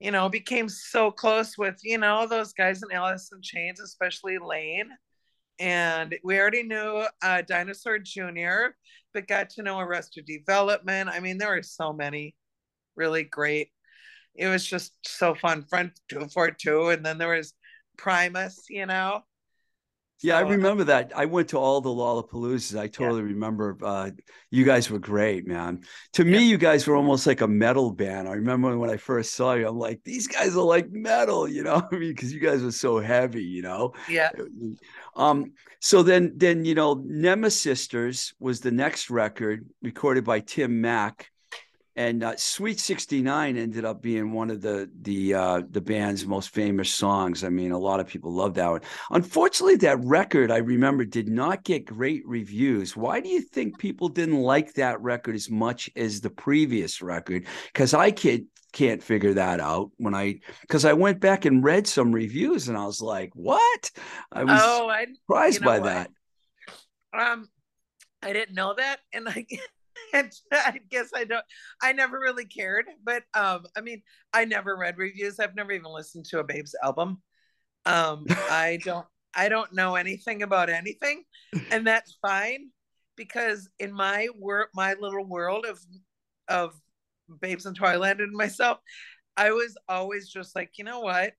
you 0.00 0.10
know, 0.10 0.28
became 0.28 0.68
so 0.68 1.10
close 1.10 1.58
with, 1.58 1.76
you 1.84 1.98
know, 1.98 2.26
those 2.26 2.52
guys 2.54 2.82
in 2.82 2.90
Alice 2.92 3.30
in 3.32 3.40
Chains, 3.42 3.80
especially 3.80 4.38
lane 4.38 4.90
And 5.58 6.16
we 6.24 6.38
already 6.40 6.62
knew 6.62 7.04
uh, 7.22 7.42
Dinosaur 7.42 7.98
Jr., 7.98 8.74
but 9.12 9.28
got 9.28 9.50
to 9.50 9.62
know 9.62 9.78
Arrested 9.78 10.26
Development. 10.26 11.08
I 11.08 11.20
mean, 11.20 11.38
there 11.38 11.50
were 11.50 11.62
so 11.62 11.92
many 11.92 12.34
really 12.96 13.24
great. 13.24 13.68
It 14.34 14.48
was 14.48 14.64
just 14.64 14.92
so 15.04 15.34
fun. 15.34 15.64
Front 15.68 16.00
242, 16.08 16.90
and 16.90 17.04
then 17.04 17.18
there 17.18 17.34
was 17.36 17.54
Primus, 17.96 18.64
you 18.68 18.86
know. 18.86 19.22
Yeah, 20.22 20.36
I 20.36 20.42
uh, 20.42 20.48
remember 20.48 20.84
that. 20.84 21.12
I 21.16 21.24
went 21.24 21.48
to 21.48 21.58
all 21.58 21.80
the 21.80 21.90
Lollapaloozas. 21.90 22.78
I 22.78 22.88
totally 22.88 23.22
remember. 23.22 23.76
Uh, 23.82 24.10
you 24.50 24.64
guys 24.64 24.90
were 24.90 24.98
great, 24.98 25.46
man. 25.46 25.82
To 26.14 26.24
me, 26.24 26.44
you 26.44 26.58
guys 26.58 26.86
were 26.86 26.94
almost 26.94 27.26
like 27.26 27.40
a 27.40 27.48
metal 27.48 27.90
band. 27.90 28.28
I 28.28 28.32
remember 28.32 28.76
when 28.76 28.90
I 28.90 28.98
first 28.98 29.34
saw 29.34 29.54
you, 29.54 29.66
I'm 29.66 29.78
like, 29.78 30.00
these 30.04 30.26
guys 30.26 30.56
are 30.56 30.62
like 30.62 30.90
metal, 30.90 31.48
you 31.48 31.62
know? 31.62 31.86
I 31.92 31.96
mean, 31.96 32.10
because 32.10 32.32
you 32.32 32.40
guys 32.40 32.62
were 32.62 32.72
so 32.72 32.98
heavy, 32.98 33.44
you 33.44 33.62
know. 33.62 33.94
Yeah. 34.08 34.30
Um. 35.16 35.52
So 35.80 36.02
then, 36.02 36.34
then 36.36 36.66
you 36.66 36.74
know, 36.74 36.96
Nemesisters 36.96 38.34
was 38.38 38.60
the 38.60 38.70
next 38.70 39.08
record 39.08 39.66
recorded 39.82 40.24
by 40.24 40.40
Tim 40.40 40.82
Mac, 40.82 41.30
and 41.96 42.22
uh, 42.22 42.36
Sweet 42.36 42.78
69 42.80 43.56
ended 43.56 43.84
up 43.84 44.00
being 44.00 44.32
one 44.32 44.50
of 44.50 44.60
the 44.60 44.90
the 45.02 45.34
uh, 45.34 45.62
the 45.70 45.80
band's 45.80 46.26
most 46.26 46.50
famous 46.50 46.92
songs. 46.92 47.42
I 47.44 47.48
mean, 47.48 47.72
a 47.72 47.78
lot 47.78 48.00
of 48.00 48.06
people 48.06 48.32
love 48.32 48.54
that 48.54 48.70
one. 48.70 48.80
Unfortunately, 49.10 49.76
that 49.76 49.98
record 50.04 50.50
I 50.50 50.58
remember 50.58 51.04
did 51.04 51.28
not 51.28 51.64
get 51.64 51.84
great 51.84 52.22
reviews. 52.26 52.96
Why 52.96 53.20
do 53.20 53.28
you 53.28 53.40
think 53.42 53.78
people 53.78 54.08
didn't 54.08 54.40
like 54.40 54.74
that 54.74 55.00
record 55.00 55.34
as 55.34 55.50
much 55.50 55.90
as 55.96 56.20
the 56.20 56.30
previous 56.30 57.02
record? 57.02 57.46
Because 57.72 57.92
I 57.94 58.10
can't 58.10 58.44
can't 58.72 59.02
figure 59.02 59.34
that 59.34 59.58
out 59.58 59.90
when 59.96 60.14
I 60.14 60.38
because 60.62 60.84
I 60.84 60.92
went 60.92 61.20
back 61.20 61.44
and 61.44 61.64
read 61.64 61.88
some 61.88 62.12
reviews 62.12 62.68
and 62.68 62.78
I 62.78 62.84
was 62.86 63.00
like, 63.02 63.30
what? 63.34 63.90
I 64.30 64.44
was 64.44 64.60
Oh, 64.62 64.88
I 64.88 65.06
surprised 65.26 65.54
you 65.56 65.60
know 65.60 65.66
by 65.66 65.78
what? 65.80 65.84
that. 65.84 66.10
um 67.12 67.48
I 68.22 68.32
didn't 68.32 68.54
know 68.54 68.74
that 68.74 69.00
and 69.12 69.28
I 69.28 69.44
and 70.14 70.32
I 70.52 70.80
guess 70.90 71.10
I 71.14 71.24
don't 71.24 71.44
I 71.82 71.92
never 71.92 72.18
really 72.18 72.44
cared, 72.44 72.86
but 73.02 73.22
um 73.34 73.64
I 73.76 73.80
mean, 73.80 74.02
I 74.32 74.44
never 74.44 74.76
read 74.76 74.98
reviews. 74.98 75.38
I've 75.38 75.54
never 75.54 75.72
even 75.72 75.92
listened 75.92 76.26
to 76.26 76.40
a 76.40 76.44
Babes 76.44 76.74
album. 76.82 77.22
Um 77.86 78.26
I 78.50 78.78
don't 78.84 79.06
I 79.34 79.48
don't 79.48 79.72
know 79.72 79.94
anything 79.94 80.42
about 80.42 80.70
anything 80.70 81.22
and 81.70 81.86
that's 81.86 82.18
fine 82.20 82.70
because 83.16 83.68
in 83.78 83.92
my 83.92 84.28
world 84.38 84.68
my 84.74 84.94
little 85.00 85.24
world 85.24 85.66
of 85.66 85.78
of 86.48 86.74
Babes 87.40 87.66
in 87.66 87.74
Toyland 87.74 88.20
and 88.20 88.32
myself, 88.32 88.78
I 89.36 89.52
was 89.52 89.76
always 89.88 90.28
just 90.28 90.56
like, 90.56 90.72
you 90.76 90.84
know 90.84 91.00
what? 91.00 91.32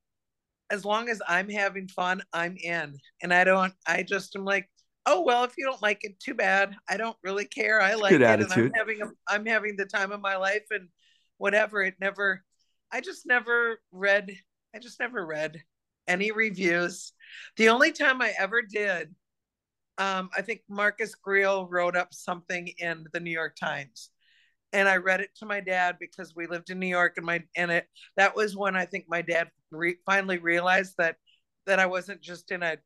As 0.70 0.86
long 0.86 1.09
as 1.09 1.22
I'm 1.28 1.49
having 1.49 1.88
fun, 1.88 2.22
I'm 2.34 2.55
in. 2.57 2.97
And 3.22 3.34
I 3.34 3.43
don't, 3.43 3.74
I 3.86 4.03
just 4.03 4.36
am 4.36 4.45
like, 4.45 4.70
oh 5.06 5.22
well, 5.22 5.43
if 5.43 5.54
you 5.58 5.66
don't 5.66 5.82
like 5.82 6.04
it, 6.04 6.20
too 6.20 6.34
bad. 6.34 6.76
I 6.89 6.97
don't 6.97 7.18
really 7.24 7.45
care. 7.45 7.82
I 7.82 7.95
like 7.95 8.12
good 8.12 8.22
it, 8.22 8.26
attitude. 8.26 8.58
and 8.58 8.66
I'm 8.66 8.74
having 8.74 9.02
a, 9.02 9.06
I'm 9.28 9.45
having 9.45 9.76
the 9.78 9.86
time 9.86 10.12
of 10.12 10.22
my 10.22 10.36
life, 10.36 10.66
and 10.72 10.89
whatever. 11.38 11.82
It 11.82 11.95
never, 11.99 12.43
I 12.91 13.02
just 13.02 13.26
never 13.26 13.80
read. 13.91 14.32
I 14.76 14.80
just 14.80 14.99
never 14.99 15.26
read 15.26 15.64
any 16.08 16.32
reviews. 16.32 17.14
The 17.58 17.70
only 17.70 17.91
time 17.91 18.22
I 18.22 18.34
ever 18.38 18.62
did, 18.62 19.14
um, 19.97 20.30
I 20.36 20.41
think 20.41 20.62
Marcus 20.70 21.16
Greel 21.16 21.68
wrote 21.70 21.95
up 21.95 22.14
something 22.14 22.68
in 22.78 23.06
the 23.14 23.20
New 23.20 23.32
York 23.32 23.56
Times, 23.56 24.10
and 24.74 24.88
I 24.88 24.97
read 24.97 25.22
it 25.22 25.30
to 25.38 25.45
my 25.45 25.60
dad 25.60 25.97
because 25.99 26.36
we 26.36 26.47
lived 26.47 26.70
in 26.70 26.80
New 26.80 26.88
York, 26.88 27.14
and 27.18 27.26
my 27.26 27.43
and 27.56 27.72
it 27.72 27.88
that 28.18 28.36
was 28.36 28.56
when 28.56 28.76
I 28.76 28.86
think 28.86 29.06
my 29.08 29.22
dad 29.22 29.49
re- 29.72 29.97
finally 30.06 30.38
realized 30.38 30.95
that 30.97 31.18
that 31.66 31.80
I 31.80 31.86
wasn't 31.86 32.22
just 32.22 32.52
in 32.52 32.64
a 32.64 32.78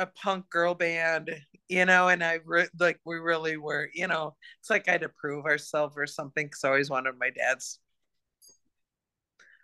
a 0.00 0.06
punk 0.06 0.50
girl 0.50 0.74
band, 0.74 1.30
you 1.68 1.86
know, 1.86 2.08
and 2.08 2.24
I 2.24 2.40
re- 2.46 2.68
like 2.80 3.00
we 3.06 3.16
really 3.18 3.58
were, 3.58 3.90
you 3.94 4.08
know, 4.08 4.36
it's 4.60 4.70
like 4.70 4.88
I 4.88 4.92
had 4.92 5.02
to 5.02 5.10
prove 5.10 5.46
ourselves 5.46 5.94
or 5.98 6.06
something 6.08 6.46
because 6.46 6.64
I 6.64 6.68
always 6.70 6.90
wanted 6.90 7.14
my 7.20 7.30
dad's 7.30 7.80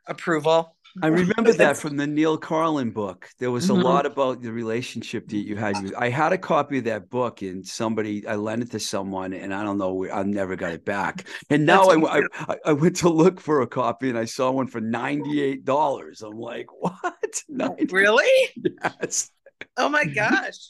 approval. 0.07 0.77
I 1.03 1.09
remember 1.09 1.53
that 1.59 1.77
from 1.77 1.97
the 1.99 2.07
Neal 2.07 2.39
Karlen 2.39 2.93
book. 2.93 3.29
There 3.39 3.51
was 3.51 3.69
a 3.69 3.75
Mhm. 3.75 3.75
lot 3.75 4.07
about 4.07 4.41
the 4.43 4.51
relationship 4.51 5.29
that 5.29 5.37
you 5.37 5.55
had. 5.55 5.93
I 5.97 6.09
had 6.09 6.33
a 6.33 6.39
copy 6.39 6.79
of 6.79 6.85
that 6.85 7.11
book, 7.11 7.43
and 7.43 7.67
somebody 7.67 8.27
I 8.27 8.37
lent 8.37 8.63
it 8.63 8.71
to 8.73 8.81
someone, 8.81 9.35
and 9.35 9.53
I 9.55 9.63
don't 9.63 9.77
know, 9.79 10.09
I 10.11 10.23
never 10.23 10.57
got 10.57 10.73
it 10.73 10.85
back. 10.87 11.29
And 11.51 11.67
now 11.67 11.91
I, 11.91 12.19
I 12.49 12.57
I 12.65 12.73
went 12.73 12.97
to 12.97 13.11
look 13.11 13.41
for 13.41 13.61
a 13.61 13.67
copy, 13.67 14.09
and 14.09 14.19
I 14.19 14.25
saw 14.25 14.51
one 14.51 14.67
for 14.69 14.81
ninety 14.81 15.41
eight 15.43 15.65
dollars. 15.65 16.23
I'm 16.23 16.39
like, 16.39 16.67
what? 16.81 17.43
90 17.49 17.89
Really? 17.91 18.51
Yes. 18.57 19.31
Oh 19.77 19.89
my 19.89 20.05
gosh. 20.15 20.69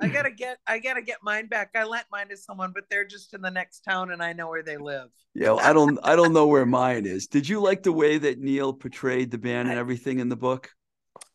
I 0.00 0.08
gotta 0.08 0.30
get 0.30 0.58
I 0.66 0.78
gotta 0.78 1.02
get 1.02 1.18
mine 1.22 1.46
back. 1.46 1.70
I 1.74 1.84
lent 1.84 2.06
mine 2.10 2.28
to 2.28 2.36
someone, 2.36 2.72
but 2.74 2.84
they're 2.90 3.04
just 3.04 3.34
in 3.34 3.40
the 3.40 3.50
next 3.50 3.80
town 3.80 4.10
and 4.10 4.22
I 4.22 4.32
know 4.32 4.48
where 4.48 4.62
they 4.62 4.76
live. 4.76 5.10
Yeah, 5.34 5.52
well, 5.52 5.60
I 5.60 5.72
don't 5.72 5.98
I 6.02 6.16
don't 6.16 6.32
know 6.32 6.46
where 6.46 6.66
mine 6.66 7.06
is. 7.06 7.26
Did 7.26 7.48
you 7.48 7.60
like 7.60 7.82
the 7.82 7.92
way 7.92 8.18
that 8.18 8.38
Neal 8.38 8.72
portrayed 8.72 9.30
the 9.30 9.38
band 9.38 9.68
and 9.68 9.78
everything 9.78 10.18
in 10.18 10.28
the 10.28 10.36
book? 10.36 10.70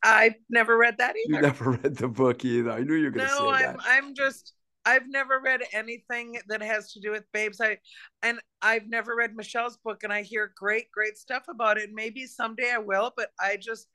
I've 0.04 0.36
never 0.50 0.78
read 0.78 0.98
that 0.98 1.16
either. 1.16 1.36
You 1.36 1.42
never 1.42 1.72
read 1.84 1.96
the 1.96 2.08
book 2.08 2.44
either. 2.44 2.72
I 2.72 2.82
knew 2.82 2.96
you 2.96 3.06
were 3.06 3.12
going 3.12 3.28
to 3.28 3.34
no, 3.34 3.52
say 3.52 3.66
I'm 3.66 3.78
that. 3.78 3.86
I'm 3.86 4.16
just 4.16 4.54
I've 4.86 5.08
never 5.08 5.42
read 5.44 5.62
anything 5.74 6.40
that 6.48 6.62
has 6.62 6.94
to 6.94 7.02
do 7.02 7.12
with 7.12 7.26
babes. 7.34 7.60
I 7.60 7.78
and 8.24 8.40
I've 8.62 8.88
never 8.88 9.16
read 9.16 9.36
Michelle's 9.36 9.78
book 9.78 10.04
and 10.04 10.14
I 10.14 10.22
hear 10.24 10.54
great, 10.56 10.90
great 10.92 11.18
stuff 11.18 11.44
about 11.50 11.78
it. 11.78 11.90
Maybe 11.94 12.26
someday 12.26 12.72
I 12.74 12.78
will, 12.80 13.12
but 13.16 13.30
I 13.40 13.58
just 13.58 13.88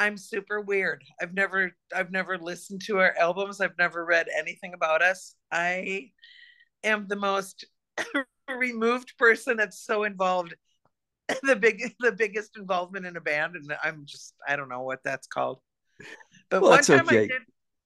I'm 0.00 0.16
super 0.16 0.62
weird. 0.62 1.04
I've 1.20 1.34
never 1.34 1.72
I've 1.94 2.10
never 2.10 2.38
listened 2.38 2.80
to 2.86 2.98
our 2.98 3.14
albums. 3.18 3.60
I've 3.60 3.76
never 3.78 4.04
read 4.04 4.28
anything 4.36 4.72
about 4.72 5.02
us. 5.02 5.34
I 5.52 6.12
am 6.82 7.06
the 7.06 7.16
most 7.16 7.66
removed 8.48 9.12
person 9.18 9.58
that's 9.58 9.84
so 9.84 10.04
involved 10.04 10.54
the 11.42 11.54
big 11.54 11.92
the 12.00 12.12
biggest 12.12 12.56
involvement 12.56 13.04
in 13.04 13.18
a 13.18 13.20
band 13.20 13.56
and 13.56 13.70
I'm 13.84 14.04
just 14.06 14.34
I 14.48 14.56
don't 14.56 14.70
know 14.70 14.80
what 14.80 15.00
that's 15.04 15.26
called. 15.26 15.58
But 16.48 16.62
Well, 16.62 16.70
one 16.70 16.82
time 16.82 17.06
I 17.10 17.16
did 17.16 17.42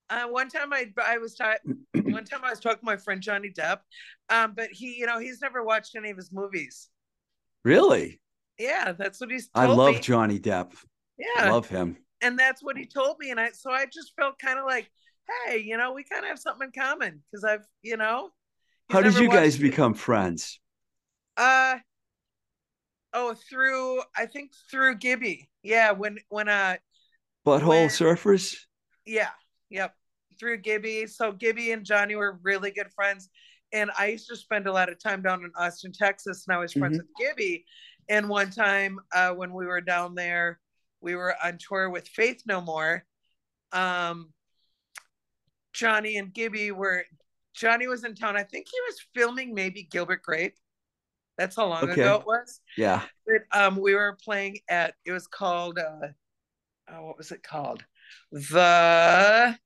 uh, 0.09 0.29
one 0.29 0.49
time 0.49 0.73
I 0.73 0.87
I 1.05 1.19
was 1.19 1.35
ta- 1.35 1.57
one 1.95 2.25
time 2.25 2.43
I 2.45 2.51
was 2.51 2.61
talking 2.61 2.79
to 2.79 2.85
my 2.85 2.97
friend 2.97 3.21
Johnny 3.21 3.51
Depp, 3.51 3.79
um, 4.31 4.55
but 4.57 4.69
he 4.71 4.95
you 4.99 5.07
know 5.07 5.19
he's 5.19 5.41
never 5.43 5.65
watched 5.65 5.97
any 5.97 6.11
of 6.11 6.17
his 6.17 6.31
movies. 6.31 6.91
Really? 7.65 8.21
Yeah, 8.57 8.93
that's 8.93 9.21
what 9.21 9.33
he's 9.33 9.51
I 9.53 9.67
love 9.67 9.97
me. 9.97 10.01
Johnny 10.01 10.39
Depp. 10.39 10.75
Yeah, 11.19 11.27
I 11.39 11.51
love 11.51 11.69
him. 11.69 11.97
And 12.25 12.39
that's 12.39 12.62
what 12.62 12.77
he 12.77 12.87
told 12.87 13.16
me, 13.20 13.31
and 13.31 13.39
I 13.39 13.51
so 13.53 13.70
I 13.70 13.87
just 13.87 14.12
felt 14.18 14.39
kind 14.39 14.59
of 14.59 14.64
like, 14.64 14.91
hey, 15.47 15.59
you 15.59 15.77
know, 15.77 15.93
we 15.93 16.05
kind 16.05 16.25
of 16.25 16.29
have 16.31 16.39
something 16.39 16.70
in 16.75 16.81
common 16.83 17.22
because 17.31 17.45
I've 17.45 17.64
you 17.83 17.97
know. 17.97 18.31
How 18.91 19.01
did 19.01 19.14
you 19.14 19.29
guys 19.29 19.55
watched- 19.55 19.62
become 19.62 19.95
friends? 19.95 20.61
Uh 21.37 21.77
oh, 23.12 23.35
through 23.49 24.01
I 24.16 24.27
think 24.27 24.53
through 24.70 24.97
Gibby. 24.97 25.49
Yeah, 25.62 25.93
when 25.93 26.18
when 26.29 26.49
uh 26.49 26.77
Butthole 27.47 27.68
When- 27.68 27.89
surfers? 27.89 28.57
yeah, 29.07 29.31
yep, 29.70 29.95
through 30.39 30.59
Gibby. 30.59 31.07
So 31.07 31.33
Gibby 31.33 31.72
and 31.72 31.85
Johnny 31.85 32.14
were 32.16 32.39
really 32.43 32.70
good 32.70 32.91
friends, 32.95 33.29
and 33.72 33.91
I 33.99 34.09
used 34.09 34.29
to 34.29 34.37
spend 34.37 34.66
a 34.66 34.72
lot 34.72 34.89
of 34.91 34.99
time 35.03 35.22
down 35.22 35.45
in 35.45 35.51
Austin, 35.57 35.93
Texas, 35.93 36.45
and 36.47 36.57
I 36.57 36.59
was 36.61 36.72
friends 36.72 36.97
Mhm. 36.99 37.03
with 37.03 37.09
Gibby. 37.18 37.64
And 38.11 38.29
one 38.29 38.51
time 38.51 38.99
uh, 39.14 39.33
when 39.33 39.55
we 39.55 39.64
were 39.66 39.81
down 39.81 40.14
there, 40.14 40.61
we 41.05 41.15
were 41.15 41.35
on 41.45 41.59
tour 41.59 41.91
with 41.91 42.09
Faith 42.09 42.43
No 42.47 42.61
More. 42.61 43.05
Um, 43.73 44.33
Johnny 45.73 46.17
and 46.17 46.33
Gibby 46.33 46.71
were. 46.73 47.05
Johnny 47.55 47.87
was 47.87 48.03
in 48.03 48.17
town. 48.17 48.37
I 48.37 48.43
think 48.43 48.67
he 48.69 48.81
was 48.89 48.97
filming 49.15 49.55
maybe 49.55 49.85
Gilbert 49.85 50.23
Grape. 50.23 50.57
That's 51.39 51.55
how 51.55 51.67
long 51.67 51.85
Okay. 51.85 52.01
ago 52.03 52.17
it 52.17 52.27
was. 52.27 52.61
Yeah. 52.77 53.03
But, 53.27 53.43
um, 53.57 53.77
we 53.77 53.95
were 53.95 54.19
playing 54.25 54.59
at. 54.69 54.95
It 55.05 55.13
was 55.13 55.27
called. 55.29 55.79
Uh, 55.79 56.09
oh, 56.91 57.07
what 57.07 57.19
was 57.19 57.31
it 57.31 57.43
called? 57.45 57.85
The. 58.33 59.57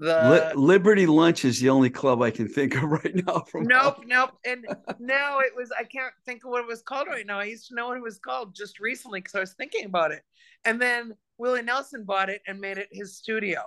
The 0.00 0.50
Li- 0.56 0.60
Liberty 0.60 1.06
Lunch 1.06 1.44
is 1.44 1.60
the 1.60 1.68
only 1.68 1.90
club 1.90 2.22
I 2.22 2.30
can 2.30 2.48
think 2.48 2.74
of 2.74 2.84
right 2.90 3.14
now. 3.26 3.40
From 3.40 3.64
nope, 3.64 3.98
nope. 4.06 4.30
And 4.46 4.66
now 4.98 5.40
it 5.40 5.52
was, 5.54 5.70
I 5.78 5.84
can't 5.84 6.12
think 6.24 6.44
of 6.44 6.50
what 6.50 6.62
it 6.62 6.66
was 6.66 6.82
called 6.82 7.06
right 7.08 7.26
now. 7.26 7.38
I 7.38 7.44
used 7.44 7.68
to 7.68 7.74
know 7.74 7.88
what 7.88 7.98
it 7.98 8.02
was 8.02 8.18
called 8.18 8.54
just 8.54 8.80
recently 8.80 9.20
because 9.20 9.34
I 9.34 9.40
was 9.40 9.52
thinking 9.52 9.84
about 9.84 10.10
it. 10.12 10.22
And 10.64 10.80
then 10.80 11.14
Willie 11.38 11.62
Nelson 11.62 12.04
bought 12.04 12.30
it 12.30 12.40
and 12.46 12.60
made 12.60 12.78
it 12.78 12.88
his 12.90 13.16
studio. 13.16 13.60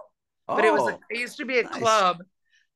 Oh, 0.47 0.55
But 0.55 0.65
it 0.65 0.73
was, 0.73 0.81
Oh, 0.81 0.87
a, 0.89 0.99
it 1.11 1.19
used 1.19 1.37
to 1.37 1.45
be 1.45 1.59
a 1.59 1.63
nice. 1.63 1.73
club 1.73 2.23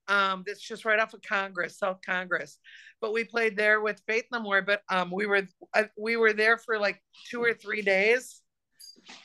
Um, 0.08 0.44
that's 0.46 0.62
just 0.62 0.86
right 0.86 1.00
off 1.00 1.14
of 1.16 1.22
Congress, 1.24 1.80
South 1.80 2.00
Congress. 2.06 2.60
But 3.02 3.12
we 3.12 3.24
played 3.24 3.58
there 3.58 3.82
with 3.82 4.02
Faith 4.08 4.26
No 4.32 4.40
More. 4.40 4.62
But 4.62 4.82
um, 4.90 5.12
we 5.12 5.26
were 5.26 5.48
uh, 5.74 5.84
we 5.98 6.16
were 6.16 6.34
there 6.34 6.58
for 6.58 6.80
like 6.80 7.02
two 7.30 7.44
or 7.44 7.54
three 7.54 7.82
days, 7.82 8.42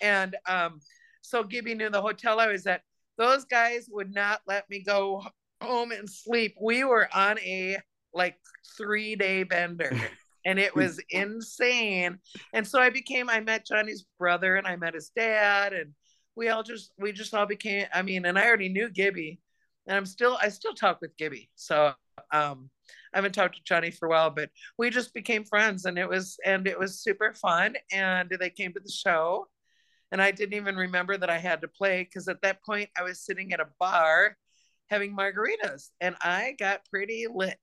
and 0.03 0.37
um, 0.47 0.81
so 1.23 1.43
Gibby 1.45 1.75
knew 1.75 1.89
the 1.91 2.03
hotel 2.03 2.41
I 2.41 2.49
was 2.49 2.67
at. 2.67 2.83
Those 3.19 3.45
guys 3.45 3.89
would 3.91 4.13
not 4.13 4.41
let 4.47 4.69
me 4.71 4.83
go 4.83 5.25
home 5.61 5.93
and 5.93 6.09
sleep. 6.09 6.57
We 6.61 6.85
were 6.85 7.09
on 7.15 7.39
a 7.41 7.79
like 8.15 8.37
three 8.77 9.17
day 9.17 9.45
bender. 9.45 9.93
and 10.45 10.59
it 10.59 10.75
was 10.75 11.01
insane. 11.11 12.19
And 12.53 12.67
so 12.67 12.81
I 12.81 12.91
became, 12.91 13.31
I 13.31 13.41
met 13.41 13.67
Johnny's 13.67 14.05
brother 14.19 14.57
and 14.57 14.67
I 14.67 14.77
met 14.77 14.95
his 14.95 15.11
dad, 15.15 15.73
and 15.73 15.93
we 16.35 16.49
all 16.49 16.63
just, 16.63 16.93
we 16.99 17.13
just 17.13 17.35
all 17.35 17.47
became, 17.47 17.87
I 17.93 18.03
mean, 18.03 18.25
and 18.27 18.39
I 18.39 18.47
already 18.47 18.69
knew 18.69 18.91
Gibby, 18.91 19.41
and 19.87 19.97
I'm 19.97 20.07
still, 20.07 20.39
I 20.41 20.49
still 20.49 20.75
talk 20.75 21.01
with 21.01 21.17
Gibby. 21.17 21.51
So, 21.55 21.93
um, 22.33 22.71
I 23.15 23.19
haven't 23.19 23.33
talked 23.33 23.57
to 23.57 23.63
Johnny 23.65 23.91
for 23.91 24.07
a 24.07 24.11
while, 24.11 24.31
but 24.31 24.51
we 24.79 24.91
just 24.91 25.15
became 25.15 25.45
friends 25.45 25.85
and 25.85 25.99
it 25.99 26.09
was, 26.09 26.39
and 26.45 26.67
it 26.67 26.79
was 26.79 27.01
super 27.01 27.35
fun. 27.35 27.75
And 27.93 28.33
they 28.41 28.51
came 28.51 28.73
to 28.73 28.81
the 28.81 28.91
show 28.91 29.49
and 30.13 30.21
I 30.21 30.31
didn't 30.31 30.55
even 30.55 30.77
remember 30.77 31.17
that 31.17 31.31
I 31.31 31.39
had 31.39 31.63
to 31.63 31.69
play 31.69 32.05
because 32.05 32.29
at 32.29 32.43
that 32.43 32.63
point 32.63 32.91
I 32.97 33.03
was 33.03 33.21
sitting 33.21 33.53
at 33.53 33.61
a 33.61 33.67
bar 33.81 34.37
having 34.89 35.17
margaritas 35.17 35.89
and 36.01 36.15
I 36.21 36.55
got 36.59 36.85
pretty 36.85 37.27
lit. 37.33 37.59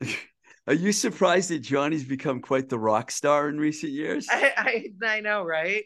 Are 0.66 0.74
you 0.74 0.92
surprised 0.92 1.50
that 1.50 1.60
Johnny's 1.60 2.04
become 2.04 2.40
quite 2.40 2.68
the 2.68 2.78
rock 2.78 3.10
star 3.10 3.48
in 3.48 3.58
recent 3.58 3.92
years? 3.92 4.26
I 4.30 4.92
I, 5.02 5.06
I 5.06 5.20
know, 5.20 5.44
right? 5.44 5.84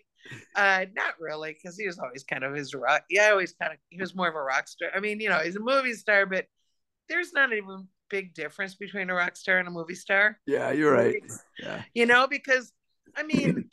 Uh, 0.56 0.86
not 0.94 1.14
really, 1.20 1.52
because 1.52 1.76
he 1.76 1.86
was 1.86 1.98
always 1.98 2.24
kind 2.24 2.44
of 2.44 2.54
his 2.54 2.74
rock. 2.74 3.04
Yeah, 3.10 3.30
always 3.30 3.52
kind 3.52 3.72
of 3.72 3.78
he 3.90 4.00
was 4.00 4.14
more 4.14 4.28
of 4.28 4.34
a 4.34 4.42
rock 4.42 4.68
star. 4.68 4.88
I 4.94 5.00
mean, 5.00 5.20
you 5.20 5.28
know, 5.28 5.38
he's 5.38 5.56
a 5.56 5.60
movie 5.60 5.92
star, 5.94 6.26
but 6.26 6.46
there's 7.08 7.32
not 7.32 7.52
even 7.52 7.88
big 8.08 8.34
difference 8.34 8.74
between 8.74 9.10
a 9.10 9.14
rock 9.14 9.36
star 9.36 9.58
and 9.58 9.68
a 9.68 9.70
movie 9.70 9.94
star. 9.94 10.38
Yeah, 10.46 10.70
you're 10.70 10.92
right. 10.92 11.22
Yeah. 11.58 11.82
You 11.94 12.06
know, 12.06 12.26
because 12.26 12.72
I 13.16 13.22
mean, 13.22 13.63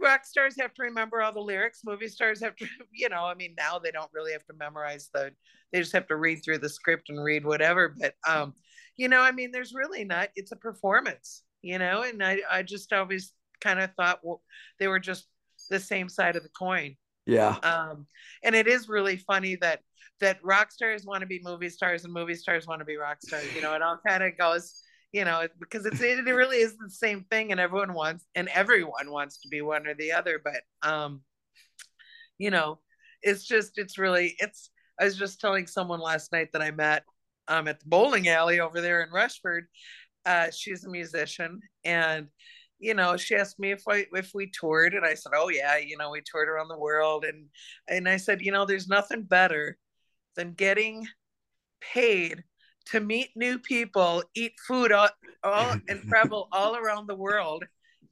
rock 0.00 0.24
stars 0.24 0.56
have 0.60 0.74
to 0.74 0.82
remember 0.82 1.22
all 1.22 1.32
the 1.32 1.40
lyrics. 1.40 1.82
Movie 1.84 2.08
stars 2.08 2.40
have 2.42 2.56
to, 2.56 2.66
you 2.92 3.08
know, 3.08 3.24
I 3.24 3.34
mean, 3.34 3.54
now 3.56 3.78
they 3.78 3.90
don't 3.90 4.10
really 4.12 4.32
have 4.32 4.46
to 4.46 4.54
memorize 4.54 5.10
the. 5.12 5.32
They 5.72 5.80
just 5.80 5.92
have 5.92 6.06
to 6.08 6.16
read 6.16 6.44
through 6.44 6.58
the 6.58 6.68
script 6.68 7.08
and 7.08 7.22
read 7.22 7.44
whatever. 7.44 7.94
But 7.98 8.14
um, 8.26 8.54
you 8.96 9.08
know, 9.08 9.20
I 9.20 9.32
mean, 9.32 9.50
there's 9.52 9.74
really 9.74 10.04
not, 10.04 10.30
it's 10.36 10.52
a 10.52 10.56
performance, 10.56 11.42
you 11.62 11.78
know, 11.78 12.02
and 12.02 12.22
I, 12.22 12.38
I 12.50 12.62
just 12.62 12.92
always 12.92 13.32
kind 13.60 13.80
of 13.80 13.90
thought 13.94 14.20
well, 14.22 14.42
they 14.78 14.88
were 14.88 14.98
just 14.98 15.26
the 15.70 15.80
same 15.80 16.08
side 16.08 16.36
of 16.36 16.42
the 16.42 16.48
coin. 16.50 16.96
Yeah. 17.26 17.56
Um, 17.62 18.06
and 18.42 18.54
it 18.54 18.66
is 18.66 18.88
really 18.88 19.16
funny 19.16 19.56
that, 19.56 19.80
that 20.20 20.38
rock 20.42 20.72
stars 20.72 21.04
want 21.04 21.20
to 21.20 21.26
be 21.26 21.40
movie 21.42 21.68
stars 21.68 22.04
and 22.04 22.12
movie 22.12 22.36
stars 22.36 22.66
want 22.66 22.78
to 22.78 22.86
be 22.86 22.96
rock 22.96 23.18
stars. 23.20 23.54
You 23.54 23.60
know, 23.60 23.74
it 23.74 23.82
all 23.82 23.98
kind 24.06 24.22
of 24.22 24.38
goes, 24.38 24.82
you 25.16 25.24
know, 25.24 25.48
because 25.58 25.86
it's, 25.86 26.02
it 26.02 26.22
really 26.26 26.58
is 26.58 26.76
the 26.76 26.90
same 26.90 27.24
thing 27.30 27.50
and 27.50 27.58
everyone 27.58 27.94
wants, 27.94 28.26
and 28.34 28.48
everyone 28.48 29.10
wants 29.10 29.40
to 29.40 29.48
be 29.48 29.62
one 29.62 29.86
or 29.86 29.94
the 29.94 30.12
other. 30.12 30.38
But, 30.44 30.60
um, 30.86 31.22
you 32.36 32.50
know, 32.50 32.80
it's 33.22 33.46
just, 33.46 33.78
it's 33.78 33.96
really, 33.96 34.36
it's, 34.38 34.70
I 35.00 35.04
was 35.04 35.16
just 35.16 35.40
telling 35.40 35.66
someone 35.66 36.00
last 36.00 36.32
night 36.32 36.50
that 36.52 36.60
I 36.60 36.70
met 36.70 37.02
um, 37.48 37.66
at 37.66 37.80
the 37.80 37.88
bowling 37.88 38.28
alley 38.28 38.60
over 38.60 38.82
there 38.82 39.02
in 39.02 39.10
Rushford. 39.10 39.68
Uh, 40.26 40.50
she's 40.50 40.84
a 40.84 40.90
musician, 40.90 41.60
and 41.84 42.26
you 42.78 42.92
know, 42.92 43.16
she 43.16 43.36
asked 43.36 43.58
me 43.58 43.70
if 43.70 43.84
I 43.88 44.06
if 44.12 44.32
we 44.34 44.50
toured, 44.50 44.92
and 44.94 45.06
I 45.06 45.14
said, 45.14 45.32
"Oh 45.34 45.48
yeah, 45.48 45.76
you 45.78 45.96
know, 45.96 46.10
we 46.10 46.20
toured 46.20 46.48
around 46.48 46.68
the 46.68 46.78
world." 46.78 47.24
And 47.24 47.46
and 47.88 48.08
I 48.08 48.16
said, 48.16 48.42
you 48.42 48.52
know, 48.52 48.66
there's 48.66 48.88
nothing 48.88 49.22
better 49.22 49.78
than 50.34 50.52
getting 50.54 51.06
paid 51.80 52.42
to 52.86 53.00
meet 53.00 53.30
new 53.36 53.58
people, 53.58 54.22
eat 54.34 54.52
food, 54.66 54.92
all, 54.92 55.08
all 55.44 55.76
and 55.88 56.02
travel 56.08 56.48
all 56.52 56.76
around 56.76 57.06
the 57.06 57.14
world 57.14 57.64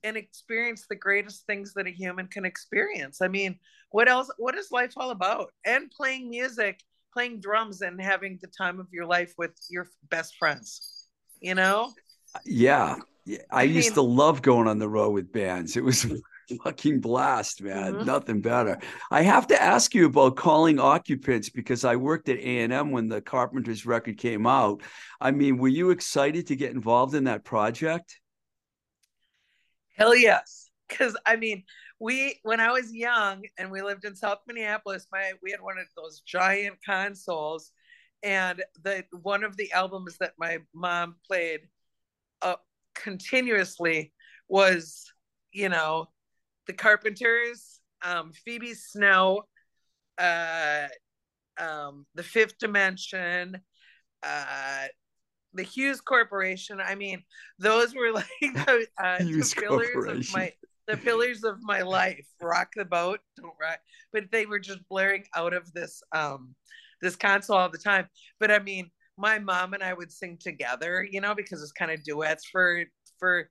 and 0.03 0.17
experience 0.17 0.87
the 0.89 0.97
greatest 0.97 1.47
things 1.47 1.73
that 1.75 1.87
a 1.87 1.91
human 1.91 2.27
can 2.27 2.45
experience. 2.45 3.23
I 3.23 3.29
mean, 3.29 3.59
what 3.91 4.09
else? 4.09 4.31
What 4.39 4.55
is 4.57 4.71
life 4.71 4.93
all 4.97 5.11
about? 5.11 5.53
And 5.65 5.91
playing 5.91 6.29
music 6.29 6.81
playing 7.15 7.41
drums 7.41 7.81
and 7.81 8.01
having 8.01 8.39
the 8.43 8.49
time 8.49 8.81
of 8.81 8.89
your 8.93 9.07
life 9.07 9.33
with 9.39 9.53
your 9.71 9.89
best 10.11 10.37
friends 10.37 11.07
you 11.41 11.55
know 11.55 11.93
yeah. 12.45 12.97
I, 13.51 13.61
I 13.61 13.63
used 13.63 13.91
mean, 13.91 13.95
to 13.95 14.03
love 14.03 14.43
going 14.43 14.67
on 14.67 14.79
the 14.79 14.89
road 14.89 15.11
with 15.11 15.33
bands 15.33 15.77
it 15.77 15.85
was 15.85 16.05
fucking 16.65 17.01
blast 17.01 17.63
man. 17.63 17.95
Mm-hmm. 17.95 18.07
nothing 18.07 18.41
better. 18.41 18.79
I 19.11 19.23
have 19.23 19.47
to 19.49 19.61
ask 19.61 19.95
you 19.95 20.07
about 20.07 20.37
calling 20.37 20.79
occupants 20.79 21.49
because 21.49 21.85
i 21.85 21.97
worked 21.97 22.29
at 22.29 22.39
a&m 22.39 22.91
when 22.91 23.09
the 23.09 23.21
carpenters 23.21 23.87
record 23.87 24.19
came 24.19 24.47
out. 24.47 24.83
I 25.21 25.31
mean 25.31 25.59
were 25.59 25.69
you 25.69 25.91
excited 25.91 26.47
to 26.49 26.57
get 26.57 26.73
involved 26.73 27.15
in 27.15 27.25
that 27.25 27.45
project? 27.45 28.19
Hell 29.97 30.15
yes. 30.15 30.71
Because 30.89 31.17
i 31.27 31.37
mean 31.37 31.65
we 32.01 32.39
when 32.43 32.61
I 32.61 32.71
was 32.71 32.93
young 32.93 33.45
and 33.57 33.71
we 33.71 33.83
lived 33.83 34.05
in 34.05 34.15
South 34.15 34.39
Minneapolis, 34.47 35.07
my 35.13 35.33
we 35.43 35.51
had 35.51 35.61
one 35.61 35.79
of 35.79 35.87
those 35.97 36.21
giant 36.21 36.77
consoles, 36.85 37.71
and 38.23 38.63
the 38.83 39.05
one 39.23 39.45
of 39.45 39.57
the 39.57 39.73
albums 39.73 40.19
that 40.19 40.33
my 40.39 40.59
mom 40.75 41.17
played 41.27 41.61
uh, 42.43 42.57
continuously 42.95 44.13
was, 44.49 45.11
you 45.53 45.69
know, 45.69 46.09
the 46.67 46.73
Carpenters, 46.73 47.81
um, 48.03 48.33
Phoebe 48.45 48.75
Snow, 48.75 49.43
uh, 50.19 50.87
um, 51.59 52.07
the 52.15 52.23
Fifth 52.23 52.59
Dimension, 52.59 53.61
uh, 54.23 54.87
the 55.55 55.63
Hues 55.63 56.01
Corporation. 56.01 56.81
I 56.81 56.95
mean, 56.95 57.23
those 57.59 57.95
were 57.95 58.13
like 58.13 58.27
the, 58.41 58.87
uh, 59.03 59.19
the 59.19 59.55
pillars 59.57 60.07
of 60.07 60.35
my 60.35 60.53
the 60.87 60.97
pillars 60.97 61.45
of 61.45 61.57
my 61.63 61.83
life. 61.83 62.27
Rock 62.41 62.73
the 62.77 62.85
boat 62.85 63.21
don't 63.37 63.55
rock. 63.61 63.79
But 64.13 64.25
they 64.31 64.47
were 64.47 64.59
just 64.59 64.81
blaring 64.89 65.25
out 65.35 65.55
of 65.55 65.73
this 65.73 66.03
um 66.15 66.55
this 67.01 67.17
console 67.17 67.57
all 67.57 67.71
the 67.71 67.79
time. 67.79 68.07
But 68.41 68.51
i 68.51 68.59
mean 68.59 68.91
my 69.17 69.39
mom 69.39 69.75
and 69.75 69.83
i 69.83 69.93
would 69.93 70.11
sing 70.11 70.37
together 70.41 71.07
you 71.09 71.21
know 71.21 71.35
because 71.35 71.63
it's 71.63 71.73
kind 71.73 71.91
of 71.91 72.03
duets 72.03 72.47
for 72.51 72.85
for 73.19 73.49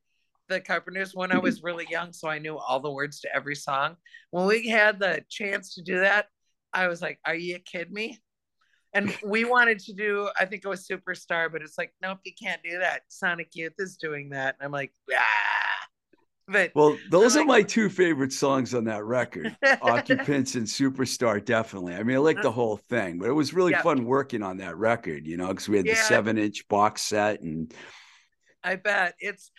the 0.50 0.60
carpenters 0.60 1.16
when 1.16 1.32
i 1.32 1.38
was 1.38 1.64
really 1.64 1.88
young 1.90 2.12
so 2.14 2.28
i 2.28 2.40
knew 2.40 2.58
all 2.58 2.80
the 2.80 2.92
words 2.92 3.20
to 3.20 3.36
every 3.36 3.56
song 3.56 3.96
when 4.32 4.46
we 4.46 4.68
had 4.68 5.00
the 5.00 5.24
chance 5.30 5.76
to 5.76 5.82
do 5.82 6.00
that 6.00 6.28
i 6.74 6.88
was 6.88 7.02
like 7.02 7.20
are 7.26 7.36
you 7.36 7.60
kidding 7.60 7.94
me 7.94 8.20
and 8.94 9.16
we 9.26 9.46
wanted 9.46 9.80
to 9.80 9.94
do 9.94 10.30
i 10.38 10.46
think 10.46 10.64
it 10.64 10.68
was 10.68 10.88
superstar 10.88 11.52
but 11.52 11.62
it's 11.62 11.78
like 11.78 11.94
nope 12.02 12.20
you 12.26 12.34
can't 12.42 12.62
do 12.64 12.80
that 12.80 13.02
sonic 13.08 13.50
youth 13.54 13.74
is 13.80 13.98
doing 13.98 14.30
that 14.30 14.56
and 14.60 14.66
i'm 14.66 14.72
like 14.72 14.92
ah 15.14 15.64
but 16.48 16.72
well, 16.76 16.98
those 17.10 17.36
like, 17.36 17.44
are 17.44 17.48
my 17.48 17.62
two 17.62 17.90
favorite 17.90 18.34
songs 18.34 18.74
on 18.74 18.84
that 18.86 19.06
record, 19.06 19.56
"Occupants" 19.82 20.56
and 20.56 20.68
"Superstar." 20.68 21.44
Definitely. 21.44 21.96
I 21.96 22.04
mean, 22.04 22.18
I 22.18 22.20
like 22.20 22.42
the 22.42 22.52
whole 22.52 22.78
thing, 22.78 23.18
but 23.18 23.30
it 23.30 23.34
was 23.34 23.54
really 23.54 23.72
yeah. 23.72 23.82
fun 23.82 24.04
working 24.04 24.44
on 24.44 24.58
that 24.58 24.76
record. 24.78 25.26
You 25.26 25.38
know, 25.38 25.48
because 25.48 25.70
we 25.70 25.78
had 25.78 25.86
yeah. 25.86 25.94
the 25.94 26.00
seven-inch 26.02 26.68
box 26.68 27.02
set, 27.02 27.42
and 27.42 27.74
I 28.64 28.76
bet 28.76 29.16
it's. 29.20 29.52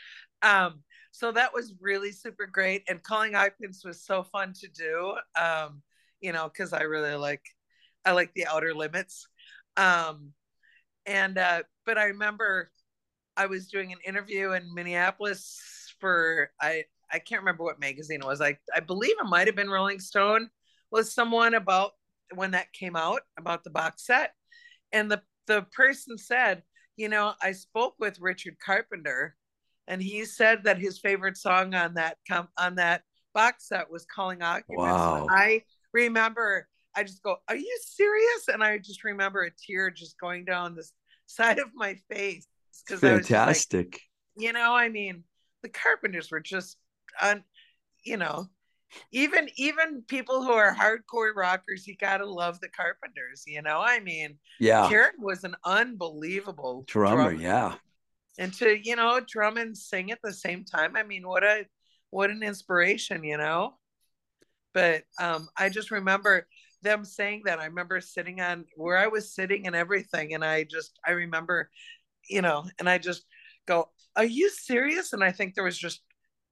Um 0.45 0.83
So 1.13 1.33
that 1.33 1.55
was 1.55 1.75
really 1.81 2.13
super 2.13 2.47
great, 2.47 2.83
and 2.89 3.03
calling 3.03 3.35
occupants 3.37 3.85
was 3.85 4.05
so 4.05 4.25
fun 4.25 4.53
to 4.61 4.69
do. 4.69 5.17
Um, 5.41 5.83
you 6.21 6.33
know, 6.33 6.49
because 6.49 6.73
I 6.73 6.83
really 6.83 7.15
like, 7.17 7.43
I 8.05 8.13
like 8.13 8.33
the 8.35 8.47
outer 8.49 8.75
limits. 8.75 9.29
Um, 9.77 10.33
and 11.07 11.39
uh, 11.39 11.63
but 11.87 11.99
I 11.99 12.07
remember 12.07 12.71
I 13.37 13.47
was 13.47 13.69
doing 13.69 13.93
an 13.93 13.99
interview 14.07 14.53
in 14.53 14.75
Minneapolis 14.75 15.61
for 16.01 16.51
I 16.61 16.85
I 17.13 17.19
can't 17.21 17.43
remember 17.43 17.65
what 17.65 17.81
magazine 17.81 18.21
it 18.23 18.27
was. 18.27 18.41
I 18.41 18.59
I 18.75 18.81
believe 18.81 19.17
it 19.21 19.27
might 19.27 19.47
have 19.49 19.57
been 19.57 19.71
Rolling 19.71 20.01
Stone. 20.01 20.51
Was 20.91 21.15
someone 21.15 21.55
about 21.55 21.93
when 22.35 22.53
that 22.53 22.73
came 22.73 22.97
out 22.97 23.23
about 23.39 23.65
the 23.65 23.71
box 23.71 24.07
set, 24.07 24.35
and 24.93 25.11
the 25.11 25.23
the 25.47 25.63
person 25.73 26.19
said, 26.19 26.63
you 26.97 27.09
know, 27.09 27.35
I 27.43 27.53
spoke 27.53 27.95
with 27.99 28.21
Richard 28.21 28.57
Carpenter, 28.65 29.37
and 29.89 30.03
he 30.03 30.25
said 30.25 30.65
that 30.65 30.79
his 30.79 30.99
favorite 30.99 31.37
song 31.37 31.75
on 31.75 31.95
that 31.95 32.17
com- 32.29 32.49
on 32.59 32.77
that 32.77 33.03
box 33.35 33.69
set 33.69 33.91
was 33.91 34.07
"Calling 34.07 34.43
Occupants." 34.43 34.79
Wow. 34.79 35.27
I 35.31 35.63
remember. 35.93 36.69
I 36.97 37.03
just 37.03 37.23
go, 37.23 37.37
"Are 37.49 37.57
you 37.57 37.79
serious?" 37.83 38.49
And 38.49 38.63
I 38.63 38.79
just 38.79 39.03
remember 39.03 39.43
a 39.43 39.51
tear 39.51 39.91
just 39.91 40.19
going 40.19 40.45
down 40.45 40.75
the 40.75 40.89
side 41.27 41.59
of 41.59 41.69
my 41.75 41.97
face 42.11 42.47
because 42.87 43.01
fantastic. 43.01 43.87
Like, 43.87 44.01
you 44.37 44.53
know, 44.53 44.75
I 44.75 44.89
mean, 44.89 45.25
the 45.63 45.69
Carpenters 45.69 46.31
were 46.31 46.41
just, 46.41 46.77
un, 47.21 47.43
you 48.05 48.17
know, 48.17 48.49
even 49.13 49.49
even 49.57 50.03
people 50.07 50.43
who 50.45 50.53
are 50.53 50.75
hardcore 50.75 51.35
rockers, 51.35 51.87
you 51.87 51.97
gotta 51.97 52.27
love 52.27 52.61
the 52.61 52.69
Carpenters. 52.69 53.45
You 53.47 53.63
know, 53.63 53.81
I 53.81 54.01
mean, 54.01 54.39
yeah, 54.61 54.89
Karen 54.89 55.15
was 55.19 55.45
an 55.45 55.57
unbelievable 55.65 56.85
drummer, 56.87 57.31
drummer. 57.31 57.43
Yeah, 57.43 57.75
and 58.39 58.53
to 58.55 58.79
you 58.83 58.97
know 58.97 59.21
drum 59.27 59.57
and 59.57 59.77
sing 59.77 60.11
at 60.11 60.19
the 60.23 60.33
same 60.33 60.65
time. 60.65 60.97
I 60.97 61.03
mean, 61.03 61.27
what 61.27 61.45
a 61.45 61.67
what 62.11 62.31
an 62.31 62.43
inspiration, 62.43 63.25
you 63.25 63.39
know. 63.39 63.75
But 64.73 65.05
um, 65.21 65.49
I 65.57 65.69
just 65.69 65.91
remember 65.91 66.47
them 66.83 67.05
saying 67.05 67.43
that. 67.47 67.59
I 67.59 67.67
remember 67.67 68.01
sitting 68.01 68.41
on 68.41 68.67
where 68.77 68.99
I 68.99 69.09
was 69.09 69.35
sitting 69.35 69.67
and 69.67 69.75
everything. 69.75 70.35
And 70.35 70.45
I 70.45 70.65
just, 70.65 70.99
I 71.07 71.13
remember, 71.13 71.71
you 72.29 72.43
know, 72.43 72.65
and 72.79 72.89
I 72.89 72.99
just 72.99 73.25
go, 73.67 73.89
Are 74.17 74.25
you 74.25 74.51
serious? 74.51 75.13
And 75.13 75.25
I 75.25 75.33
think 75.33 75.55
there 75.55 75.65
was 75.65 75.79
just 75.79 76.03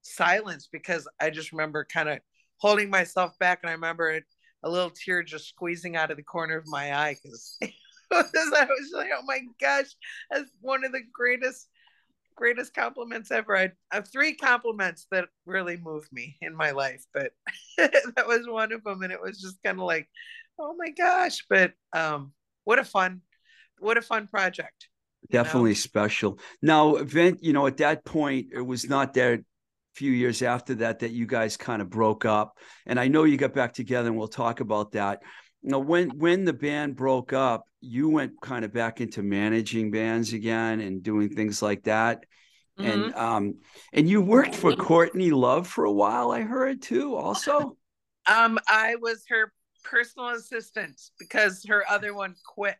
silence 0.01 0.67
because 0.71 1.07
I 1.21 1.29
just 1.29 1.51
remember 1.51 1.85
kind 1.85 2.09
of 2.09 2.19
holding 2.57 2.89
myself 2.89 3.37
back. 3.39 3.59
And 3.63 3.69
I 3.69 3.73
remember 3.73 4.11
it, 4.11 4.23
a 4.63 4.69
little 4.69 4.91
tear 4.91 5.23
just 5.23 5.49
squeezing 5.49 5.95
out 5.95 6.11
of 6.11 6.17
the 6.17 6.23
corner 6.23 6.57
of 6.57 6.67
my 6.67 6.93
eye 6.93 7.15
because 7.21 7.57
I 8.11 8.23
was 8.65 8.91
like, 8.93 9.09
Oh 9.15 9.23
my 9.25 9.39
gosh, 9.61 9.95
that's 10.31 10.49
one 10.61 10.83
of 10.83 10.91
the 10.91 11.03
greatest 11.13 11.67
greatest 12.35 12.73
compliments 12.73 13.31
ever. 13.31 13.55
I 13.55 13.71
have 13.91 14.09
three 14.11 14.35
compliments 14.35 15.07
that 15.11 15.25
really 15.45 15.77
moved 15.77 16.09
me 16.11 16.37
in 16.41 16.55
my 16.55 16.71
life, 16.71 17.05
but 17.13 17.31
that 17.77 18.27
was 18.27 18.47
one 18.47 18.71
of 18.71 18.83
them. 18.83 19.01
And 19.01 19.11
it 19.11 19.21
was 19.21 19.41
just 19.41 19.57
kind 19.63 19.79
of 19.79 19.85
like, 19.85 20.07
oh 20.59 20.75
my 20.77 20.89
gosh. 20.89 21.45
But 21.49 21.73
um, 21.93 22.33
what 22.63 22.79
a 22.79 22.83
fun, 22.83 23.21
what 23.79 23.97
a 23.97 24.01
fun 24.01 24.27
project. 24.27 24.87
Definitely 25.31 25.71
know? 25.71 25.75
special. 25.75 26.39
Now, 26.61 26.95
Vint, 26.95 27.43
you 27.43 27.53
know, 27.53 27.67
at 27.67 27.77
that 27.77 28.03
point, 28.03 28.47
it 28.53 28.61
was 28.61 28.89
not 28.89 29.13
there 29.13 29.39
few 29.93 30.11
years 30.11 30.41
after 30.41 30.75
that 30.75 30.99
that 30.99 31.11
you 31.11 31.27
guys 31.27 31.55
kind 31.55 31.79
of 31.79 31.87
broke 31.87 32.25
up 32.25 32.57
and 32.87 32.99
i 32.99 33.07
know 33.07 33.25
you 33.25 33.37
got 33.37 33.53
back 33.53 33.71
together 33.73 34.07
and 34.07 34.17
we'll 34.17 34.27
talk 34.27 34.59
about 34.59 34.93
that 34.93 35.21
know 35.71 35.79
when 35.79 36.09
when 36.17 36.45
the 36.45 36.53
band 36.53 36.95
broke 36.95 37.33
up 37.33 37.65
you 37.81 38.09
went 38.09 38.39
kind 38.41 38.65
of 38.65 38.73
back 38.73 39.01
into 39.01 39.23
managing 39.23 39.91
bands 39.91 40.33
again 40.33 40.79
and 40.79 41.03
doing 41.03 41.29
things 41.29 41.61
like 41.61 41.83
that 41.83 42.25
mm-hmm. 42.79 42.89
and 42.89 43.15
um 43.15 43.55
and 43.93 44.09
you 44.09 44.21
worked 44.21 44.55
for 44.55 44.75
courtney 44.75 45.31
love 45.31 45.67
for 45.67 45.85
a 45.85 45.91
while 45.91 46.31
i 46.31 46.41
heard 46.41 46.81
too 46.81 47.15
also 47.15 47.77
um 48.27 48.59
i 48.67 48.95
was 49.01 49.23
her 49.27 49.51
personal 49.83 50.29
assistant 50.29 50.99
because 51.19 51.63
her 51.67 51.83
other 51.89 52.13
one 52.13 52.35
quit 52.45 52.77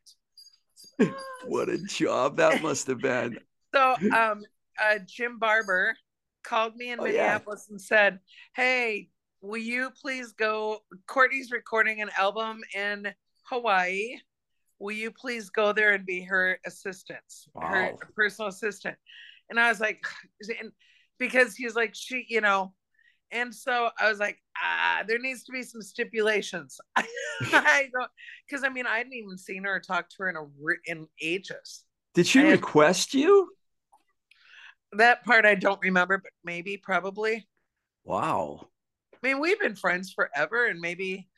what 1.45 1.69
a 1.69 1.77
job 1.77 2.37
that 2.37 2.61
must 2.61 2.87
have 2.87 2.99
been 2.99 3.37
so 3.73 3.95
um 4.15 4.41
uh 4.81 4.99
jim 5.05 5.39
barber 5.39 5.95
called 6.43 6.75
me 6.75 6.91
in 6.91 6.99
oh, 6.99 7.03
minneapolis 7.03 7.65
yeah. 7.67 7.73
and 7.73 7.81
said 7.81 8.19
hey 8.55 9.09
will 9.43 9.61
you 9.61 9.91
please 10.01 10.31
go? 10.31 10.79
Courtney's 11.05 11.51
recording 11.51 12.01
an 12.01 12.09
album 12.17 12.61
in 12.73 13.13
Hawaii. 13.43 14.15
Will 14.79 14.95
you 14.95 15.11
please 15.11 15.49
go 15.49 15.73
there 15.73 15.93
and 15.93 16.05
be 16.05 16.21
her 16.21 16.57
assistant, 16.65 17.19
wow. 17.53 17.63
her 17.69 17.97
personal 18.15 18.49
assistant? 18.49 18.95
And 19.49 19.59
I 19.59 19.69
was 19.69 19.79
like, 19.79 20.03
and 20.59 20.71
because 21.19 21.55
he's 21.55 21.75
like, 21.75 21.93
she, 21.93 22.25
you 22.27 22.41
know, 22.41 22.73
and 23.31 23.53
so 23.53 23.89
I 23.99 24.09
was 24.09 24.19
like, 24.19 24.37
ah, 24.61 25.03
there 25.07 25.19
needs 25.19 25.43
to 25.45 25.51
be 25.51 25.63
some 25.63 25.81
stipulations. 25.81 26.79
I 26.95 27.05
don't, 27.93 28.09
because 28.47 28.63
I 28.63 28.69
mean, 28.69 28.87
I 28.87 28.97
hadn't 28.97 29.13
even 29.13 29.37
seen 29.37 29.65
her 29.65 29.75
or 29.75 29.79
talked 29.79 30.11
to 30.11 30.23
her 30.23 30.29
in 30.29 30.37
a 30.37 30.45
in 30.85 31.07
ages. 31.21 31.83
Did 32.13 32.27
she 32.27 32.41
request 32.41 33.13
you? 33.13 33.49
That 34.93 35.25
part 35.25 35.45
I 35.45 35.55
don't 35.55 35.81
remember, 35.81 36.19
but 36.19 36.31
maybe, 36.43 36.77
probably. 36.77 37.47
Wow. 38.03 38.67
I 39.23 39.27
mean, 39.27 39.39
we've 39.39 39.59
been 39.59 39.75
friends 39.75 40.11
forever, 40.11 40.67
and 40.67 40.81
maybe, 40.81 41.29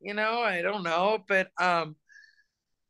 you 0.00 0.14
know, 0.14 0.40
I 0.40 0.62
don't 0.62 0.82
know, 0.82 1.22
but 1.28 1.50
um, 1.60 1.96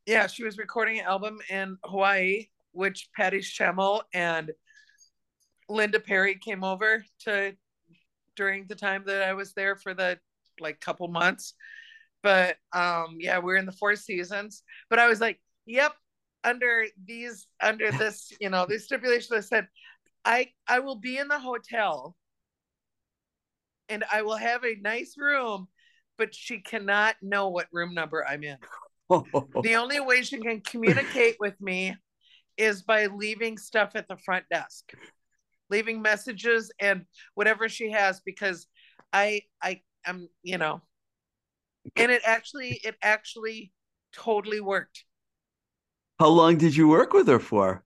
yeah, 0.06 0.28
she 0.28 0.44
was 0.44 0.58
recording 0.58 1.00
an 1.00 1.06
album 1.06 1.38
in 1.50 1.76
Hawaii, 1.84 2.46
which 2.72 3.08
Patty 3.16 3.38
Schemel 3.38 4.02
and 4.12 4.52
Linda 5.68 5.98
Perry 5.98 6.36
came 6.36 6.62
over 6.62 7.04
to 7.20 7.56
during 8.36 8.66
the 8.68 8.76
time 8.76 9.02
that 9.06 9.22
I 9.22 9.32
was 9.32 9.54
there 9.54 9.74
for 9.74 9.92
the 9.92 10.18
like 10.60 10.80
couple 10.80 11.08
months. 11.08 11.54
But 12.22 12.56
um, 12.72 13.16
yeah, 13.18 13.38
we're 13.38 13.56
in 13.56 13.66
the 13.66 13.72
Four 13.72 13.96
Seasons. 13.96 14.62
But 14.88 14.98
I 15.00 15.08
was 15.08 15.20
like, 15.20 15.40
yep, 15.66 15.94
under 16.44 16.86
these, 17.06 17.48
under 17.60 17.90
this, 17.90 18.32
you 18.40 18.50
know, 18.50 18.66
these 18.68 18.84
stipulations, 18.84 19.32
I 19.32 19.40
said, 19.40 19.68
I 20.24 20.50
I 20.68 20.78
will 20.78 20.96
be 20.96 21.18
in 21.18 21.28
the 21.28 21.38
hotel 21.38 22.16
and 23.88 24.04
I 24.12 24.22
will 24.22 24.36
have 24.36 24.64
a 24.64 24.76
nice 24.80 25.14
room, 25.18 25.68
but 26.18 26.34
she 26.34 26.60
cannot 26.60 27.16
know 27.22 27.48
what 27.48 27.66
room 27.72 27.94
number 27.94 28.26
I'm 28.26 28.44
in. 28.44 28.58
the 29.62 29.74
only 29.74 30.00
way 30.00 30.22
she 30.22 30.38
can 30.38 30.60
communicate 30.60 31.36
with 31.40 31.60
me 31.60 31.96
is 32.56 32.82
by 32.82 33.06
leaving 33.06 33.58
stuff 33.58 33.92
at 33.94 34.08
the 34.08 34.16
front 34.16 34.44
desk, 34.50 34.92
leaving 35.70 36.00
messages 36.00 36.72
and 36.78 37.04
whatever 37.34 37.68
she 37.68 37.90
has, 37.90 38.20
because 38.24 38.66
I 39.12 39.42
I 39.62 39.82
am 40.06 40.28
you 40.42 40.58
know, 40.58 40.82
and 41.96 42.10
it 42.10 42.22
actually 42.24 42.80
it 42.84 42.96
actually 43.02 43.72
totally 44.12 44.60
worked. 44.60 45.04
How 46.20 46.28
long 46.28 46.56
did 46.58 46.76
you 46.76 46.88
work 46.88 47.12
with 47.12 47.26
her 47.26 47.40
for? 47.40 47.84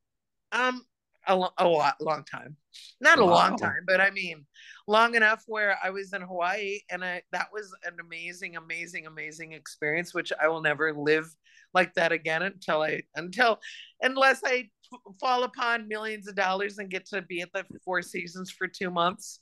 Um, 0.52 0.84
a, 1.26 1.34
lo- 1.34 1.52
a 1.56 1.66
lot, 1.66 1.94
long 2.00 2.24
time. 2.24 2.56
Not 3.00 3.18
a 3.18 3.24
wow. 3.24 3.32
long 3.32 3.56
time, 3.56 3.84
but 3.86 4.00
I 4.00 4.10
mean, 4.10 4.46
long 4.86 5.14
enough 5.14 5.42
where 5.46 5.78
I 5.82 5.90
was 5.90 6.12
in 6.12 6.22
Hawaii, 6.22 6.80
and 6.90 7.04
I 7.04 7.22
that 7.32 7.48
was 7.52 7.74
an 7.84 7.96
amazing, 8.00 8.56
amazing, 8.56 9.06
amazing 9.06 9.52
experience, 9.52 10.14
which 10.14 10.32
I 10.40 10.48
will 10.48 10.60
never 10.60 10.92
live 10.92 11.34
like 11.74 11.94
that 11.94 12.12
again 12.12 12.42
until 12.42 12.82
I 12.82 13.02
until 13.14 13.60
unless 14.02 14.42
I 14.44 14.68
f- 14.92 15.14
fall 15.20 15.44
upon 15.44 15.88
millions 15.88 16.28
of 16.28 16.34
dollars 16.34 16.78
and 16.78 16.90
get 16.90 17.06
to 17.06 17.22
be 17.22 17.42
at 17.42 17.52
the 17.52 17.64
Four 17.84 18.02
Seasons 18.02 18.50
for 18.50 18.66
two 18.66 18.90
months 18.90 19.40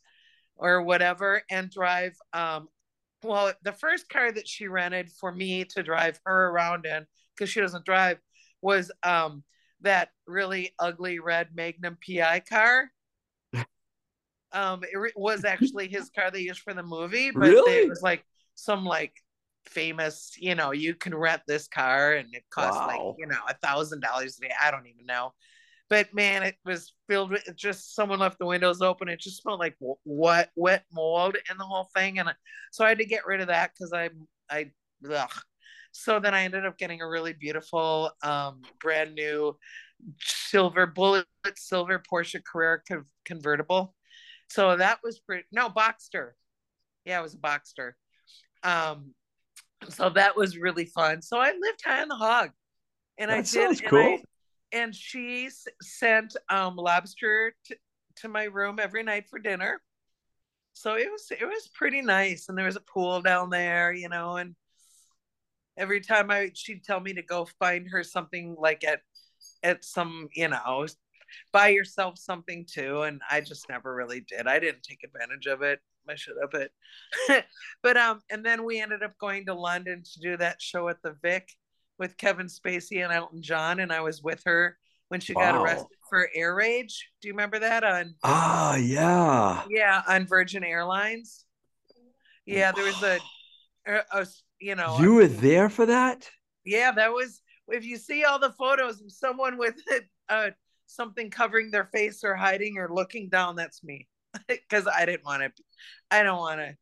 or 0.57 0.83
whatever 0.83 1.43
and 1.51 1.71
drive 1.71 2.17
um 2.33 2.67
well 3.23 3.53
the 3.63 3.73
first 3.73 4.09
car 4.09 4.33
that 4.33 4.49
she 4.49 4.69
rented 4.69 5.11
for 5.21 5.31
me 5.31 5.65
to 5.65 5.83
drive 5.83 6.19
her 6.25 6.49
around 6.49 6.87
in 6.87 7.05
because 7.35 7.51
she 7.51 7.61
doesn't 7.61 7.85
drive 7.85 8.19
was 8.63 8.91
um 9.03 9.45
that 9.83 10.09
really 10.27 10.75
ugly 10.79 11.19
red 11.19 11.49
Magnum 11.55 11.99
PI 12.05 12.41
car. 12.41 12.91
Um, 14.57 14.83
it 14.83 15.13
was 15.17 15.45
actually 15.45 15.89
his 15.91 16.11
car 16.11 16.31
they 16.31 16.41
used 16.41 16.61
for 16.61 16.75
the 16.75 16.83
movie, 16.83 17.31
but 17.31 17.43
really? 17.43 17.73
it 17.73 17.89
was 17.89 18.01
like 18.03 18.25
some 18.55 18.85
like 18.85 19.13
famous, 19.67 20.33
you 20.39 20.55
know, 20.55 20.73
you 20.73 20.95
can 20.95 21.15
rent 21.15 21.43
this 21.47 21.69
car 21.69 22.15
and 22.15 22.35
it 22.35 22.45
costs 22.51 22.81
wow. 22.81 22.87
like, 22.87 23.19
you 23.19 23.27
know, 23.27 23.39
a 23.49 23.55
thousand 23.67 24.01
dollars 24.01 24.39
a 24.39 24.43
day. 24.43 24.53
I 24.61 24.71
don't 24.71 24.87
even 24.87 25.07
know. 25.07 25.33
But 25.89 26.13
man, 26.13 26.43
it 26.43 26.57
was 26.65 26.95
filled 27.09 27.31
with 27.31 27.49
just 27.55 27.95
someone 27.95 28.19
left 28.19 28.39
the 28.39 28.47
windows 28.47 28.83
open. 28.83 29.09
It 29.09 29.21
just 29.21 29.43
smelled 29.43 29.61
like 29.61 29.77
wet, 30.05 30.51
wet 30.57 30.85
mold 30.93 31.37
in 31.51 31.59
the 31.59 31.65
whole 31.65 31.89
thing. 31.95 32.19
And 32.19 32.33
so 32.73 32.85
I 32.85 32.89
had 32.89 32.99
to 32.99 33.05
get 33.05 33.27
rid 33.27 33.41
of 33.41 33.49
that 33.49 33.71
because 33.73 33.93
I, 33.93 34.11
I, 34.51 34.73
ugh, 35.09 35.31
so 35.93 36.19
then 36.19 36.35
I 36.35 36.43
ended 36.43 36.67
up 36.67 36.77
getting 36.77 37.03
a 37.03 37.09
really 37.09 37.35
beautiful, 37.35 38.11
um, 38.23 38.63
brand 38.81 39.15
new 39.15 39.57
silver 40.21 40.87
bullet 40.87 41.27
silver 41.57 42.03
Porsche 42.13 42.41
Carrera 42.45 42.81
co- 42.87 43.05
convertible. 43.25 43.95
So 44.49 44.77
that 44.77 44.99
was 45.03 45.19
pretty. 45.19 45.45
No, 45.53 45.69
Boxster. 45.69 46.33
Yeah, 47.05 47.21
it 47.21 47.23
was 47.23 47.35
a 47.35 47.39
Boxster. 47.39 47.93
Um, 48.63 49.15
so 49.89 50.11
that 50.11 50.37
was 50.37 50.57
really 50.57 50.87
fun. 50.87 51.23
So 51.23 51.39
I 51.39 51.53
lived 51.61 51.83
high 51.85 52.03
on 52.03 52.09
the 52.09 52.17
hog, 52.17 52.51
and 53.19 53.31
that 53.31 53.39
I 53.39 53.43
did. 53.43 53.83
And. 53.85 53.97
I, 53.97 54.23
and 54.73 54.95
she 54.95 55.47
s- 55.47 55.69
sent 55.81 56.37
um, 56.49 56.77
lobster 56.77 57.55
t- 57.65 57.77
to 58.17 58.29
my 58.29 58.45
room 58.45 58.79
every 58.81 59.03
night 59.03 59.29
for 59.29 59.39
dinner. 59.39 59.81
So 60.73 60.97
it 60.97 61.11
was 61.11 61.31
it 61.31 61.45
was 61.45 61.69
pretty 61.75 62.03
nice, 62.03 62.49
and 62.49 62.59
there 62.59 62.67
was 62.67 62.77
a 62.77 62.81
pool 62.81 63.23
down 63.23 63.51
there, 63.51 63.93
you 63.93 64.09
know, 64.09 64.37
and 64.37 64.55
every 65.79 66.01
time 66.01 66.31
I 66.31 66.51
she'd 66.55 66.85
tell 66.85 67.01
me 67.01 67.15
to 67.15 67.23
go 67.23 67.47
find 67.59 67.89
her 67.91 68.03
something 68.03 68.57
like 68.59 68.85
at 68.85 69.01
at 69.63 69.85
some 69.85 70.29
you 70.35 70.49
know 70.49 70.87
buy 71.53 71.69
yourself 71.69 72.19
something 72.19 72.67
too 72.71 73.03
and 73.03 73.21
I 73.31 73.41
just 73.41 73.69
never 73.69 73.95
really 73.95 74.21
did. 74.21 74.47
I 74.47 74.59
didn't 74.59 74.83
take 74.83 75.01
advantage 75.05 75.47
of 75.47 75.63
it. 75.63 75.81
I 76.09 76.15
should 76.15 76.37
have 76.41 76.51
but 76.51 77.45
but 77.83 77.97
um 77.97 78.21
and 78.31 78.45
then 78.45 78.65
we 78.65 78.81
ended 78.81 79.03
up 79.03 79.19
going 79.19 79.47
to 79.47 79.55
London 79.55 80.03
to 80.05 80.21
do 80.21 80.37
that 80.37 80.63
show 80.63 80.89
at 80.89 81.03
the 81.03 81.17
Vic 81.23 81.49
with 81.99 82.17
Kevin 82.17 82.47
Spacey 82.47 83.03
and 83.03 83.13
Elton 83.13 83.43
John 83.43 83.81
and 83.81 83.93
I 83.93 84.01
was 84.01 84.23
with 84.23 84.43
her 84.47 84.77
when 85.09 85.21
she 85.21 85.35
wow. 85.35 85.53
got 85.53 85.63
arrested 85.63 85.97
for 86.09 86.29
air 86.35 86.55
rage. 86.55 87.09
Do 87.21 87.29
you 87.29 87.35
remember 87.35 87.59
that 87.59 87.83
on 87.85 88.15
Ah 88.23 88.77
yeah. 88.77 89.65
Yeah, 89.69 90.03
on 90.09 90.27
Virgin 90.27 90.63
Airlines. 90.63 91.45
Yeah, 92.45 92.71
there 92.71 92.85
was 92.85 93.03
a, 93.03 93.19
a, 93.87 94.03
a 94.13 94.27
you 94.61 94.75
know 94.75 94.97
you 95.01 95.15
were 95.15 95.27
there 95.27 95.69
for 95.69 95.87
that 95.87 96.29
yeah 96.65 96.91
that 96.93 97.13
was 97.13 97.43
if 97.69 97.85
you 97.85 97.97
see 97.97 98.25
all 98.25 98.39
the 98.39 98.53
photos 98.53 99.01
of 99.01 99.13
someone 99.13 99.59
with 99.59 99.75
uh, 100.29 100.51
something 100.87 101.31
covering 101.31 101.71
their 101.71 101.89
face 101.93 102.23
or 102.25 102.35
hiding 102.35 102.79
or 102.79 102.89
looking 102.93 103.29
down 103.29 103.57
that's 103.57 103.83
me. 103.85 104.07
Because 104.49 104.87
i 104.87 105.07
didn't 105.07 105.25
want 105.25 105.43
to 105.43 105.63
i 106.11 106.23
don't 106.23 106.39
want 106.39 106.61
to 106.61 106.77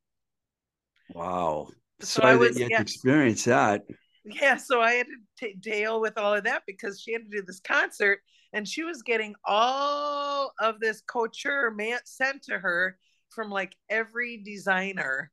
wow. 1.15 1.69
So 2.01 2.21
sorry 2.21 2.33
I 2.33 2.37
was, 2.37 2.55
that 2.55 2.59
you 2.59 2.65
had 2.65 2.71
yeah, 2.71 2.77
to 2.79 2.83
experience 2.83 3.45
that. 3.45 3.83
Yeah 4.25 4.57
so 4.57 4.81
i 4.81 4.93
had 4.93 5.07
to 5.07 5.47
t- 5.47 5.57
deal 5.61 6.01
with 6.01 6.19
all 6.19 6.35
of 6.35 6.45
that 6.45 6.63
because 6.67 7.01
she 7.01 7.13
had 7.13 7.25
to 7.25 7.31
do 7.31 7.43
this 7.47 7.61
concert 7.61 8.21
and 8.53 8.67
she 8.67 8.85
was 8.85 9.03
getting 9.03 9.35
all 9.45 10.53
of 10.61 10.81
this 10.81 11.03
couture 11.07 11.71
man- 11.71 11.99
sent 12.05 12.43
to 12.45 12.59
her 12.59 12.97
from 13.31 13.51
like 13.51 13.77
every 13.91 14.39
designer 14.45 15.31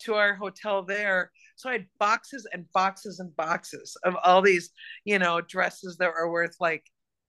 to 0.00 0.14
our 0.14 0.34
hotel 0.34 0.82
there. 0.82 1.30
So 1.56 1.68
I 1.68 1.72
had 1.72 1.86
boxes 1.98 2.46
and 2.52 2.64
boxes 2.72 3.20
and 3.20 3.34
boxes 3.36 3.96
of 4.04 4.16
all 4.24 4.42
these, 4.42 4.70
you 5.04 5.18
know, 5.18 5.40
dresses 5.40 5.96
that 5.98 6.12
were 6.12 6.30
worth 6.30 6.56
like 6.60 6.84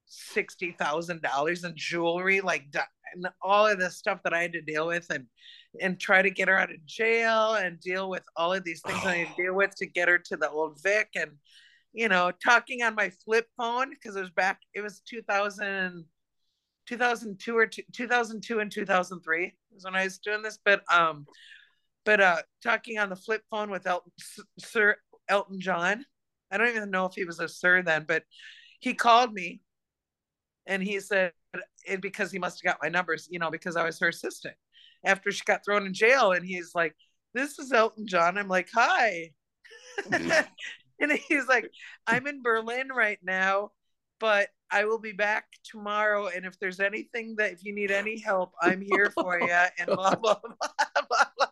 sixty 0.05 0.71
thousand 0.71 1.21
dollars 1.21 1.63
in 1.63 1.73
jewelry, 1.75 2.41
like 2.41 2.65
and 3.13 3.27
all 3.41 3.67
of 3.67 3.79
this 3.79 3.97
stuff 3.97 4.21
that 4.23 4.33
I 4.33 4.41
had 4.41 4.53
to 4.53 4.61
deal 4.61 4.87
with, 4.87 5.07
and 5.09 5.25
and 5.81 5.99
try 5.99 6.21
to 6.21 6.29
get 6.29 6.47
her 6.47 6.57
out 6.57 6.71
of 6.71 6.85
jail 6.85 7.55
and 7.55 7.79
deal 7.79 8.09
with 8.09 8.23
all 8.35 8.53
of 8.53 8.63
these 8.63 8.81
things 8.81 8.99
oh. 9.03 9.09
I 9.09 9.17
had 9.17 9.35
to 9.35 9.41
deal 9.43 9.55
with 9.55 9.75
to 9.77 9.85
get 9.85 10.07
her 10.07 10.17
to 10.17 10.37
the 10.37 10.49
old 10.49 10.81
Vic 10.81 11.09
and 11.15 11.31
you 11.93 12.09
know 12.09 12.31
talking 12.43 12.83
on 12.83 12.95
my 12.95 13.09
flip 13.23 13.47
phone 13.57 13.91
because 13.91 14.15
it 14.15 14.21
was 14.21 14.31
back 14.31 14.59
it 14.73 14.81
was 14.81 15.01
2000 15.07 16.05
2002 16.85 17.57
or 17.57 17.67
2002 17.67 18.59
and 18.59 18.71
2003 18.71 19.53
was 19.73 19.85
when 19.85 19.95
I 19.95 20.03
was 20.03 20.17
doing 20.17 20.41
this 20.41 20.59
but 20.63 20.81
um 20.91 21.25
but 22.03 22.19
uh 22.19 22.41
talking 22.61 22.97
on 22.99 23.09
the 23.09 23.15
flip 23.15 23.43
phone 23.49 23.69
with 23.69 23.87
Elton, 23.87 24.11
Sir 24.59 24.97
Elton 25.29 25.61
John 25.61 26.05
I 26.51 26.57
don't 26.57 26.69
even 26.69 26.91
know 26.91 27.05
if 27.05 27.13
he 27.13 27.23
was 27.23 27.39
a 27.39 27.47
sir 27.47 27.81
then 27.81 28.05
but 28.07 28.23
he 28.79 28.93
called 28.93 29.33
me 29.33 29.61
and 30.65 30.81
he 30.81 30.99
said 30.99 31.31
and 31.87 32.01
because 32.01 32.31
he 32.31 32.39
must 32.39 32.61
have 32.61 32.73
got 32.73 32.81
my 32.81 32.89
numbers 32.89 33.27
you 33.29 33.39
know 33.39 33.51
because 33.51 33.75
I 33.75 33.83
was 33.83 33.99
her 33.99 34.07
assistant 34.09 34.55
after 35.05 35.31
she 35.31 35.43
got 35.45 35.65
thrown 35.65 35.85
in 35.85 35.93
jail. 35.93 36.31
And 36.31 36.45
he's 36.45 36.71
like, 36.75 36.95
This 37.33 37.59
is 37.59 37.71
Elton 37.71 38.07
John. 38.07 38.37
I'm 38.37 38.47
like, 38.47 38.69
Hi. 38.73 39.31
and 40.11 41.11
he's 41.27 41.47
like, 41.47 41.69
I'm 42.07 42.27
in 42.27 42.41
Berlin 42.41 42.89
right 42.89 43.19
now, 43.23 43.71
but 44.19 44.49
I 44.71 44.85
will 44.85 44.99
be 44.99 45.11
back 45.11 45.45
tomorrow. 45.63 46.27
And 46.27 46.45
if 46.45 46.57
there's 46.59 46.79
anything 46.79 47.35
that, 47.37 47.51
if 47.51 47.63
you 47.63 47.75
need 47.75 47.91
any 47.91 48.19
help, 48.19 48.53
I'm 48.61 48.81
here 48.81 49.11
for 49.11 49.39
you. 49.39 49.47
And 49.77 49.87
blah, 49.87 50.15
blah, 50.15 50.39
blah, 50.39 50.39
blah, 51.09 51.25
blah. 51.37 51.47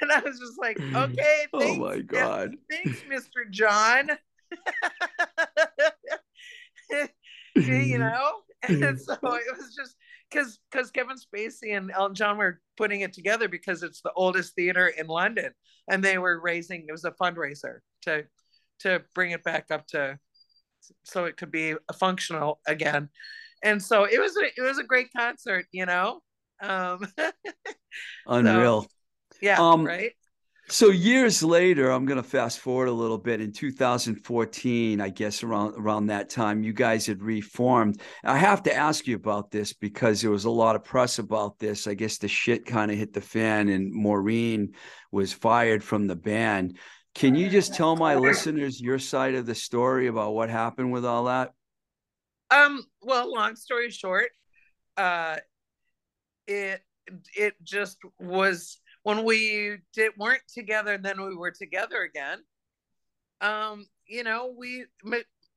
And 0.00 0.12
I 0.12 0.20
was 0.20 0.38
just 0.38 0.58
like, 0.58 0.78
okay, 0.78 1.46
oh 1.52 1.60
thanks, 1.60 1.78
oh 1.78 1.86
my 1.86 2.00
God. 2.00 2.54
Thanks, 2.70 3.00
Mr. 3.10 3.50
John. 3.50 4.10
you 7.56 7.98
know? 7.98 8.42
And 8.68 9.00
so 9.00 9.14
it 9.14 9.56
was 9.56 9.74
just, 9.76 9.94
because 10.30 10.58
because 10.70 10.90
Kevin 10.90 11.16
Spacey 11.16 11.76
and 11.76 11.90
Elton 11.90 12.14
John 12.14 12.38
were 12.38 12.60
putting 12.76 13.00
it 13.00 13.12
together 13.12 13.48
because 13.48 13.82
it's 13.82 14.00
the 14.00 14.12
oldest 14.14 14.54
theater 14.54 14.88
in 14.88 15.06
London, 15.06 15.52
and 15.88 16.02
they 16.02 16.18
were 16.18 16.40
raising. 16.40 16.84
It 16.88 16.92
was 16.92 17.04
a 17.04 17.12
fundraiser 17.12 17.78
to 18.02 18.24
to 18.80 19.02
bring 19.14 19.30
it 19.30 19.44
back 19.44 19.66
up 19.70 19.86
to 19.88 20.18
so 21.04 21.24
it 21.24 21.36
could 21.36 21.50
be 21.50 21.74
functional 21.98 22.60
again, 22.66 23.08
and 23.62 23.82
so 23.82 24.04
it 24.04 24.20
was 24.20 24.36
a, 24.36 24.46
it 24.56 24.62
was 24.62 24.78
a 24.78 24.84
great 24.84 25.08
concert, 25.16 25.66
you 25.72 25.86
know. 25.86 26.20
Um, 26.60 27.00
Unreal. 28.26 28.82
So, 28.82 28.88
yeah. 29.40 29.60
Um, 29.60 29.84
right. 29.84 30.12
So 30.70 30.90
years 30.90 31.42
later, 31.42 31.90
I'm 31.90 32.04
going 32.04 32.22
to 32.22 32.28
fast 32.28 32.60
forward 32.60 32.88
a 32.88 32.92
little 32.92 33.16
bit. 33.16 33.40
In 33.40 33.52
2014, 33.52 35.00
I 35.00 35.08
guess 35.08 35.42
around 35.42 35.74
around 35.78 36.06
that 36.06 36.28
time, 36.28 36.62
you 36.62 36.74
guys 36.74 37.06
had 37.06 37.22
reformed. 37.22 38.02
I 38.22 38.36
have 38.36 38.62
to 38.64 38.74
ask 38.74 39.06
you 39.06 39.16
about 39.16 39.50
this 39.50 39.72
because 39.72 40.20
there 40.20 40.30
was 40.30 40.44
a 40.44 40.50
lot 40.50 40.76
of 40.76 40.84
press 40.84 41.18
about 41.18 41.58
this. 41.58 41.86
I 41.86 41.94
guess 41.94 42.18
the 42.18 42.28
shit 42.28 42.66
kind 42.66 42.90
of 42.90 42.98
hit 42.98 43.14
the 43.14 43.22
fan, 43.22 43.70
and 43.70 43.90
Maureen 43.92 44.74
was 45.10 45.32
fired 45.32 45.82
from 45.82 46.06
the 46.06 46.16
band. 46.16 46.76
Can 47.14 47.34
you 47.34 47.48
just 47.48 47.74
tell 47.74 47.96
my 47.96 48.16
listeners 48.16 48.78
your 48.78 48.98
side 48.98 49.34
of 49.34 49.46
the 49.46 49.54
story 49.54 50.06
about 50.06 50.34
what 50.34 50.50
happened 50.50 50.92
with 50.92 51.06
all 51.06 51.24
that? 51.24 51.52
Um. 52.50 52.84
Well, 53.00 53.32
long 53.34 53.56
story 53.56 53.90
short, 53.90 54.28
uh, 54.98 55.38
it 56.46 56.82
it 57.34 57.54
just 57.62 57.96
was 58.20 58.80
when 59.08 59.24
we 59.24 59.78
did 59.94 60.12
weren't 60.18 60.42
together 60.52 60.92
and 60.92 61.02
then 61.02 61.22
we 61.22 61.34
were 61.34 61.50
together 61.50 62.02
again. 62.02 62.40
Um 63.40 63.86
you 64.06 64.22
know 64.22 64.54
we 64.54 64.84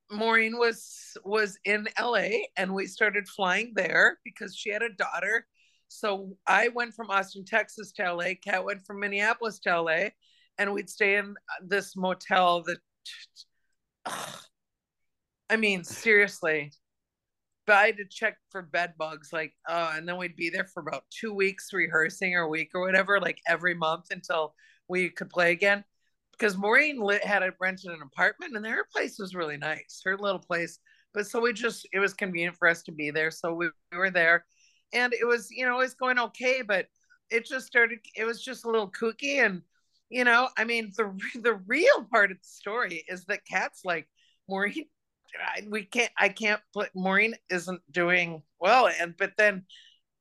maureen 0.09 0.57
was 0.57 1.17
was 1.25 1.59
in 1.65 1.85
la 2.01 2.27
and 2.55 2.73
we 2.73 2.87
started 2.87 3.27
flying 3.27 3.73
there 3.75 4.19
because 4.23 4.55
she 4.55 4.69
had 4.69 4.81
a 4.81 4.93
daughter. 4.93 5.45
So 5.89 6.37
i 6.47 6.69
went 6.69 6.93
from 6.93 7.09
austin 7.09 7.43
texas 7.43 7.91
to 7.97 8.13
la 8.13 8.29
kat 8.41 8.63
went 8.63 8.85
from 8.85 9.01
minneapolis 9.01 9.59
to 9.59 9.81
la 9.81 10.07
and 10.57 10.71
we'd 10.71 10.89
stay 10.89 11.17
in 11.17 11.35
this 11.61 11.97
motel 11.97 12.63
that 12.63 12.79
i 15.49 15.57
mean 15.57 15.83
seriously 15.83 16.71
but 17.65 17.75
I 17.75 17.85
had 17.87 17.97
to 17.97 18.05
check 18.05 18.37
for 18.49 18.61
bed 18.61 18.93
bugs, 18.97 19.31
like, 19.31 19.53
uh, 19.67 19.93
and 19.95 20.07
then 20.07 20.17
we'd 20.17 20.35
be 20.35 20.49
there 20.49 20.65
for 20.65 20.81
about 20.81 21.03
two 21.11 21.33
weeks 21.33 21.73
rehearsing 21.73 22.35
or 22.35 22.41
a 22.41 22.49
week 22.49 22.71
or 22.73 22.81
whatever, 22.81 23.19
like 23.19 23.39
every 23.47 23.75
month 23.75 24.07
until 24.11 24.55
we 24.87 25.09
could 25.09 25.29
play 25.29 25.51
again. 25.51 25.83
Because 26.31 26.57
Maureen 26.57 26.99
lit, 26.99 27.23
had 27.23 27.43
rented 27.59 27.91
an 27.91 28.01
apartment 28.01 28.55
and 28.55 28.65
her 28.65 28.87
place 28.91 29.19
was 29.19 29.35
really 29.35 29.57
nice, 29.57 30.01
her 30.03 30.17
little 30.17 30.39
place. 30.39 30.79
But 31.13 31.27
so 31.27 31.39
we 31.39 31.53
just, 31.53 31.87
it 31.93 31.99
was 31.99 32.13
convenient 32.13 32.57
for 32.57 32.67
us 32.67 32.81
to 32.83 32.91
be 32.91 33.11
there. 33.11 33.29
So 33.29 33.53
we, 33.53 33.69
we 33.91 33.97
were 33.97 34.09
there 34.09 34.45
and 34.91 35.13
it 35.13 35.27
was, 35.27 35.51
you 35.51 35.65
know, 35.65 35.75
it 35.75 35.83
was 35.83 35.93
going 35.93 36.17
okay, 36.17 36.63
but 36.63 36.87
it 37.29 37.45
just 37.45 37.67
started, 37.67 37.99
it 38.15 38.25
was 38.25 38.43
just 38.43 38.65
a 38.65 38.69
little 38.69 38.89
kooky. 38.89 39.45
And, 39.45 39.61
you 40.09 40.23
know, 40.23 40.49
I 40.57 40.63
mean, 40.63 40.91
the, 40.97 41.15
the 41.41 41.59
real 41.67 42.05
part 42.11 42.31
of 42.31 42.37
the 42.37 42.47
story 42.47 43.03
is 43.07 43.25
that 43.25 43.45
Kat's 43.45 43.85
like, 43.85 44.07
Maureen 44.49 44.85
I, 45.39 45.61
we 45.69 45.83
can't 45.83 46.11
I 46.17 46.29
can't 46.29 46.61
put 46.73 46.89
Maureen 46.95 47.35
isn't 47.49 47.81
doing 47.91 48.43
well. 48.59 48.89
And 48.99 49.15
but 49.17 49.33
then 49.37 49.65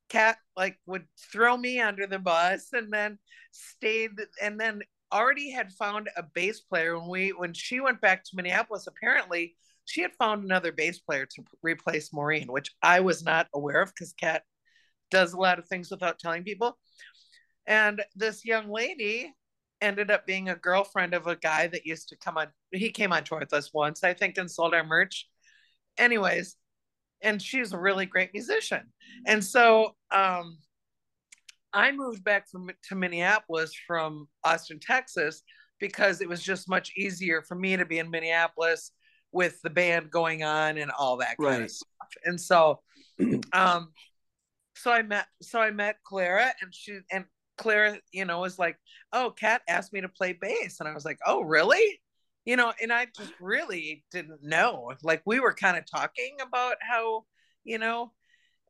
Kat 0.09 0.39
like 0.57 0.79
would 0.87 1.07
throw 1.33 1.57
me 1.57 1.81
under 1.81 2.07
the 2.07 2.19
bus 2.19 2.69
and 2.73 2.93
then 2.93 3.19
stayed 3.53 4.11
and 4.41 4.59
then 4.59 4.83
already 5.13 5.51
had 5.51 5.73
found 5.73 6.09
a 6.17 6.23
bass 6.23 6.61
player. 6.61 6.99
When 6.99 7.09
we 7.09 7.29
when 7.31 7.55
she 7.55 7.81
went 7.81 8.01
back 8.01 8.25
to 8.25 8.37
Minneapolis 8.37 8.87
apparently 8.87 9.57
she 9.87 10.03
had 10.03 10.13
found 10.19 10.45
another 10.45 10.73
bass 10.73 11.01
player 11.01 11.27
to 11.27 11.43
replace 11.63 12.13
Maureen 12.13 12.53
which 12.53 12.71
I 12.83 13.01
was 13.01 13.25
not 13.25 13.49
aware 13.55 13.83
of 13.83 13.89
because 13.89 14.13
Kat 14.13 14.43
does 15.11 15.33
a 15.33 15.41
lot 15.41 15.59
of 15.59 15.67
things 15.67 15.91
without 15.91 16.19
telling 16.19 16.45
people. 16.45 16.79
And 17.67 18.03
this 18.15 18.45
young 18.45 18.71
lady 18.71 19.35
ended 19.81 20.11
up 20.11 20.27
being 20.27 20.49
a 20.49 20.57
girlfriend 20.57 21.15
of 21.15 21.27
a 21.27 21.37
guy 21.37 21.67
that 21.69 21.87
used 21.87 22.09
to 22.11 22.17
come 22.17 22.37
on. 22.37 22.49
He 22.73 22.91
came 22.91 23.13
on 23.13 23.25
tour 23.25 23.41
with 23.41 23.53
us 23.53 23.73
once, 23.73 24.05
I 24.05 24.15
think, 24.15 24.39
and 24.39 24.51
sold 24.51 24.75
our 24.75 24.85
merch. 24.85 25.29
Anyways, 25.99 26.57
and 27.23 27.41
she's 27.41 27.73
a 27.73 27.79
really 27.79 28.07
great 28.07 28.31
musician. 28.33 28.83
And 29.27 29.45
so 29.45 29.95
um, 30.11 30.59
I 31.73 31.93
moved 31.93 32.25
back 32.25 32.49
from 32.49 32.71
to 32.89 32.95
Minneapolis 32.95 33.73
from 33.87 34.29
Austin, 34.45 34.81
Texas, 34.81 35.43
because 35.79 36.21
it 36.21 36.29
was 36.29 36.43
just 36.43 36.69
much 36.69 36.93
easier 36.97 37.43
for 37.43 37.55
me 37.55 37.77
to 37.77 37.85
be 37.85 37.99
in 37.99 38.11
Minneapolis 38.11 38.93
with 39.33 39.61
the 39.63 39.71
band 39.71 40.11
going 40.11 40.43
on 40.43 40.79
and 40.79 40.91
all 40.99 41.19
that 41.19 41.37
kind 41.39 41.61
right. 41.61 41.63
of 41.63 41.71
stuff. 41.71 42.09
And 42.25 42.41
so, 42.41 42.81
um, 43.53 43.93
so 44.75 44.91
I 44.91 45.03
met 45.03 45.27
so 45.43 45.61
I 45.61 45.71
met 45.71 45.97
Clara, 46.05 46.53
and 46.63 46.75
she 46.75 47.01
and 47.11 47.25
Claire, 47.61 48.01
you 48.11 48.25
know, 48.25 48.41
was 48.41 48.59
like, 48.59 48.79
"Oh, 49.13 49.33
Kat 49.39 49.63
asked 49.69 49.93
me 49.93 50.01
to 50.01 50.09
play 50.09 50.33
bass," 50.33 50.81
and 50.81 50.89
I 50.89 50.95
was 50.95 51.05
like, 51.05 51.19
"Oh, 51.27 51.43
really?" 51.43 52.01
You 52.47 52.57
know, 52.57 52.73
and 52.83 52.93
I 52.93 53.07
just 53.17 53.35
really 53.41 54.05
didn't 54.11 54.43
know. 54.43 54.95
Like 55.03 55.23
we 55.27 55.41
were 55.41 55.53
kind 55.55 55.77
of 55.77 55.85
talking 55.91 56.39
about 56.41 56.77
how, 56.81 57.27
you 57.65 57.79
know, 57.79 58.13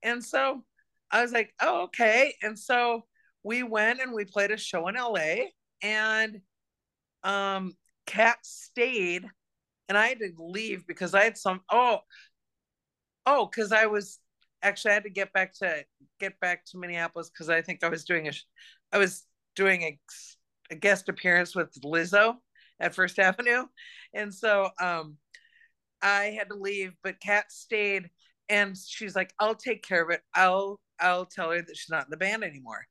and 0.03 0.25
so 0.25 0.65
I 1.11 1.23
was 1.23 1.33
like, 1.33 1.55
"Oh, 1.61 1.85
okay." 1.85 2.35
And 2.43 2.59
so 2.59 3.07
we 3.45 3.63
went 3.63 4.01
and 4.01 4.13
we 4.13 4.25
played 4.25 4.51
a 4.51 4.57
show 4.57 4.89
in 4.89 4.97
LA, 4.97 5.51
and 5.83 6.41
um, 7.23 7.75
Kat 8.07 8.39
stayed, 8.45 9.25
and 9.89 9.97
I 9.97 10.09
had 10.09 10.19
to 10.21 10.33
leave 10.39 10.87
because 10.87 11.15
I 11.15 11.25
had 11.25 11.39
some. 11.39 11.61
Oh, 11.71 12.01
oh, 13.27 13.47
because 13.47 13.73
I 13.73 13.87
was 13.87 14.19
actually 14.63 14.93
I 14.93 14.95
had 14.95 15.05
to 15.05 15.11
get 15.11 15.33
back 15.33 15.55
to 15.59 15.85
get 16.19 16.39
back 16.41 16.65
to 16.67 16.79
Minneapolis 16.79 17.31
because 17.31 17.49
I 17.49 17.63
think 17.63 17.83
I 17.83 17.89
was 17.89 18.05
doing 18.05 18.29
a 18.29 18.33
I 18.93 18.99
was 18.99 19.25
doing 19.57 19.83
a, 19.83 19.99
a 20.71 20.75
guest 20.77 21.09
appearance 21.09 21.55
with 21.55 21.73
Lizzo 21.83 22.37
at 22.79 22.95
First 22.95 23.19
Avenue, 23.19 23.67
and 24.15 24.33
so 24.35 24.71
um, 24.81 25.17
I 26.03 26.37
had 26.39 26.49
to 26.49 26.57
leave, 26.57 26.93
but 27.03 27.21
Kat 27.21 27.53
stayed, 27.53 28.11
and 28.49 28.77
she's 28.77 29.15
like, 29.15 29.33
"I'll 29.39 29.55
take 29.55 29.83
care 29.83 30.03
of 30.03 30.11
it. 30.11 30.23
I'll 30.35 30.81
I'll 30.99 31.27
tell 31.27 31.51
her 31.51 31.63
that 31.63 31.77
she's 31.77 31.91
not 31.91 32.07
in 32.07 32.11
the 32.11 32.17
band 32.17 32.45
anymore." 32.45 32.87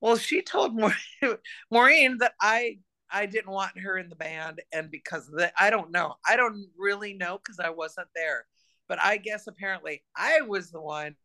Well, 0.00 0.16
she 0.16 0.42
told 0.42 0.74
Maureen, 0.74 0.96
Maureen 1.70 2.18
that 2.18 2.34
I 2.40 2.78
I 3.10 3.26
didn't 3.26 3.50
want 3.50 3.78
her 3.78 3.96
in 3.98 4.08
the 4.08 4.16
band, 4.16 4.60
and 4.72 4.90
because 4.90 5.28
of 5.28 5.38
that, 5.38 5.54
I 5.58 5.70
don't 5.70 5.90
know. 5.90 6.14
I 6.26 6.36
don't 6.36 6.66
really 6.76 7.14
know 7.14 7.38
because 7.38 7.58
I 7.58 7.70
wasn't 7.70 8.08
there, 8.14 8.46
but 8.88 8.98
I 9.02 9.16
guess 9.16 9.46
apparently 9.46 10.02
I 10.16 10.42
was 10.42 10.70
the 10.70 10.80
one. 10.80 11.16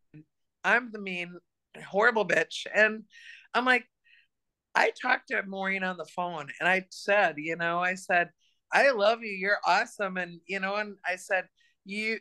I'm 0.64 0.92
the 0.92 1.00
mean, 1.00 1.38
horrible 1.86 2.28
bitch, 2.28 2.66
and 2.74 3.04
I'm 3.54 3.66
like, 3.66 3.86
I 4.76 4.92
talked 5.00 5.28
to 5.30 5.44
Maureen 5.44 5.84
on 5.84 5.98
the 5.98 6.06
phone 6.06 6.48
and 6.60 6.68
I 6.68 6.86
said, 6.90 7.36
you 7.38 7.56
know, 7.56 7.80
I 7.80 7.96
said, 7.96 8.30
I 8.72 8.92
love 8.92 9.20
you. 9.22 9.32
You're 9.32 9.60
awesome. 9.66 10.18
And, 10.18 10.40
you 10.48 10.60
know, 10.60 10.76
and 10.76 10.96
I 11.08 11.16
said, 11.16 11.46
you, 11.86 12.20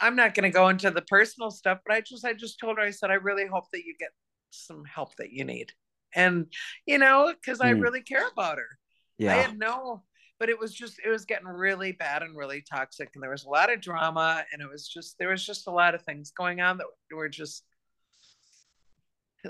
I'm 0.00 0.16
not 0.16 0.34
going 0.34 0.50
to 0.50 0.54
go 0.54 0.68
into 0.68 0.90
the 0.90 1.02
personal 1.02 1.50
stuff, 1.50 1.78
but 1.86 1.94
I 1.94 2.00
just, 2.00 2.24
I 2.24 2.32
just 2.32 2.58
told 2.58 2.78
her, 2.78 2.82
I 2.82 2.90
said, 2.90 3.10
I 3.10 3.14
really 3.14 3.46
hope 3.46 3.66
that 3.72 3.84
you 3.84 3.94
get 3.98 4.10
some 4.50 4.84
help 4.84 5.14
that 5.16 5.30
you 5.30 5.44
need. 5.44 5.70
And, 6.14 6.46
you 6.86 6.98
know, 6.98 7.32
cause 7.44 7.58
mm. 7.58 7.66
I 7.66 7.72
hmm. 7.74 7.80
really 7.80 8.02
care 8.02 8.26
about 8.28 8.58
her. 8.58 8.78
Yeah. 9.18 9.32
I 9.32 9.36
had 9.36 9.58
no, 9.58 10.02
but 10.40 10.48
it 10.48 10.58
was 10.58 10.74
just, 10.74 10.98
it 11.04 11.08
was 11.08 11.24
getting 11.24 11.46
really 11.46 11.92
bad 11.92 12.22
and 12.22 12.36
really 12.36 12.64
toxic. 12.68 13.10
And 13.14 13.22
there 13.22 13.30
was 13.30 13.44
a 13.44 13.48
lot 13.48 13.72
of 13.72 13.80
drama. 13.80 14.44
And 14.52 14.60
it 14.60 14.68
was 14.68 14.88
just, 14.88 15.16
there 15.18 15.30
was 15.30 15.44
just 15.44 15.68
a 15.68 15.72
lot 15.72 15.94
of 15.94 16.02
things 16.02 16.32
going 16.36 16.60
on 16.60 16.78
that 16.78 16.86
were 17.14 17.28
just 17.28 17.62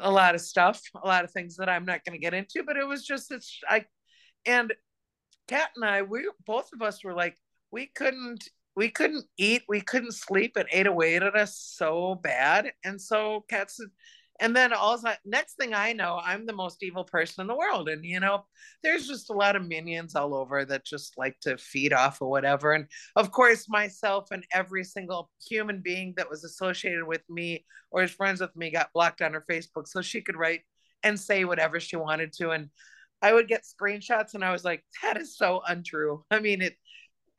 a 0.01 0.11
lot 0.11 0.34
of 0.34 0.40
stuff, 0.40 0.80
a 1.03 1.07
lot 1.07 1.24
of 1.24 1.30
things 1.30 1.57
that 1.57 1.68
I'm 1.68 1.84
not 1.84 2.05
going 2.05 2.18
to 2.18 2.22
get 2.22 2.34
into. 2.34 2.62
But 2.64 2.76
it 2.76 2.86
was 2.86 3.05
just, 3.05 3.30
it's, 3.30 3.61
I, 3.68 3.84
and 4.47 4.72
Kat 5.49 5.70
and 5.76 5.84
I, 5.84 6.03
we 6.03 6.28
both 6.44 6.70
of 6.72 6.82
us 6.82 7.05
were 7.05 7.14
like, 7.14 7.36
we 7.70 7.86
couldn't 7.86 8.49
we 8.76 8.90
couldn't 8.90 9.24
eat, 9.38 9.62
we 9.68 9.80
couldn't 9.80 10.12
sleep. 10.12 10.57
It 10.57 10.66
ate 10.70 10.86
away 10.86 11.16
at 11.16 11.34
us 11.34 11.57
so 11.57 12.14
bad. 12.14 12.72
And 12.84 13.01
so 13.01 13.44
cats 13.49 13.80
and 14.41 14.55
then 14.55 14.72
also 14.72 15.11
next 15.24 15.55
thing 15.55 15.74
I 15.74 15.93
know, 15.93 16.20
I'm 16.22 16.47
the 16.47 16.53
most 16.53 16.82
evil 16.82 17.05
person 17.05 17.43
in 17.43 17.47
the 17.47 17.57
world. 17.57 17.89
And 17.89 18.05
you 18.05 18.20
know, 18.20 18.45
there's 18.82 19.07
just 19.07 19.30
a 19.30 19.34
lot 19.34 19.57
of 19.57 19.66
minions 19.66 20.14
all 20.14 20.34
over 20.34 20.64
that 20.64 20.84
just 20.84 21.16
like 21.16 21.39
to 21.41 21.57
feed 21.59 21.93
off 21.93 22.20
or 22.20 22.28
whatever. 22.28 22.72
And 22.72 22.87
of 23.16 23.30
course, 23.30 23.68
myself 23.68 24.28
and 24.30 24.45
every 24.53 24.84
single 24.84 25.30
human 25.49 25.80
being 25.82 26.14
that 26.16 26.30
was 26.30 26.45
associated 26.45 27.07
with 27.07 27.22
me 27.28 27.64
or 27.91 28.03
is 28.03 28.11
friends 28.11 28.41
with 28.41 28.55
me 28.57 28.70
got 28.70 28.93
blocked 28.93 29.22
on 29.22 29.32
her 29.32 29.45
Facebook 29.51 29.87
so 29.87 30.03
she 30.03 30.20
could 30.20 30.37
write 30.37 30.62
and 31.03 31.18
say 31.18 31.45
whatever 31.45 31.80
she 31.80 31.97
wanted 31.97 32.32
to. 32.34 32.51
And 32.51 32.68
I 33.22 33.32
would 33.32 33.49
get 33.49 33.64
screenshots 33.64 34.34
and 34.34 34.45
I 34.45 34.53
was 34.53 34.64
like, 34.64 34.84
that 35.03 35.16
is 35.16 35.37
so 35.37 35.62
untrue. 35.66 36.24
I 36.30 36.41
mean, 36.41 36.62
it 36.62 36.76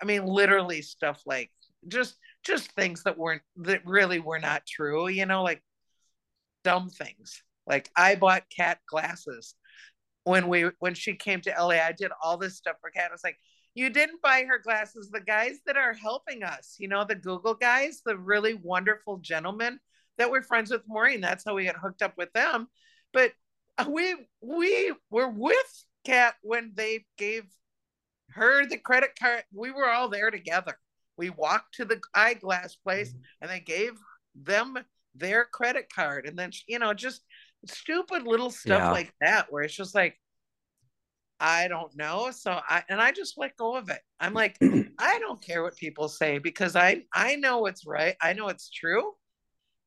I 0.01 0.05
mean, 0.05 0.25
literally 0.25 0.81
stuff 0.81 1.21
like 1.25 1.51
just 1.87 2.15
just 2.43 2.71
things 2.73 3.03
that 3.03 3.17
weren't 3.17 3.41
that 3.57 3.85
really 3.85 4.19
were 4.19 4.39
not 4.39 4.65
true, 4.65 5.07
you 5.07 5.25
know, 5.25 5.43
like 5.43 5.61
dumb 6.67 6.89
things. 6.89 7.43
Like 7.65 7.89
I 7.95 8.15
bought 8.15 8.43
Kat 8.53 8.79
glasses 8.89 9.55
when 10.25 10.49
we 10.49 10.69
when 10.79 10.95
she 10.95 11.15
came 11.15 11.39
to 11.41 11.55
LA. 11.57 11.75
I 11.75 11.93
did 11.97 12.11
all 12.21 12.37
this 12.37 12.57
stuff 12.57 12.75
for 12.81 12.89
Kat. 12.89 13.09
I 13.09 13.13
was 13.13 13.23
like, 13.23 13.37
you 13.73 13.89
didn't 13.89 14.21
buy 14.21 14.43
her 14.45 14.59
glasses. 14.59 15.09
The 15.09 15.21
guys 15.21 15.59
that 15.65 15.77
are 15.77 15.93
helping 15.93 16.43
us, 16.43 16.75
you 16.77 16.89
know, 16.89 17.05
the 17.05 17.15
Google 17.15 17.53
guys, 17.53 18.01
the 18.05 18.17
really 18.17 18.53
wonderful 18.53 19.19
gentlemen 19.19 19.79
that 20.17 20.29
we're 20.29 20.41
friends 20.41 20.69
with 20.69 20.81
Maureen. 20.89 21.21
That's 21.21 21.45
how 21.45 21.55
we 21.55 21.63
got 21.63 21.77
hooked 21.77 22.01
up 22.01 22.15
with 22.17 22.33
them. 22.33 22.67
But 23.13 23.31
we 23.87 24.15
we 24.41 24.93
were 25.09 25.29
with 25.29 25.85
Kat 26.05 26.35
when 26.41 26.73
they 26.75 27.05
gave 27.17 27.45
her 28.31 28.65
the 28.65 28.77
credit 28.77 29.11
card. 29.17 29.43
We 29.53 29.71
were 29.71 29.87
all 29.87 30.09
there 30.09 30.31
together. 30.31 30.77
We 31.15 31.29
walked 31.29 31.75
to 31.75 31.85
the 31.85 32.01
eyeglass 32.13 32.75
place 32.75 33.11
mm-hmm. 33.11 33.21
and 33.39 33.51
they 33.51 33.61
gave 33.61 33.93
them 34.35 34.77
their 35.17 35.45
credit 35.45 35.87
card. 35.93 36.27
And 36.27 36.37
then, 36.37 36.51
you 36.67 36.79
know, 36.79 36.93
just 36.93 37.21
stupid 37.65 38.23
little 38.23 38.49
stuff 38.49 38.79
yeah. 38.79 38.91
like 38.91 39.13
that 39.21 39.47
where 39.51 39.63
it's 39.63 39.75
just 39.75 39.95
like, 39.95 40.17
I 41.39 41.67
don't 41.67 41.95
know. 41.95 42.31
So 42.31 42.51
I 42.51 42.83
and 42.89 42.99
I 42.99 43.11
just 43.11 43.37
let 43.37 43.55
go 43.57 43.75
of 43.75 43.89
it. 43.89 43.99
I'm 44.19 44.33
like, 44.33 44.57
I 44.99 45.19
don't 45.19 45.41
care 45.41 45.61
what 45.61 45.75
people 45.77 46.07
say 46.07 46.39
because 46.39 46.75
I 46.75 47.03
I 47.13 47.35
know 47.35 47.59
what's 47.59 47.85
right. 47.85 48.15
I 48.21 48.33
know 48.33 48.47
it's 48.47 48.69
true. 48.69 49.13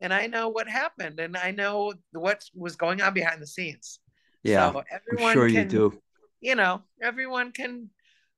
And 0.00 0.14
I 0.14 0.28
know 0.28 0.48
what 0.48 0.68
happened 0.68 1.20
and 1.20 1.36
I 1.36 1.50
know 1.50 1.92
what 2.12 2.42
was 2.54 2.76
going 2.76 3.02
on 3.02 3.12
behind 3.12 3.42
the 3.42 3.46
scenes. 3.46 3.98
Yeah. 4.42 4.72
So 4.72 4.82
everyone 4.90 5.30
I'm 5.30 5.34
sure 5.34 5.48
can, 5.48 5.56
you 5.56 5.64
do. 5.64 6.00
You 6.40 6.54
know, 6.54 6.82
everyone 7.02 7.52
can 7.52 7.90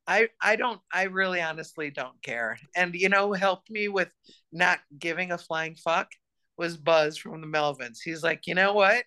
I 0.07 0.29
I 0.41 0.57
don't 0.57 0.81
I 0.93 1.05
really 1.05 1.41
honestly 1.41 1.91
don't 1.91 2.21
care. 2.23 2.59
And 2.75 2.95
you 2.95 3.11
know, 3.11 3.33
helped 3.33 3.71
me 3.71 3.89
with 3.89 4.09
not 4.53 4.81
giving 4.99 5.33
a 5.33 5.39
flying 5.39 5.77
fuck 5.77 6.09
was 6.57 6.77
Buzz 6.77 7.17
from 7.17 7.41
the 7.41 7.47
Melvins. 7.47 7.99
He's 8.03 8.23
like, 8.23 8.47
you 8.47 8.55
know 8.55 8.73
what? 8.73 9.05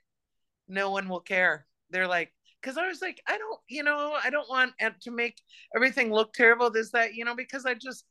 No 0.68 0.92
one 0.92 1.08
will 1.08 1.20
care. 1.20 1.66
They're 1.90 2.08
like, 2.08 2.32
because 2.62 2.78
I 2.78 2.88
was 2.88 3.02
like, 3.02 3.22
I 3.28 3.38
don't, 3.38 3.60
you 3.70 3.84
know, 3.84 4.18
I 4.22 4.30
don't 4.30 4.50
want 4.50 4.74
to 5.02 5.12
make 5.12 5.40
everything 5.76 6.12
look 6.12 6.34
terrible. 6.34 6.72
This 6.72 6.92
that, 6.92 7.14
you 7.14 7.24
know, 7.24 7.36
because 7.36 7.66
I 7.66 7.76
just, 7.76 8.06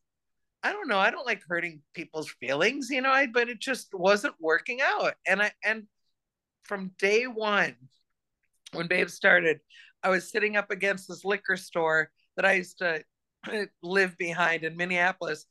I 0.63 0.73
don't 0.73 0.89
know, 0.89 0.99
I 0.99 1.11
don't 1.11 1.27
like 1.27 1.43
hurting 1.47 1.83
people's 1.93 2.31
feelings, 2.41 2.89
you 2.89 3.03
know. 3.03 3.11
I 3.11 3.27
but 3.27 3.49
it 3.49 3.61
just 3.61 3.89
wasn't 3.93 4.35
working 4.41 4.81
out, 4.81 5.15
and 5.27 5.43
I 5.43 5.53
and 5.65 5.85
from 6.63 6.93
day 6.99 7.25
one, 7.25 7.75
when 8.73 8.87
Babe 8.87 9.11
started, 9.11 9.61
I 10.03 10.09
was 10.11 10.31
sitting 10.31 10.57
up 10.57 10.71
against 10.71 11.09
this 11.09 11.25
liquor 11.25 11.57
store 11.57 12.11
that 12.37 12.47
I 12.47 12.55
used 12.55 12.79
to 12.79 13.05
live 13.83 14.17
behind 14.17 14.65
in 14.65 14.77
Minneapolis. 14.77 15.47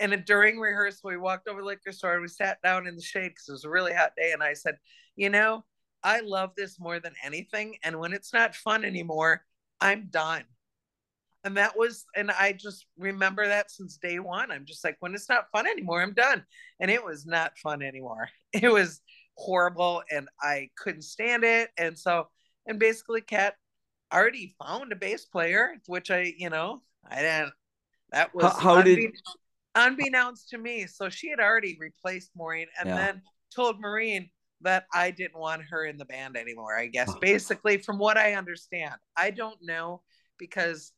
And 0.00 0.24
during 0.24 0.58
rehearsal, 0.58 1.10
we 1.10 1.16
walked 1.16 1.48
over 1.48 1.60
the 1.60 1.66
liquor 1.66 1.92
store 1.92 2.14
and 2.14 2.22
we 2.22 2.28
sat 2.28 2.62
down 2.62 2.86
in 2.86 2.94
the 2.94 3.02
shade 3.02 3.28
because 3.28 3.48
it 3.48 3.52
was 3.52 3.64
a 3.64 3.70
really 3.70 3.92
hot 3.92 4.12
day. 4.16 4.32
And 4.32 4.42
I 4.42 4.52
said, 4.52 4.76
You 5.16 5.30
know, 5.30 5.64
I 6.02 6.20
love 6.20 6.50
this 6.56 6.78
more 6.78 7.00
than 7.00 7.14
anything. 7.24 7.76
And 7.82 7.98
when 7.98 8.12
it's 8.12 8.32
not 8.32 8.54
fun 8.54 8.84
anymore, 8.84 9.42
I'm 9.80 10.08
done. 10.10 10.44
And 11.44 11.56
that 11.56 11.76
was, 11.76 12.04
and 12.16 12.30
I 12.30 12.52
just 12.52 12.86
remember 12.98 13.46
that 13.46 13.70
since 13.70 13.96
day 13.96 14.18
one. 14.18 14.50
I'm 14.50 14.64
just 14.66 14.84
like, 14.84 14.96
when 15.00 15.14
it's 15.14 15.28
not 15.28 15.50
fun 15.52 15.66
anymore, 15.66 16.02
I'm 16.02 16.14
done. 16.14 16.44
And 16.80 16.90
it 16.90 17.04
was 17.04 17.26
not 17.26 17.58
fun 17.58 17.82
anymore. 17.82 18.28
It 18.52 18.72
was 18.72 19.02
horrible 19.34 20.02
and 20.10 20.26
I 20.40 20.70
couldn't 20.76 21.02
stand 21.02 21.44
it. 21.44 21.68
And 21.76 21.98
so, 21.98 22.28
and 22.66 22.78
basically, 22.78 23.20
Kat 23.20 23.54
already 24.12 24.54
found 24.62 24.90
a 24.90 24.96
bass 24.96 25.26
player, 25.26 25.74
which 25.86 26.10
I, 26.10 26.32
you 26.38 26.48
know, 26.48 26.82
I 27.08 27.16
didn't. 27.16 27.52
That 28.10 28.34
was 28.34 28.44
how, 28.44 28.76
how 28.76 28.82
did 28.82 29.12
unbeknownst 29.78 30.50
to 30.50 30.58
me. 30.58 30.86
So 30.86 31.08
she 31.08 31.30
had 31.30 31.40
already 31.40 31.76
replaced 31.80 32.32
Maureen, 32.36 32.66
and 32.78 32.88
yeah. 32.88 32.96
then 32.96 33.22
told 33.54 33.80
Maureen 33.80 34.28
that 34.62 34.86
I 34.92 35.10
didn't 35.10 35.38
want 35.38 35.62
her 35.70 35.84
in 35.84 35.96
the 35.96 36.04
band 36.04 36.36
anymore. 36.36 36.76
I 36.76 36.86
guess 36.86 37.12
basically, 37.20 37.78
from 37.78 37.98
what 37.98 38.18
I 38.18 38.34
understand, 38.34 38.94
I 39.16 39.30
don't 39.30 39.58
know 39.62 40.02
because 40.38 40.92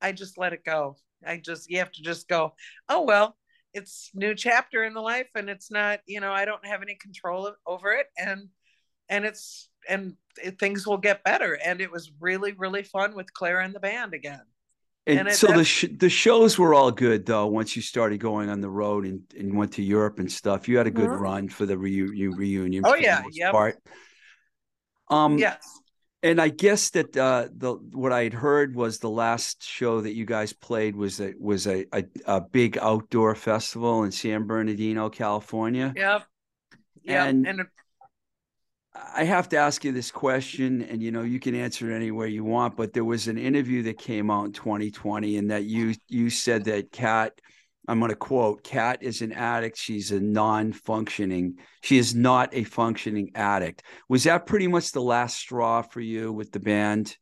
I 0.00 0.12
just 0.12 0.38
let 0.38 0.52
it 0.52 0.64
go. 0.64 0.96
I 1.26 1.38
just 1.38 1.70
you 1.70 1.78
have 1.78 1.92
to 1.92 2.02
just 2.02 2.28
go. 2.28 2.54
Oh 2.88 3.02
well, 3.02 3.36
it's 3.72 4.10
new 4.14 4.34
chapter 4.34 4.84
in 4.84 4.94
the 4.94 5.00
life, 5.00 5.28
and 5.34 5.48
it's 5.48 5.70
not. 5.70 6.00
You 6.06 6.20
know, 6.20 6.32
I 6.32 6.44
don't 6.44 6.66
have 6.66 6.82
any 6.82 6.96
control 6.96 7.52
over 7.66 7.92
it, 7.92 8.06
and 8.16 8.48
and 9.08 9.24
it's 9.24 9.68
and 9.88 10.14
it, 10.42 10.58
things 10.58 10.86
will 10.86 10.98
get 10.98 11.24
better. 11.24 11.58
And 11.64 11.80
it 11.80 11.90
was 11.90 12.10
really 12.20 12.52
really 12.52 12.82
fun 12.82 13.14
with 13.14 13.32
Clara 13.32 13.64
and 13.64 13.74
the 13.74 13.80
band 13.80 14.14
again. 14.14 14.42
And, 15.08 15.20
and 15.20 15.32
so 15.32 15.46
the 15.46 15.64
sh- 15.64 15.86
the 15.96 16.10
shows 16.10 16.58
were 16.58 16.74
all 16.74 16.92
good 16.92 17.24
though. 17.24 17.46
Once 17.46 17.74
you 17.74 17.80
started 17.80 18.20
going 18.20 18.50
on 18.50 18.60
the 18.60 18.68
road 18.68 19.06
and, 19.06 19.22
and 19.36 19.56
went 19.56 19.72
to 19.72 19.82
Europe 19.82 20.18
and 20.18 20.30
stuff, 20.30 20.68
you 20.68 20.76
had 20.76 20.86
a 20.86 20.90
good 20.90 21.08
mm-hmm. 21.08 21.22
run 21.22 21.48
for 21.48 21.64
the 21.64 21.76
reu- 21.76 22.36
reunion. 22.36 22.84
Oh 22.84 22.94
yeah, 22.94 23.22
yeah. 23.32 23.50
Part. 23.50 23.78
Um, 25.08 25.38
yes. 25.38 25.66
And 26.22 26.40
I 26.40 26.48
guess 26.48 26.90
that 26.90 27.16
uh, 27.16 27.48
the 27.56 27.74
what 27.92 28.12
I 28.12 28.24
had 28.24 28.34
heard 28.34 28.74
was 28.74 28.98
the 28.98 29.08
last 29.08 29.62
show 29.62 30.02
that 30.02 30.14
you 30.14 30.26
guys 30.26 30.52
played 30.52 30.94
was 30.94 31.20
a 31.20 31.32
was 31.38 31.66
a, 31.66 31.86
a, 31.92 32.04
a 32.26 32.40
big 32.42 32.76
outdoor 32.76 33.34
festival 33.34 34.02
in 34.02 34.12
San 34.12 34.44
Bernardino, 34.44 35.08
California. 35.08 35.94
Yep. 35.96 36.24
Yeah. 37.02 37.24
And, 37.24 37.46
and 37.46 37.60
I 39.14 39.24
have 39.24 39.48
to 39.50 39.56
ask 39.56 39.84
you 39.84 39.92
this 39.92 40.10
question, 40.10 40.82
and 40.82 41.02
you 41.02 41.10
know 41.10 41.22
you 41.22 41.40
can 41.40 41.54
answer 41.54 41.90
it 41.90 41.94
anywhere 41.94 42.26
you 42.26 42.44
want. 42.44 42.76
But 42.76 42.92
there 42.92 43.04
was 43.04 43.28
an 43.28 43.38
interview 43.38 43.82
that 43.84 43.98
came 43.98 44.30
out 44.30 44.46
in 44.46 44.52
2020, 44.52 45.36
and 45.36 45.50
that 45.50 45.64
you 45.64 45.94
you 46.08 46.30
said 46.30 46.64
that 46.64 46.92
Kat, 46.92 47.32
I'm 47.86 47.98
going 47.98 48.10
to 48.10 48.16
quote, 48.16 48.62
Kat 48.62 49.02
is 49.02 49.22
an 49.22 49.32
addict. 49.32 49.78
She's 49.78 50.12
a 50.12 50.20
non-functioning. 50.20 51.58
She 51.82 51.98
is 51.98 52.14
not 52.14 52.50
a 52.52 52.64
functioning 52.64 53.30
addict. 53.34 53.82
Was 54.08 54.24
that 54.24 54.46
pretty 54.46 54.66
much 54.66 54.92
the 54.92 55.02
last 55.02 55.36
straw 55.36 55.82
for 55.82 56.00
you 56.00 56.32
with 56.32 56.52
the 56.52 56.60
band? 56.60 57.16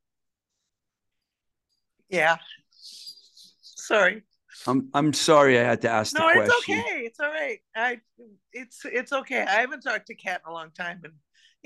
Yeah. 2.09 2.37
Sorry. 2.71 4.23
I'm 4.67 4.89
I'm 4.95 5.13
sorry 5.13 5.59
I 5.61 5.63
had 5.63 5.83
to 5.83 5.91
ask 5.91 6.19
no, 6.19 6.27
the 6.27 6.33
question. 6.33 6.77
No, 6.77 6.83
it's 6.83 6.89
okay. 6.89 7.01
It's 7.01 7.21
all 7.21 7.31
right. 7.31 7.59
I 7.77 8.01
it's 8.53 8.81
it's 8.85 9.13
okay. 9.13 9.43
I 9.43 9.61
haven't 9.61 9.83
talked 9.83 10.07
to 10.09 10.15
Kat 10.15 10.43
in 10.45 10.51
a 10.51 10.55
long 10.55 10.71
time, 10.71 11.01
and 11.05 11.13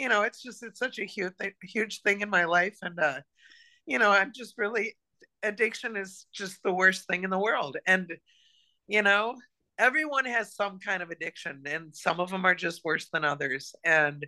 you 0.01 0.09
know, 0.09 0.23
it's 0.23 0.43
just 0.43 0.63
it's 0.63 0.79
such 0.79 0.99
a 0.99 1.05
huge 1.05 1.35
huge 1.63 2.03
thing 2.03 2.23
in 2.23 2.31
my 2.31 2.45
life, 2.47 2.79
and 2.83 2.99
uh, 2.99 3.21
you 3.87 3.99
know, 3.99 4.11
I'm 4.11 4.33
just 4.35 4.55
really 4.59 4.97
addiction 5.43 5.97
is 5.97 6.27
just 6.33 6.63
the 6.63 6.73
worst 6.73 7.07
thing 7.07 7.25
in 7.25 7.31
the 7.31 7.39
world, 7.39 7.77
and 7.87 8.11
you 8.89 9.03
know, 9.03 9.37
everyone 9.79 10.25
has 10.25 10.55
some 10.55 10.79
kind 10.79 11.03
of 11.03 11.11
addiction, 11.11 11.63
and 11.67 11.95
some 11.95 12.19
of 12.21 12.31
them 12.31 12.47
are 12.47 12.55
just 12.55 12.85
worse 12.85 13.09
than 13.13 13.25
others, 13.25 13.75
and 13.85 14.27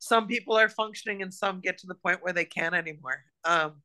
some 0.00 0.26
people 0.28 0.56
are 0.58 0.70
functioning, 0.70 1.22
and 1.22 1.32
some 1.34 1.60
get 1.60 1.78
to 1.78 1.86
the 1.86 1.94
point 1.94 2.22
where 2.22 2.32
they 2.32 2.46
can't 2.46 2.74
anymore. 2.74 3.22
Um, 3.44 3.82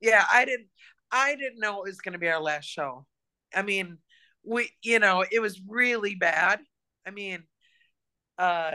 yeah, 0.00 0.24
I 0.30 0.44
didn't 0.44 0.68
I 1.10 1.34
didn't 1.36 1.60
know 1.60 1.78
it 1.84 1.88
was 1.88 2.00
going 2.00 2.12
to 2.14 2.18
be 2.18 2.28
our 2.28 2.42
last 2.42 2.66
show. 2.66 3.06
I 3.54 3.62
mean, 3.62 3.98
we 4.44 4.70
you 4.82 4.98
know, 4.98 5.24
it 5.30 5.40
was 5.40 5.62
really 5.66 6.14
bad. 6.14 6.60
I 7.06 7.10
mean, 7.10 7.44
uh 8.38 8.72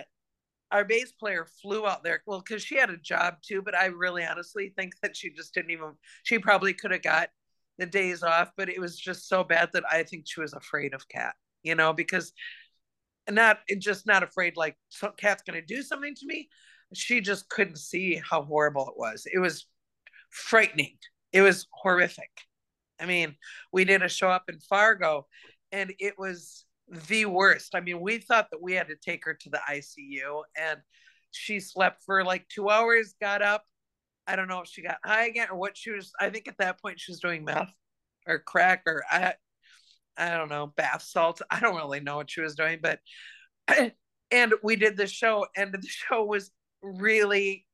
our 0.72 0.84
bass 0.84 1.12
player 1.12 1.48
flew 1.62 1.88
out 1.88 2.04
there 2.04 2.22
well 2.26 2.44
because 2.46 2.64
she 2.64 2.78
had 2.78 2.90
a 2.90 2.98
job 2.98 3.36
too 3.42 3.62
but 3.62 3.76
i 3.76 3.86
really 3.86 4.26
honestly 4.26 4.74
think 4.76 4.94
that 5.02 5.16
she 5.16 5.30
just 5.32 5.54
didn't 5.54 5.72
even 5.72 5.94
she 6.24 6.40
probably 6.40 6.74
could 6.74 6.92
have 6.92 7.02
got 7.02 7.30
the 7.78 7.86
days 7.86 8.24
off 8.24 8.52
but 8.58 8.70
it 8.70 8.80
was 8.80 8.98
just 8.98 9.30
so 9.30 9.44
bad 9.44 9.70
that 9.74 9.84
i 9.92 10.04
think 10.04 10.26
she 10.26 10.42
was 10.42 10.54
afraid 10.54 10.94
of 10.94 11.08
kat 11.08 11.36
you 11.64 11.76
know 11.76 11.94
because 11.94 12.34
not 13.30 13.60
just 13.80 14.06
not 14.06 14.24
afraid 14.24 14.56
like 14.56 14.78
so 14.90 15.12
kat's 15.18 15.44
gonna 15.44 15.62
do 15.62 15.82
something 15.82 16.16
to 16.16 16.26
me? 16.26 16.50
She 16.94 17.20
just 17.20 17.50
couldn't 17.50 17.78
see 17.78 18.22
how 18.24 18.44
horrible 18.44 18.88
it 18.90 18.98
was. 18.98 19.28
It 19.32 19.40
was 19.40 19.68
frightening. 20.30 20.98
It 21.34 21.42
was 21.42 21.68
horrific. 21.72 22.32
I 23.00 23.06
mean, 23.06 23.36
we 23.72 23.84
did 23.84 24.02
a 24.02 24.10
show 24.10 24.30
up 24.30 24.46
in 24.48 24.60
Fargo 24.60 25.28
and 25.72 25.94
it 26.00 26.18
was 26.18 26.66
the 26.90 27.26
worst. 27.26 27.76
I 27.76 27.82
mean, 27.82 28.00
we 28.00 28.20
thought 28.20 28.50
that 28.52 28.62
we 28.62 28.74
had 28.74 28.88
to 28.88 28.96
take 28.96 29.26
her 29.26 29.34
to 29.34 29.50
the 29.50 29.60
ICU 29.70 30.44
and 30.56 30.80
she 31.32 31.60
slept 31.60 32.04
for 32.06 32.24
like 32.24 32.48
two 32.48 32.70
hours, 32.70 33.14
got 33.20 33.42
up. 33.42 33.64
I 34.26 34.36
don't 34.36 34.48
know 34.48 34.62
if 34.62 34.68
she 34.68 34.82
got 34.82 34.98
high 35.04 35.28
again 35.28 35.48
or 35.52 35.58
what 35.58 35.78
she 35.78 35.92
was. 35.92 36.12
I 36.20 36.30
think 36.30 36.48
at 36.48 36.58
that 36.60 36.82
point 36.82 37.00
she 37.00 37.12
was 37.12 37.20
doing 37.20 37.46
meth 37.46 37.72
or 38.28 38.40
crack 38.40 38.84
or 38.86 39.04
I, 39.10 39.34
I 40.18 40.38
don't 40.38 40.50
know, 40.50 40.68
bath 40.76 41.04
salts. 41.04 41.42
I 41.50 41.60
don't 41.60 41.76
really 41.76 42.00
know 42.00 42.18
what 42.18 42.32
she 42.32 42.42
was 42.42 42.56
doing, 42.56 42.80
but, 42.82 43.00
and 44.32 44.54
we 44.64 44.76
did 44.76 44.98
the 44.98 45.08
show 45.08 45.46
and 45.56 45.74
the 45.74 45.82
show 45.88 46.24
was 46.24 46.52
really 46.82 47.66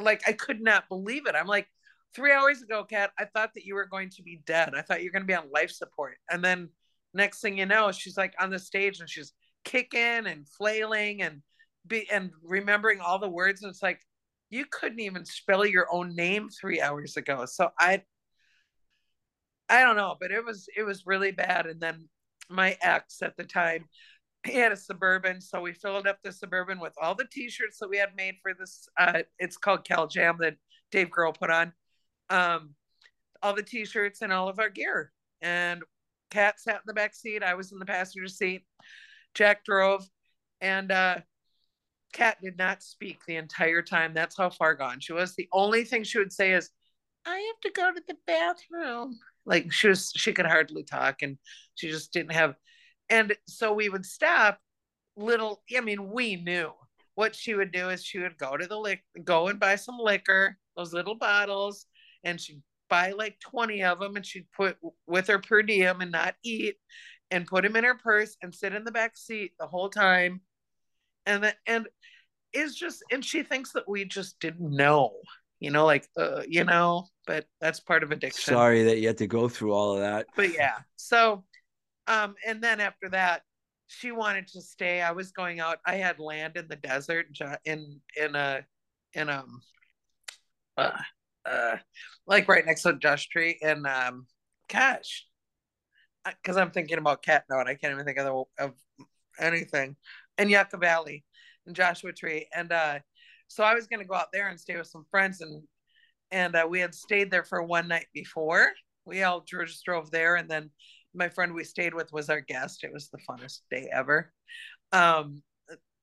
like, 0.00 0.22
I 0.26 0.32
could 0.32 0.60
not 0.60 0.88
believe 0.88 1.26
it. 1.26 1.34
I'm 1.34 1.46
like, 1.46 1.66
three 2.14 2.32
hours 2.32 2.62
ago, 2.62 2.84
Kat, 2.84 3.10
I 3.18 3.24
thought 3.24 3.54
that 3.54 3.64
you 3.64 3.74
were 3.74 3.86
going 3.86 4.10
to 4.10 4.22
be 4.22 4.40
dead. 4.46 4.74
I 4.74 4.82
thought 4.82 5.02
you 5.02 5.08
were 5.08 5.12
going 5.12 5.22
to 5.22 5.26
be 5.26 5.34
on 5.34 5.50
life 5.52 5.70
support. 5.70 6.16
And 6.30 6.42
then 6.42 6.70
next 7.18 7.40
thing 7.40 7.58
you 7.58 7.66
know, 7.66 7.92
she's 7.92 8.16
like 8.16 8.34
on 8.40 8.50
the 8.50 8.58
stage 8.58 9.00
and 9.00 9.10
she's 9.10 9.32
kicking 9.64 10.26
and 10.26 10.48
flailing 10.48 11.22
and 11.22 11.42
be 11.86 12.08
and 12.10 12.30
remembering 12.42 13.00
all 13.00 13.18
the 13.18 13.28
words. 13.28 13.62
And 13.62 13.70
it's 13.70 13.82
like, 13.82 14.00
you 14.50 14.64
couldn't 14.70 15.00
even 15.00 15.24
spell 15.24 15.66
your 15.66 15.86
own 15.92 16.14
name 16.14 16.48
three 16.48 16.80
hours 16.80 17.16
ago. 17.16 17.44
So 17.44 17.68
I 17.78 18.02
I 19.68 19.82
don't 19.82 19.96
know, 19.96 20.16
but 20.18 20.30
it 20.30 20.44
was 20.44 20.68
it 20.76 20.84
was 20.84 21.06
really 21.06 21.32
bad. 21.32 21.66
And 21.66 21.80
then 21.80 22.08
my 22.48 22.76
ex 22.80 23.20
at 23.22 23.36
the 23.36 23.44
time, 23.44 23.84
he 24.46 24.54
had 24.54 24.72
a 24.72 24.76
suburban, 24.76 25.40
so 25.40 25.60
we 25.60 25.72
filled 25.74 26.06
up 26.06 26.18
the 26.22 26.32
suburban 26.32 26.80
with 26.80 26.94
all 27.00 27.14
the 27.14 27.26
t-shirts 27.30 27.78
that 27.78 27.90
we 27.90 27.98
had 27.98 28.16
made 28.16 28.36
for 28.42 28.54
this. 28.54 28.88
Uh, 28.98 29.22
it's 29.38 29.58
called 29.58 29.84
Cal 29.84 30.06
Jam 30.06 30.38
that 30.40 30.56
Dave 30.90 31.10
Grohl 31.10 31.38
put 31.38 31.50
on 31.50 31.72
um, 32.30 32.74
all 33.42 33.54
the 33.54 33.62
t-shirts 33.62 34.22
and 34.22 34.32
all 34.32 34.48
of 34.48 34.58
our 34.58 34.70
gear. 34.70 35.12
And 35.42 35.82
Kat 36.30 36.60
sat 36.60 36.76
in 36.76 36.82
the 36.86 36.94
back 36.94 37.14
seat. 37.14 37.42
I 37.42 37.54
was 37.54 37.72
in 37.72 37.78
the 37.78 37.86
passenger 37.86 38.28
seat. 38.28 38.64
Jack 39.34 39.64
drove, 39.64 40.06
and 40.60 40.90
uh, 40.90 41.18
Kat 42.12 42.38
did 42.42 42.58
not 42.58 42.82
speak 42.82 43.18
the 43.26 43.36
entire 43.36 43.82
time. 43.82 44.14
That's 44.14 44.36
how 44.36 44.50
far 44.50 44.74
gone 44.74 45.00
she 45.00 45.12
was. 45.12 45.34
The 45.34 45.48
only 45.52 45.84
thing 45.84 46.04
she 46.04 46.18
would 46.18 46.32
say 46.32 46.52
is, 46.52 46.70
"I 47.26 47.36
have 47.36 47.60
to 47.62 47.80
go 47.80 47.92
to 47.92 48.02
the 48.06 48.16
bathroom." 48.26 49.18
Like 49.46 49.72
she 49.72 49.88
was, 49.88 50.12
she 50.16 50.32
could 50.32 50.46
hardly 50.46 50.84
talk, 50.84 51.22
and 51.22 51.38
she 51.74 51.90
just 51.90 52.12
didn't 52.12 52.32
have. 52.32 52.54
And 53.08 53.34
so 53.46 53.72
we 53.72 53.88
would 53.88 54.06
stop. 54.06 54.58
Little, 55.16 55.62
I 55.76 55.80
mean, 55.80 56.12
we 56.12 56.36
knew 56.36 56.70
what 57.16 57.34
she 57.34 57.54
would 57.54 57.72
do 57.72 57.88
is 57.88 58.04
she 58.04 58.20
would 58.20 58.38
go 58.38 58.56
to 58.56 58.66
the 58.68 58.78
lick, 58.78 59.02
go 59.24 59.48
and 59.48 59.58
buy 59.58 59.74
some 59.74 59.98
liquor, 59.98 60.56
those 60.76 60.92
little 60.92 61.16
bottles, 61.16 61.86
and 62.22 62.40
she'd 62.40 62.62
buy 62.88 63.12
like 63.12 63.38
20 63.40 63.82
of 63.82 64.00
them 64.00 64.16
and 64.16 64.24
she'd 64.24 64.46
put 64.56 64.76
with 65.06 65.26
her 65.26 65.38
per 65.38 65.62
diem 65.62 66.00
and 66.00 66.12
not 66.12 66.34
eat 66.44 66.76
and 67.30 67.46
put 67.46 67.62
them 67.64 67.76
in 67.76 67.84
her 67.84 67.96
purse 67.96 68.36
and 68.42 68.54
sit 68.54 68.74
in 68.74 68.84
the 68.84 68.92
back 68.92 69.16
seat 69.16 69.52
the 69.58 69.66
whole 69.66 69.90
time. 69.90 70.40
And 71.26 71.44
then 71.44 71.54
and 71.66 71.88
is 72.52 72.74
just 72.74 73.02
and 73.10 73.24
she 73.24 73.42
thinks 73.42 73.72
that 73.72 73.88
we 73.88 74.04
just 74.06 74.40
didn't 74.40 74.74
know 74.74 75.12
you 75.60 75.70
know 75.70 75.84
like 75.84 76.08
uh, 76.16 76.40
you 76.48 76.64
know 76.64 77.06
but 77.26 77.44
that's 77.60 77.80
part 77.80 78.02
of 78.02 78.10
addiction. 78.10 78.54
Sorry 78.54 78.84
that 78.84 78.98
you 78.98 79.06
had 79.06 79.18
to 79.18 79.26
go 79.26 79.48
through 79.48 79.72
all 79.72 79.94
of 79.94 80.00
that. 80.00 80.26
But 80.34 80.54
yeah. 80.54 80.78
So 80.96 81.44
um 82.06 82.34
and 82.46 82.62
then 82.62 82.80
after 82.80 83.10
that 83.10 83.42
she 83.88 84.12
wanted 84.12 84.46
to 84.48 84.62
stay. 84.62 85.02
I 85.02 85.12
was 85.12 85.32
going 85.32 85.60
out. 85.60 85.78
I 85.84 85.96
had 85.96 86.20
land 86.20 86.56
in 86.56 86.68
the 86.68 86.76
desert 86.76 87.26
in 87.64 88.00
in 88.16 88.36
a 88.36 88.64
in 89.14 89.28
um 89.28 89.60
uh, 90.76 90.90
uh, 91.44 91.76
like 92.26 92.48
right 92.48 92.64
next 92.64 92.82
to 92.82 92.94
Josh 92.94 93.28
Tree 93.28 93.58
and 93.62 93.86
um, 93.86 94.26
Cache. 94.68 95.26
Because 96.24 96.56
I'm 96.56 96.70
thinking 96.70 96.98
about 96.98 97.22
Kat 97.22 97.44
now, 97.48 97.60
and 97.60 97.68
I 97.68 97.74
can't 97.74 97.94
even 97.94 98.04
think 98.04 98.18
of, 98.18 98.46
the, 98.58 98.64
of 98.64 98.72
anything. 99.40 99.96
And 100.36 100.50
Yucca 100.50 100.76
Valley 100.76 101.24
and 101.66 101.74
Joshua 101.74 102.12
Tree, 102.12 102.48
and 102.54 102.70
uh, 102.70 102.98
so 103.48 103.64
I 103.64 103.74
was 103.74 103.86
going 103.86 104.00
to 104.00 104.06
go 104.06 104.14
out 104.14 104.28
there 104.32 104.48
and 104.48 104.60
stay 104.60 104.76
with 104.76 104.86
some 104.88 105.06
friends, 105.10 105.40
and 105.40 105.62
and 106.30 106.54
uh, 106.54 106.66
we 106.68 106.80
had 106.80 106.94
stayed 106.94 107.30
there 107.30 107.44
for 107.44 107.62
one 107.62 107.88
night 107.88 108.06
before. 108.12 108.68
We 109.06 109.22
all 109.22 109.40
just 109.40 109.84
drove 109.84 110.10
there, 110.10 110.36
and 110.36 110.48
then 110.50 110.70
my 111.14 111.28
friend 111.28 111.54
we 111.54 111.64
stayed 111.64 111.94
with 111.94 112.12
was 112.12 112.28
our 112.28 112.40
guest. 112.40 112.84
It 112.84 112.92
was 112.92 113.08
the 113.08 113.18
funnest 113.18 113.60
day 113.70 113.88
ever. 113.90 114.32
Um, 114.92 115.42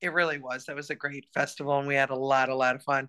it 0.00 0.12
really 0.12 0.38
was. 0.38 0.64
That 0.64 0.76
was 0.76 0.90
a 0.90 0.94
great 0.94 1.26
festival, 1.32 1.78
and 1.78 1.88
we 1.88 1.94
had 1.94 2.10
a 2.10 2.16
lot, 2.16 2.48
a 2.48 2.54
lot 2.54 2.74
of 2.74 2.82
fun. 2.82 3.08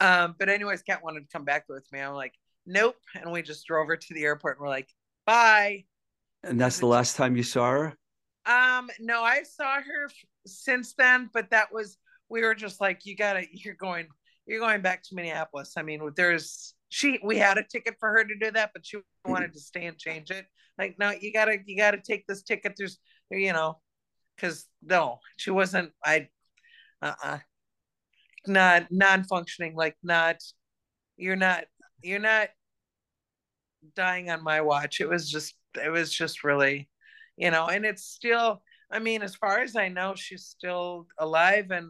Um, 0.00 0.34
but 0.38 0.48
anyways, 0.48 0.82
Kat 0.82 1.04
wanted 1.04 1.20
to 1.20 1.28
come 1.32 1.44
back 1.44 1.64
with 1.68 1.86
me. 1.92 2.00
I'm 2.00 2.14
like, 2.14 2.34
nope. 2.66 2.96
And 3.14 3.30
we 3.30 3.42
just 3.42 3.66
drove 3.66 3.88
her 3.88 3.96
to 3.96 4.14
the 4.14 4.24
airport 4.24 4.56
and 4.56 4.62
we're 4.62 4.68
like, 4.68 4.88
bye. 5.26 5.84
And 6.42 6.60
that's 6.60 6.78
the 6.78 6.86
last 6.86 7.16
time 7.16 7.36
you 7.36 7.42
saw 7.42 7.70
her? 7.70 7.98
Um, 8.46 8.88
no, 8.98 9.22
I 9.22 9.42
saw 9.42 9.74
her 9.74 10.10
since 10.46 10.94
then, 10.94 11.28
but 11.32 11.50
that 11.50 11.72
was 11.72 11.98
we 12.30 12.42
were 12.42 12.54
just 12.54 12.80
like, 12.80 13.04
you 13.04 13.16
gotta, 13.16 13.44
you're 13.52 13.74
going, 13.74 14.06
you're 14.46 14.60
going 14.60 14.80
back 14.80 15.02
to 15.02 15.14
Minneapolis. 15.14 15.74
I 15.76 15.82
mean, 15.82 16.00
there's 16.16 16.74
she 16.88 17.20
we 17.22 17.36
had 17.36 17.58
a 17.58 17.62
ticket 17.62 17.96
for 18.00 18.08
her 18.10 18.24
to 18.24 18.38
do 18.40 18.50
that, 18.52 18.70
but 18.72 18.86
she 18.86 18.98
wanted 19.26 19.52
to 19.52 19.60
stay 19.60 19.86
and 19.86 19.98
change 19.98 20.30
it. 20.30 20.46
Like, 20.78 20.96
no, 20.98 21.10
you 21.10 21.32
gotta, 21.32 21.58
you 21.66 21.76
gotta 21.76 21.98
take 21.98 22.26
this 22.26 22.42
ticket. 22.42 22.74
There's, 22.78 22.98
you 23.30 23.52
know, 23.52 23.78
because 24.34 24.66
no, 24.82 25.18
she 25.36 25.50
wasn't. 25.50 25.92
I, 26.02 26.28
uh, 27.02 27.12
uh 27.22 27.38
not 28.46 28.86
non-functioning 28.90 29.74
like 29.74 29.96
not 30.02 30.36
you're 31.16 31.36
not 31.36 31.64
you're 32.02 32.18
not 32.18 32.48
dying 33.94 34.30
on 34.30 34.42
my 34.42 34.60
watch. 34.60 35.00
It 35.00 35.08
was 35.08 35.30
just 35.30 35.54
it 35.82 35.90
was 35.90 36.12
just 36.12 36.42
really 36.44 36.88
you 37.40 37.50
know 37.50 37.66
and 37.66 37.84
it's 37.84 38.04
still 38.04 38.62
i 38.90 38.98
mean 38.98 39.22
as 39.22 39.34
far 39.34 39.60
as 39.60 39.74
i 39.74 39.88
know 39.88 40.14
she's 40.14 40.44
still 40.44 41.06
alive 41.18 41.70
and 41.70 41.88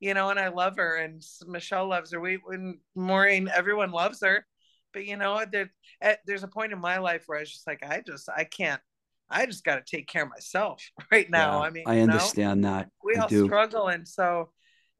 you 0.00 0.14
know 0.14 0.30
and 0.30 0.40
i 0.40 0.48
love 0.48 0.76
her 0.76 0.96
and 0.96 1.22
michelle 1.46 1.88
loves 1.88 2.12
her. 2.12 2.20
We 2.20 2.38
when 2.44 2.78
maureen 2.94 3.50
everyone 3.54 3.90
loves 3.90 4.20
her 4.22 4.46
but 4.92 5.04
you 5.04 5.16
know 5.16 5.44
there, 5.50 5.70
at, 6.00 6.20
there's 6.26 6.42
a 6.42 6.48
point 6.48 6.72
in 6.72 6.80
my 6.80 6.98
life 6.98 7.24
where 7.26 7.38
i 7.38 7.42
was 7.42 7.52
just 7.52 7.66
like 7.66 7.84
i 7.84 8.02
just 8.04 8.28
i 8.34 8.44
can't 8.44 8.80
i 9.28 9.44
just 9.44 9.64
got 9.64 9.84
to 9.84 9.96
take 9.96 10.08
care 10.08 10.22
of 10.22 10.30
myself 10.30 10.82
right 11.12 11.30
now. 11.30 11.60
Yeah, 11.60 11.66
i 11.66 11.70
mean 11.70 11.84
i 11.86 12.00
understand 12.00 12.62
know, 12.62 12.68
that. 12.70 12.88
We 13.04 13.16
I 13.16 13.22
all 13.22 13.28
do. 13.28 13.44
struggle 13.44 13.88
and 13.88 14.08
so 14.08 14.50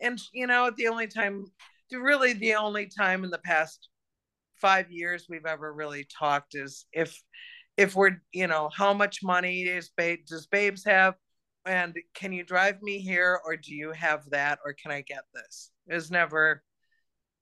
and 0.01 0.21
you 0.33 0.47
know 0.47 0.71
the 0.77 0.89
only 0.89 1.07
time 1.07 1.45
really 1.93 2.33
the 2.35 2.55
only 2.55 2.87
time 2.87 3.25
in 3.25 3.31
the 3.31 3.39
past 3.39 3.89
five 4.57 4.91
years 4.91 5.27
we've 5.29 5.47
ever 5.47 5.73
really 5.73 6.07
talked 6.19 6.55
is 6.55 6.87
if 6.93 7.21
if 7.77 7.95
we're 7.95 8.21
you 8.33 8.47
know 8.47 8.69
how 8.77 8.93
much 8.93 9.23
money 9.23 9.63
is 9.63 9.91
babe 9.97 10.21
does 10.27 10.47
babes 10.47 10.85
have? 10.85 11.15
And 11.65 11.95
can 12.15 12.33
you 12.33 12.45
drive 12.45 12.81
me 12.83 12.99
here 12.99 13.41
or 13.45 13.57
do 13.57 13.75
you 13.75 13.93
have 13.93 14.29
that 14.31 14.59
or 14.65 14.73
can 14.73 14.91
i 14.91 15.03
get 15.03 15.25
this? 15.35 15.71
There's 15.87 16.11
never 16.11 16.63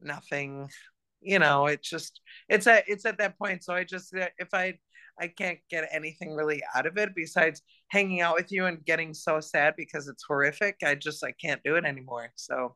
nothing 0.01 0.69
you 1.23 1.39
know 1.39 1.67
it's 1.67 1.89
just 1.89 2.21
it's 2.49 2.67
at 2.67 2.85
it's 2.89 3.07
at 3.07 3.19
that 3.19 3.39
point. 3.39 3.65
So 3.65 3.75
i 3.75 3.85
just 3.85 4.15
if 4.15 4.53
i 4.53 4.75
i 5.21 5.27
can't 5.27 5.59
get 5.71 5.89
anything 5.93 6.35
really 6.35 6.62
out 6.75 6.87
of 6.87 6.97
it 6.97 7.14
besides 7.14 7.62
hanging 7.89 8.21
out 8.21 8.35
with 8.35 8.51
you 8.53 8.67
and 8.67 8.85
getting 8.85 9.14
so 9.14 9.41
sad 9.41 9.75
because 9.77 10.09
it's 10.09 10.25
horrific 10.27 10.77
i 10.85 10.95
just 10.95 11.25
i 11.25 11.33
can't 11.33 11.62
do 11.64 11.77
it 11.77 11.85
anymore 11.85 12.31
so 12.37 12.75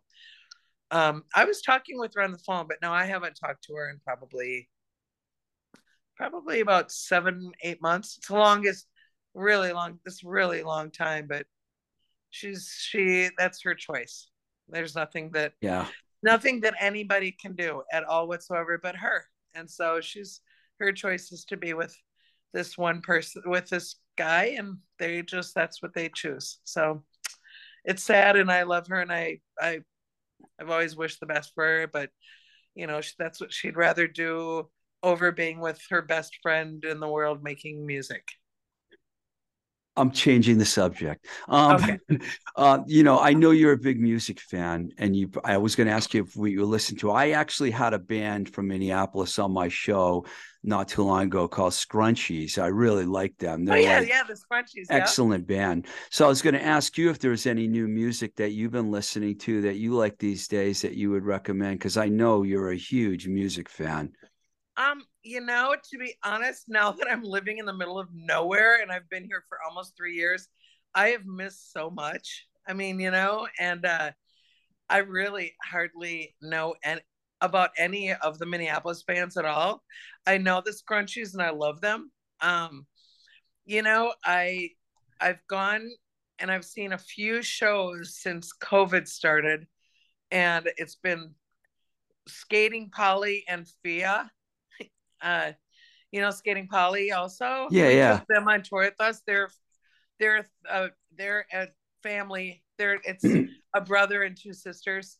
um 0.91 1.25
i 1.35 1.45
was 1.45 1.63
talking 1.63 1.99
with 1.99 2.13
her 2.15 2.23
on 2.23 2.33
the 2.33 2.39
phone 2.39 2.67
but 2.69 2.79
no 2.83 2.93
i 2.93 3.05
haven't 3.05 3.35
talked 3.35 3.65
to 3.65 3.75
her 3.75 3.91
in 3.91 3.99
probably 4.05 4.69
probably 6.17 6.61
about 6.61 6.93
seven 6.93 7.51
eight 7.63 7.81
months 7.81 8.17
it's 8.19 8.29
the 8.29 8.35
longest 8.35 8.87
really 9.35 9.73
long 9.73 9.99
this 10.05 10.23
really 10.25 10.63
long 10.63 10.91
time 10.91 11.27
but 11.29 11.47
she's 12.31 12.75
she 12.79 13.29
that's 13.39 13.63
her 13.63 13.75
choice 13.75 14.29
there's 14.69 14.95
nothing 14.95 15.31
that 15.33 15.53
yeah. 15.61 15.87
nothing 16.23 16.61
that 16.61 16.75
anybody 16.81 17.35
can 17.41 17.55
do 17.55 17.83
at 17.93 18.05
all 18.05 18.29
whatsoever 18.29 18.79
but 18.83 18.97
her 18.97 19.25
and 19.55 19.69
so 19.69 20.01
she's 20.01 20.41
her 20.79 20.93
choice 20.93 21.33
is 21.33 21.45
to 21.45 21.57
be 21.57 21.75
with 21.75 21.97
this 22.53 22.77
one 22.77 23.01
person 23.01 23.43
with 23.47 23.69
this 23.69 23.97
guy 24.17 24.57
and 24.59 24.79
they 24.99 25.23
just 25.23 25.55
that's 25.55 25.83
what 25.83 25.95
they 25.95 26.09
choose. 26.09 26.59
So 26.65 27.03
it's 27.85 28.03
sad 28.03 28.37
and 28.37 28.51
i 28.51 28.63
love 28.63 28.87
her 28.89 29.01
and 29.01 29.13
i 29.13 29.39
i 29.61 29.81
i've 30.61 30.71
always 30.71 30.97
wished 30.97 31.21
the 31.21 31.27
best 31.27 31.53
for 31.55 31.65
her 31.65 31.87
but 31.87 32.11
you 32.75 32.87
know 32.87 33.01
that's 33.19 33.41
what 33.41 33.53
she'd 33.53 33.77
rather 33.77 34.07
do 34.07 34.69
over 35.03 35.33
being 35.33 35.61
with 35.61 35.81
her 35.91 36.03
best 36.03 36.39
friend 36.43 36.85
in 36.85 37.01
the 37.01 37.09
world 37.09 37.43
making 37.43 37.87
music 37.87 38.29
I'm 39.97 40.11
changing 40.11 40.59
the 40.59 40.65
subject. 40.65 41.27
Um, 41.49 41.77
Okay. 41.77 41.99
uh, 42.57 42.81
you 42.87 43.03
know, 43.03 43.19
I 43.19 43.35
know 43.35 43.51
you're 43.51 43.73
a 43.73 43.79
big 43.79 44.01
music 44.01 44.41
fan, 44.41 44.91
and 44.99 45.15
you. 45.17 45.31
I 45.45 45.59
was 45.59 45.77
going 45.77 45.87
to 45.89 45.93
ask 45.93 46.15
you 46.15 46.23
if 46.23 46.37
we 46.37 46.53
you 46.53 46.65
listen 46.65 46.97
to. 46.99 47.11
I 47.11 47.31
actually 47.31 47.71
had 47.71 47.93
a 47.95 47.99
band 47.99 48.53
from 48.55 48.69
Minneapolis 48.69 49.39
on 49.39 49.53
my 49.53 49.69
show 49.69 50.25
not 50.63 50.89
too 50.89 51.03
long 51.03 51.25
ago 51.25 51.49
called 51.49 51.73
Scrunchies. 51.73 52.59
I 52.59 52.67
really 52.69 53.05
like 53.07 53.37
them. 53.39 53.65
oh 53.71 53.75
They're 53.75 53.79
yeah 53.79 54.01
like 54.01 54.09
yeah 54.09 54.23
the 54.27 54.35
scrunchies 54.35 54.91
yeah. 54.93 55.09
excellent 55.09 55.47
band. 55.47 55.87
So 56.11 56.25
I 56.25 56.29
was 56.29 56.43
going 56.43 56.55
to 56.55 56.65
ask 56.65 56.97
you 56.99 57.11
if 57.11 57.19
there's 57.19 57.47
any 57.47 57.67
new 57.69 57.89
music 57.89 58.37
that 58.37 58.51
you've 58.53 58.73
been 58.73 58.91
listening 58.91 59.39
to 59.39 59.63
that 59.63 59.77
you 59.77 59.95
like 59.95 60.19
these 60.19 60.49
days 60.49 60.83
that 60.83 60.95
you 60.95 61.11
would 61.11 61.25
recommend, 61.25 61.79
because 61.79 61.97
I 61.97 62.09
know 62.09 62.43
you're 62.43 62.71
a 62.71 62.77
huge 62.77 63.27
music 63.29 63.69
fan. 63.69 64.13
um 64.77 65.05
you 65.23 65.41
know, 65.41 65.75
to 65.91 65.99
be 65.99 66.15
honest, 66.25 66.65
now 66.69 66.93
that 66.93 67.11
I'm 67.11 67.23
living 67.23 67.59
in 67.59 67.67
the 67.67 67.73
middle 67.73 67.99
of 67.99 68.09
nowhere 68.15 68.81
and 68.81 68.91
I've 68.91 69.09
been 69.09 69.25
here 69.25 69.45
for 69.49 69.59
almost 69.67 69.97
three 69.97 70.15
years, 70.15 70.49
I 70.95 71.09
have 71.09 71.27
missed 71.27 71.73
so 71.73 71.91
much. 71.91 72.47
I 72.67 72.73
mean, 72.73 73.01
you 73.01 73.11
know, 73.11 73.47
and 73.59 73.85
uh, 73.85 74.13
I 74.89 74.99
really 74.99 75.55
hardly 75.63 76.35
know 76.41 76.75
and 76.85 77.01
about 77.41 77.71
any 77.79 78.13
of 78.13 78.39
the 78.39 78.47
Minneapolis 78.47 79.03
bands 79.03 79.37
at 79.37 79.45
all. 79.45 79.83
I 80.27 80.39
know 80.39 80.63
the 80.65 80.73
Scrunchies 80.73 81.33
and 81.33 81.43
I 81.43 81.51
love 81.51 81.81
them. 81.81 82.11
Um, 82.41 82.87
you 83.65 83.83
know, 83.83 84.13
I 84.25 84.71
I've 85.21 85.47
gone 85.49 85.91
and 86.39 86.51
I've 86.51 86.65
seen 86.65 86.93
a 86.93 86.99
few 86.99 87.43
shows 87.43 88.17
since 88.17 88.53
COVID 88.63 89.07
started, 89.07 89.67
and 90.31 90.69
it's 90.77 90.97
been 90.97 91.35
Skating 92.27 92.91
Polly 92.91 93.45
and 93.49 93.67
Fea. 93.83 94.25
Uh, 95.23 95.53
you 96.13 96.21
know, 96.21 96.31
Skating 96.31 96.67
Polly 96.67 97.13
also. 97.13 97.69
Yeah, 97.71 97.89
yeah. 97.89 98.19
Took 98.19 98.29
them 98.29 98.49
on 98.49 98.63
tour 98.63 98.81
with 98.81 99.01
us. 99.01 99.23
They're 99.27 99.49
they're 100.19 100.47
uh, 100.69 100.89
they're 101.17 101.47
a 101.53 101.69
family. 102.03 102.63
They're 102.79 103.01
it's 103.05 103.25
a 103.75 103.81
brother 103.81 104.23
and 104.23 104.37
two 104.37 104.53
sisters. 104.53 105.19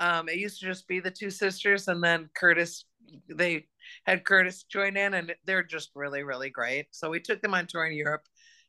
Um, 0.00 0.28
it 0.28 0.36
used 0.36 0.60
to 0.60 0.66
just 0.66 0.88
be 0.88 1.00
the 1.00 1.10
two 1.10 1.30
sisters, 1.30 1.88
and 1.88 2.02
then 2.02 2.28
Curtis. 2.34 2.84
They 3.28 3.66
had 4.04 4.24
Curtis 4.24 4.64
join 4.64 4.96
in, 4.96 5.14
and 5.14 5.34
they're 5.44 5.62
just 5.62 5.90
really, 5.94 6.22
really 6.22 6.50
great. 6.50 6.86
So 6.90 7.10
we 7.10 7.20
took 7.20 7.42
them 7.42 7.54
on 7.54 7.66
tour 7.66 7.86
in 7.86 7.94
Europe, 7.94 8.22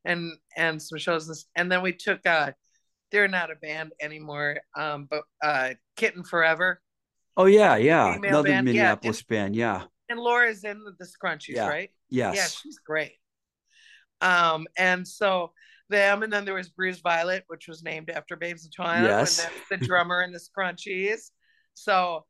and 0.03 0.33
and 0.55 0.81
some 0.81 0.99
shows, 0.99 1.45
and 1.55 1.71
then 1.71 1.81
we 1.81 1.93
took. 1.93 2.25
uh 2.25 2.51
They're 3.11 3.27
not 3.27 3.51
a 3.51 3.55
band 3.55 3.93
anymore, 4.01 4.57
um, 4.77 5.07
but 5.09 5.23
uh 5.43 5.73
Kitten 5.95 6.23
Forever. 6.23 6.81
Oh 7.37 7.45
yeah, 7.45 7.75
yeah, 7.75 8.15
another 8.15 8.49
band. 8.49 8.65
Minneapolis 8.65 9.23
yeah. 9.29 9.35
band, 9.35 9.55
yeah. 9.55 9.83
And 10.09 10.19
Laura's 10.19 10.63
in 10.63 10.83
the 10.99 11.05
Scrunchies, 11.05 11.55
yeah. 11.55 11.67
right? 11.67 11.89
Yes. 12.09 12.35
Yeah, 12.35 12.47
she's 12.47 12.79
great. 12.79 13.13
Um, 14.21 14.67
and 14.77 15.07
so 15.07 15.51
them, 15.89 16.23
and 16.23 16.31
then 16.31 16.45
there 16.45 16.53
was 16.53 16.69
Bruised 16.69 17.01
Violet, 17.03 17.43
which 17.47 17.67
was 17.67 17.83
named 17.83 18.09
after 18.09 18.35
Babes 18.35 18.65
in 18.65 18.71
Toyland. 18.71 19.05
Yes. 19.05 19.39
And 19.39 19.51
that's 19.53 19.69
the 19.69 19.87
drummer 19.87 20.21
in 20.23 20.31
the 20.31 20.39
Scrunchies. 20.39 21.31
So, 21.73 22.25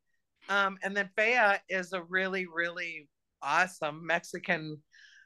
um, 0.48 0.78
and 0.82 0.96
then 0.96 1.10
Fea 1.16 1.58
is 1.68 1.92
a 1.92 2.02
really, 2.02 2.46
really 2.46 3.08
awesome 3.42 4.06
Mexican, 4.06 4.82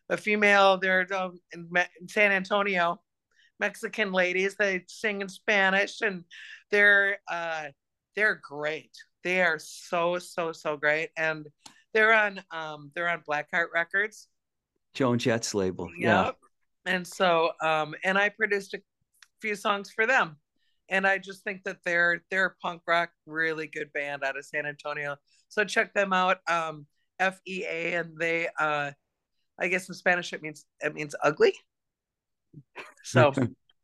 a 0.09 0.17
female. 0.17 0.79
They're 0.79 1.07
um, 1.15 1.41
in, 1.53 1.69
in 2.01 2.09
San 2.09 2.33
Antonio, 2.33 3.01
Mexican 3.59 4.13
ladies. 4.13 4.57
They 4.57 4.85
sing 4.89 5.23
in 5.23 5.29
Spanish, 5.29 6.01
and 6.01 6.25
they're 6.71 7.19
uh, 7.29 7.67
they're 8.15 8.41
great. 8.43 8.93
They 9.25 9.43
are 9.43 9.59
so 9.59 10.19
so 10.19 10.53
so 10.53 10.77
great, 10.77 11.11
and 11.17 11.47
they're 11.95 12.13
on 12.13 12.43
um 12.51 12.91
they're 12.95 13.09
on 13.09 13.23
Blackheart 13.29 13.67
Records. 13.75 14.29
Joan 14.95 15.19
Jett's 15.19 15.55
label. 15.55 15.89
Yep. 15.97 16.01
Yeah 16.01 16.31
and 16.87 17.07
so 17.07 17.51
um 17.63 17.95
and 18.05 18.17
i 18.19 18.29
produced 18.29 18.75
a 18.75 18.81
few 19.41 19.55
songs 19.55 19.91
for 19.91 20.07
them 20.07 20.37
and 20.89 21.07
i 21.07 21.19
just 21.19 21.43
think 21.45 21.63
that 21.65 21.79
they're 21.85 22.23
they're 22.31 22.47
a 22.47 22.55
punk 22.63 22.83
rock 22.87 23.11
really 23.27 23.67
good 23.67 23.93
band 23.93 24.23
out 24.25 24.37
of 24.37 24.45
san 24.45 24.67
antonio 24.67 25.17
so 25.49 25.65
check 25.65 25.93
them 25.95 26.13
out 26.13 26.39
um 26.49 26.87
fea 27.45 27.95
and 27.95 28.17
they 28.19 28.49
uh 28.59 28.91
i 29.59 29.69
guess 29.69 29.89
in 29.89 29.95
spanish 29.95 30.33
it 30.33 30.43
means 30.43 30.65
it 30.81 30.95
means 30.95 31.15
ugly 31.23 31.53
so 33.05 33.33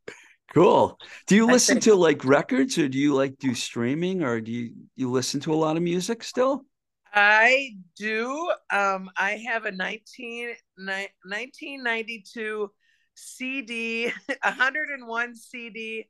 cool 0.54 0.98
do 1.26 1.36
you 1.36 1.46
listen 1.46 1.74
think, 1.74 1.84
to 1.84 1.94
like 1.94 2.24
records 2.24 2.78
or 2.78 2.88
do 2.88 2.98
you 2.98 3.14
like 3.14 3.36
do 3.38 3.54
streaming 3.54 4.22
or 4.22 4.40
do 4.40 4.50
you 4.50 4.72
you 4.94 5.10
listen 5.10 5.38
to 5.40 5.52
a 5.52 5.56
lot 5.56 5.76
of 5.76 5.82
music 5.82 6.22
still 6.22 6.64
I 7.12 7.76
do. 7.96 8.50
Um, 8.70 9.10
I 9.16 9.42
have 9.48 9.64
a 9.64 9.72
19, 9.72 10.48
1992 10.76 12.70
CD, 13.14 14.12
101 14.42 15.34
CD 15.36 16.08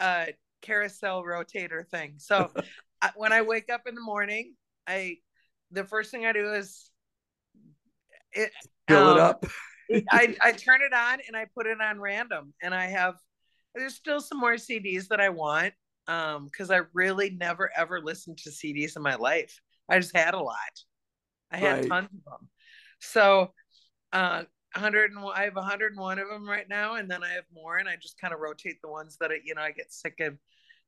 uh, 0.00 0.26
carousel 0.62 1.22
rotator 1.22 1.86
thing. 1.86 2.14
So 2.18 2.50
when 3.16 3.32
I 3.32 3.42
wake 3.42 3.70
up 3.72 3.82
in 3.86 3.94
the 3.94 4.00
morning, 4.00 4.54
I 4.86 5.18
the 5.70 5.84
first 5.84 6.10
thing 6.10 6.24
I 6.24 6.32
do 6.32 6.52
is 6.54 6.90
it 8.32 8.50
fill 8.88 9.08
um, 9.08 9.16
it 9.16 9.20
up. 9.20 9.46
I, 10.10 10.36
I 10.42 10.52
turn 10.52 10.80
it 10.82 10.94
on 10.94 11.18
and 11.26 11.36
I 11.36 11.46
put 11.54 11.66
it 11.66 11.80
on 11.80 12.00
random, 12.00 12.54
and 12.62 12.74
I 12.74 12.86
have 12.86 13.16
there's 13.74 13.94
still 13.94 14.20
some 14.20 14.38
more 14.40 14.54
CDs 14.54 15.08
that 15.08 15.20
I 15.20 15.28
want 15.28 15.74
um 16.08 16.46
because 16.46 16.70
I 16.70 16.80
really 16.94 17.30
never 17.30 17.70
ever 17.76 18.00
listened 18.00 18.38
to 18.38 18.50
CDs 18.50 18.96
in 18.96 19.02
my 19.02 19.16
life. 19.16 19.60
I 19.88 19.98
just 19.98 20.16
had 20.16 20.34
a 20.34 20.40
lot. 20.40 20.56
I 21.50 21.56
had 21.58 21.80
right. 21.80 21.88
tons 21.88 22.08
of 22.12 22.24
them. 22.24 22.48
So 23.00 23.52
uh 24.12 24.44
100 24.74 25.12
and 25.12 25.24
I 25.34 25.44
have 25.44 25.56
101 25.56 26.18
of 26.18 26.28
them 26.28 26.48
right 26.48 26.68
now, 26.68 26.96
and 26.96 27.10
then 27.10 27.22
I 27.22 27.30
have 27.30 27.44
more, 27.52 27.78
and 27.78 27.88
I 27.88 27.96
just 27.96 28.20
kind 28.20 28.34
of 28.34 28.40
rotate 28.40 28.80
the 28.82 28.90
ones 28.90 29.16
that 29.20 29.30
I, 29.30 29.38
you 29.44 29.54
know 29.54 29.62
I 29.62 29.70
get 29.70 29.92
sick 29.92 30.20
of, 30.20 30.34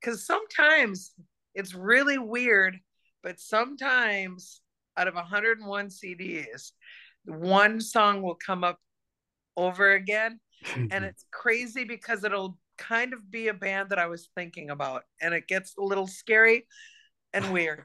because 0.01 0.27
sometimes 0.27 1.13
it's 1.55 1.75
really 1.75 2.19
weird, 2.19 2.79
but 3.23 3.41
sometimes 3.41 4.61
out 4.97 5.09
of 5.09 5.15
101 5.15 5.89
CDs, 5.89 6.73
one 7.25 7.81
song 7.81 8.23
will 8.23 8.35
come 8.37 8.65
up 8.65 8.79
over 9.57 9.93
again, 9.93 10.41
and 10.77 11.05
it's 11.05 11.25
crazy 11.33 11.85
because 11.85 12.23
it'll 12.23 12.59
kind 12.77 13.13
of 13.13 13.31
be 13.31 13.49
a 13.49 13.55
band 13.55 13.91
that 13.91 13.99
I 13.99 14.07
was 14.07 14.29
thinking 14.37 14.71
about, 14.71 15.03
and 15.21 15.33
it 15.33 15.49
gets 15.49 15.75
a 15.79 15.83
little 15.83 16.07
scary 16.07 16.67
and 17.33 17.53
weird. 17.53 17.85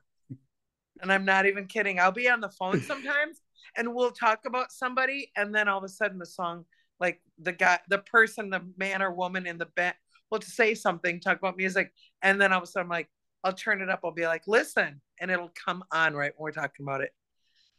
And 1.02 1.12
I'm 1.12 1.26
not 1.26 1.46
even 1.46 1.68
kidding. 1.68 2.00
I'll 2.00 2.12
be 2.12 2.30
on 2.30 2.42
the 2.42 2.50
phone 2.50 2.82
sometimes 2.82 3.42
and 3.76 3.94
we'll 3.94 4.12
talk 4.12 4.42
about 4.46 4.72
somebody 4.72 5.32
and 5.36 5.54
then 5.54 5.68
all 5.68 5.78
of 5.78 5.84
a 5.84 5.90
sudden 5.90 6.18
the 6.18 6.26
song 6.26 6.66
like 7.00 7.22
the 7.40 7.52
guy 7.52 7.80
the 7.90 7.98
person 8.00 8.50
the 8.50 8.62
man 8.78 9.02
or 9.02 9.12
woman 9.12 9.46
in 9.46 9.58
the 9.58 9.66
band 9.66 9.96
will 10.32 10.42
say 10.42 10.74
something 10.74 11.20
talk 11.20 11.38
about 11.38 11.58
music 11.58 11.92
and 12.22 12.40
then 12.40 12.52
all 12.52 12.60
of 12.60 12.64
a 12.64 12.68
sudden 12.68 12.86
I'm 12.86 12.90
like 12.90 13.10
I'll 13.44 13.54
turn 13.54 13.82
it 13.82 13.90
up 13.90 14.02
I'll 14.04 14.12
be 14.12 14.26
like 14.26 14.44
listen 14.48 15.02
and 15.20 15.32
it'll 15.32 15.52
come 15.66 15.84
on 15.92 16.14
right 16.14 16.32
when 16.36 16.44
we're 16.46 16.52
talking 16.52 16.86
about 16.86 17.02
it. 17.02 17.12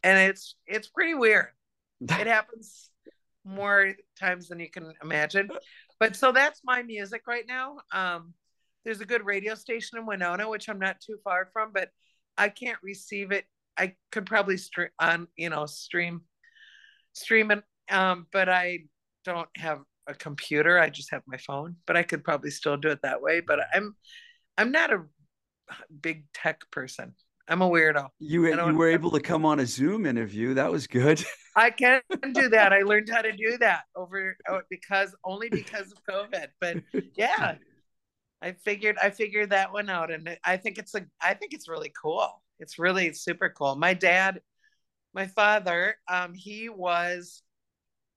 And 0.02 0.30
it's 0.30 0.56
it's 0.66 0.88
pretty 0.88 1.14
weird. 1.14 1.47
It 2.01 2.26
happens 2.26 2.90
more 3.44 3.94
times 4.18 4.48
than 4.48 4.60
you 4.60 4.70
can 4.70 4.93
imagine. 5.02 5.48
But 5.98 6.14
so 6.14 6.30
that's 6.30 6.60
my 6.62 6.82
music 6.82 7.22
right 7.26 7.44
now. 7.47 7.78
Um 7.93 8.34
there's 8.84 9.01
a 9.01 9.06
good 9.06 9.26
radio 9.26 9.55
station 9.55 9.98
in 9.98 10.06
Winona 10.06 10.48
which 10.48 10.68
I'm 10.68 10.78
not 10.78 11.01
too 11.01 11.16
far 11.24 11.48
from 11.52 11.72
but 11.72 11.90
I 12.38 12.48
can't 12.48 12.78
receive 12.82 13.32
it 13.32 13.46
I 13.78 13.94
could 14.10 14.26
probably 14.26 14.56
stream 14.56 14.88
on, 14.98 15.28
you 15.36 15.50
know, 15.50 15.66
stream, 15.66 16.22
stream 17.12 17.50
it. 17.50 17.62
Um, 17.90 18.26
but 18.32 18.48
I 18.48 18.80
don't 19.24 19.48
have 19.56 19.80
a 20.06 20.14
computer. 20.14 20.78
I 20.78 20.90
just 20.90 21.10
have 21.10 21.22
my 21.26 21.36
phone. 21.36 21.76
But 21.86 21.96
I 21.96 22.02
could 22.02 22.24
probably 22.24 22.50
still 22.50 22.76
do 22.76 22.88
it 22.88 23.00
that 23.02 23.20
way. 23.20 23.40
But 23.40 23.60
I'm, 23.74 23.94
I'm 24.56 24.72
not 24.72 24.92
a 24.92 25.02
big 26.00 26.24
tech 26.32 26.62
person. 26.70 27.14
I'm 27.48 27.62
a 27.62 27.68
weirdo. 27.68 28.08
You 28.18 28.48
you 28.48 28.74
were 28.74 28.90
able 28.90 29.12
to 29.12 29.20
come 29.20 29.46
on 29.46 29.60
a 29.60 29.66
Zoom 29.66 30.04
interview. 30.04 30.54
That 30.54 30.72
was 30.72 30.88
good. 30.88 31.24
I 31.56 31.70
can 31.70 32.00
do 32.32 32.48
that. 32.48 32.72
I 32.72 32.80
learned 32.80 33.08
how 33.08 33.22
to 33.22 33.30
do 33.30 33.56
that 33.58 33.82
over 33.94 34.36
oh, 34.48 34.62
because 34.68 35.14
only 35.24 35.48
because 35.48 35.92
of 35.92 35.98
COVID. 36.10 36.48
But 36.60 36.78
yeah, 37.14 37.54
I 38.42 38.52
figured 38.52 38.96
I 39.02 39.10
figured 39.10 39.50
that 39.50 39.72
one 39.72 39.88
out, 39.88 40.10
and 40.10 40.36
I 40.44 40.56
think 40.56 40.78
it's 40.78 40.94
a 40.94 41.06
I 41.20 41.34
think 41.34 41.52
it's 41.54 41.68
really 41.68 41.92
cool 42.00 42.42
it's 42.58 42.78
really 42.78 43.12
super 43.12 43.48
cool. 43.48 43.76
My 43.76 43.94
dad, 43.94 44.40
my 45.14 45.26
father, 45.26 45.96
um, 46.08 46.34
he 46.34 46.68
was 46.68 47.42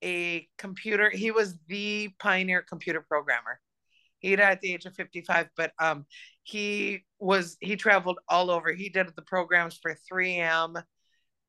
a 0.03 0.47
computer, 0.57 1.09
he 1.09 1.31
was 1.31 1.55
the 1.67 2.09
pioneer 2.19 2.61
computer 2.61 3.01
programmer. 3.01 3.59
He 4.19 4.35
died 4.35 4.51
at 4.51 4.61
the 4.61 4.73
age 4.73 4.85
of 4.85 4.95
55, 4.95 5.49
but 5.55 5.71
um, 5.79 6.05
he 6.43 7.05
was 7.19 7.57
he 7.61 7.75
traveled 7.77 8.19
all 8.27 8.51
over. 8.51 8.73
He 8.73 8.89
did 8.89 9.07
the 9.15 9.21
programs 9.21 9.79
for 9.81 9.95
3M, 10.11 10.81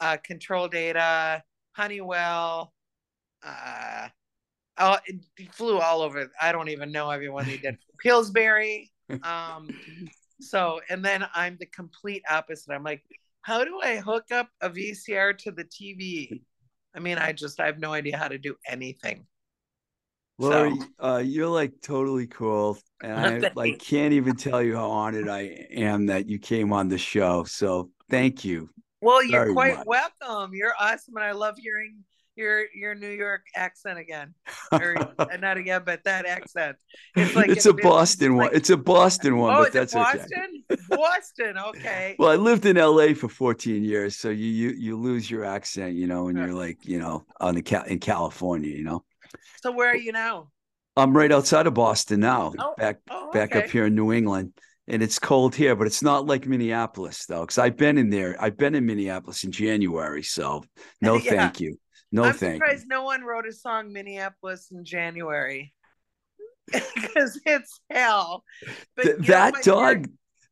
uh, 0.00 0.16
Control 0.22 0.68
Data, 0.68 1.42
Honeywell, 1.72 2.72
uh, 3.42 4.08
oh, 4.80 4.96
he 5.36 5.46
flew 5.52 5.78
all 5.78 6.02
over. 6.02 6.30
I 6.40 6.52
don't 6.52 6.68
even 6.68 6.90
know 6.90 7.10
everyone 7.10 7.44
he 7.44 7.58
did. 7.58 7.78
Pillsbury. 7.98 8.90
Um, 9.24 9.68
so, 10.40 10.80
and 10.88 11.04
then 11.04 11.26
I'm 11.34 11.56
the 11.58 11.66
complete 11.66 12.22
opposite. 12.30 12.72
I'm 12.72 12.84
like, 12.84 13.02
how 13.42 13.64
do 13.64 13.80
I 13.82 13.96
hook 13.96 14.26
up 14.30 14.48
a 14.60 14.70
VCR 14.70 15.36
to 15.38 15.50
the 15.50 15.64
TV? 15.64 16.42
I 16.94 17.00
mean, 17.00 17.18
I 17.18 17.32
just 17.32 17.58
I 17.58 17.66
have 17.66 17.80
no 17.80 17.92
idea 17.92 18.16
how 18.16 18.28
to 18.28 18.38
do 18.38 18.54
anything. 18.68 19.26
Lori, 20.38 20.78
so. 20.78 20.86
uh, 21.04 21.18
you're 21.18 21.48
like 21.48 21.72
totally 21.82 22.26
cool, 22.26 22.78
and 23.02 23.44
I 23.44 23.50
like 23.56 23.78
can't 23.78 24.14
even 24.14 24.36
tell 24.36 24.62
you 24.62 24.76
how 24.76 24.90
honored 24.90 25.28
I 25.28 25.66
am 25.72 26.06
that 26.06 26.28
you 26.28 26.38
came 26.38 26.72
on 26.72 26.88
the 26.88 26.98
show. 26.98 27.44
So 27.44 27.90
thank 28.08 28.44
you. 28.44 28.70
Well, 29.02 29.22
you're 29.22 29.52
quite 29.52 29.78
much. 29.78 29.86
welcome. 29.86 30.52
You're 30.54 30.74
awesome, 30.78 31.16
and 31.16 31.24
I 31.24 31.32
love 31.32 31.56
hearing 31.58 32.04
your 32.36 32.64
your 32.74 32.94
New 32.94 33.10
York 33.10 33.42
accent 33.54 33.98
again. 33.98 34.34
or 34.72 34.96
uh, 35.18 35.26
not 35.38 35.56
again, 35.56 35.82
but 35.84 36.02
that 36.04 36.26
accent. 36.26 36.76
It's 37.16 37.34
like 37.34 37.50
it's 37.50 37.66
a 37.66 37.74
Boston 37.74 38.36
one. 38.36 38.50
it's 38.52 38.70
a 38.70 38.76
Boston 38.76 39.38
one, 39.38 39.54
oh, 39.54 39.64
but 39.64 39.72
that's 39.72 39.94
Boston? 39.94 40.64
okay. 40.70 40.82
Boston, 40.88 41.58
okay. 41.68 42.16
well, 42.18 42.30
I 42.30 42.36
lived 42.36 42.66
in 42.66 42.76
LA 42.76 43.14
for 43.14 43.28
14 43.28 43.84
years, 43.84 44.16
so 44.16 44.30
you 44.30 44.46
you 44.46 44.70
you 44.70 44.96
lose 44.96 45.30
your 45.30 45.44
accent, 45.44 45.94
you 45.94 46.06
know, 46.06 46.28
and 46.28 46.38
you're 46.38 46.54
like, 46.54 46.84
you 46.86 46.98
know, 46.98 47.24
on 47.40 47.54
the 47.54 47.84
in 47.86 47.98
California, 47.98 48.70
you 48.70 48.84
know. 48.84 49.04
So 49.62 49.72
where 49.72 49.90
are 49.90 49.96
you 49.96 50.12
now? 50.12 50.50
I'm 50.96 51.16
right 51.16 51.30
outside 51.30 51.66
of 51.66 51.74
Boston 51.74 52.20
now, 52.20 52.52
oh, 52.58 52.74
back 52.76 52.98
oh, 53.10 53.28
okay. 53.28 53.38
back 53.38 53.56
up 53.56 53.70
here 53.70 53.86
in 53.86 53.94
New 53.94 54.12
England. 54.12 54.52
And 54.88 55.04
it's 55.04 55.20
cold 55.20 55.54
here, 55.54 55.76
but 55.76 55.86
it's 55.86 56.02
not 56.02 56.26
like 56.26 56.48
Minneapolis 56.48 57.24
though, 57.26 57.42
because 57.42 57.58
I've 57.58 57.76
been 57.76 57.96
in 57.96 58.10
there. 58.10 58.36
I've 58.40 58.56
been 58.56 58.74
in 58.74 58.86
Minneapolis 58.86 59.44
in 59.44 59.52
January, 59.52 60.24
so 60.24 60.64
no, 61.00 61.14
yeah. 61.16 61.30
thank 61.30 61.60
you. 61.60 61.78
No, 62.12 62.24
I'm 62.24 62.34
thank 62.34 62.54
surprised 62.54 62.84
you. 62.84 62.88
no 62.88 63.04
one 63.04 63.22
wrote 63.22 63.46
a 63.46 63.52
song 63.52 63.92
Minneapolis 63.92 64.70
in 64.72 64.84
January 64.84 65.72
because 66.72 67.40
it's 67.44 67.80
hell. 67.90 68.44
But 68.96 69.04
Th- 69.04 69.16
that 69.28 69.54
know, 69.54 69.60
dog, 69.62 70.08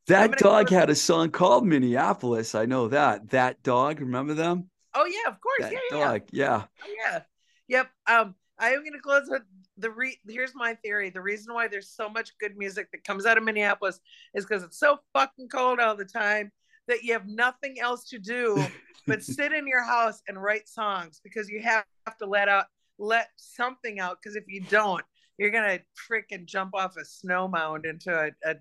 that 0.07 0.39
dog 0.39 0.71
had 0.71 0.91
a 0.91 0.95
song 0.95 1.31
called 1.31 1.67
Minneapolis. 1.67 2.55
I 2.55 2.67
know 2.67 2.89
that. 2.89 3.31
That 3.31 3.63
dog, 3.63 4.01
remember 4.01 4.35
them? 4.35 4.71
Oh 4.95 5.05
yeah, 5.05 5.31
of 5.31 5.41
course. 5.41 5.71
That 5.71 5.73
yeah, 5.73 5.99
dog, 5.99 6.23
yeah. 6.31 6.45
yeah. 6.45 6.65
Oh, 6.83 6.95
yeah. 7.05 7.21
Yep. 7.69 7.91
Um, 8.07 8.35
I 8.59 8.71
am 8.71 8.81
going 8.81 8.93
to 8.93 9.01
close 9.01 9.29
with 9.29 9.43
the 9.77 9.91
re- 9.91 10.19
here's 10.29 10.55
my 10.55 10.75
theory. 10.75 11.11
The 11.11 11.21
reason 11.21 11.55
why 11.55 11.69
there's 11.69 11.91
so 11.91 12.09
much 12.09 12.37
good 12.41 12.57
music 12.57 12.91
that 12.93 13.05
comes 13.05 13.27
out 13.27 13.39
of 13.39 13.45
Minneapolis 13.45 14.01
is 14.35 14.45
because 14.45 14.63
it's 14.63 14.79
so 14.79 14.99
fucking 15.13 15.49
cold 15.49 15.79
all 15.79 15.97
the 15.97 16.05
time 16.05 16.51
that 16.89 17.03
you 17.03 17.13
have 17.13 17.27
nothing 17.27 17.77
else 17.81 18.09
to 18.09 18.19
do 18.19 18.63
but 19.07 19.23
sit 19.23 19.53
in 19.53 19.67
your 19.67 19.85
house 19.85 20.23
and 20.29 20.43
write 20.43 20.69
songs 20.69 21.21
because 21.23 21.49
you 21.49 21.63
have 21.63 21.85
to 22.19 22.27
let 22.27 22.49
out 22.49 22.67
let 22.99 23.29
something 23.37 24.01
out 24.01 24.19
because 24.21 24.37
if 24.37 24.45
you 24.49 24.61
don't, 24.63 25.05
you're 25.39 25.51
gonna 25.51 25.79
freaking 26.11 26.45
jump 26.45 26.75
off 26.75 26.97
a 26.97 27.05
snow 27.05 27.47
mound 27.47 27.87
into 27.87 28.13
a, 28.13 28.31
a 28.45 28.57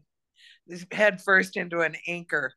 head 0.96 1.22
first 1.22 1.58
into 1.58 1.82
an 1.82 1.96
anchor 2.08 2.54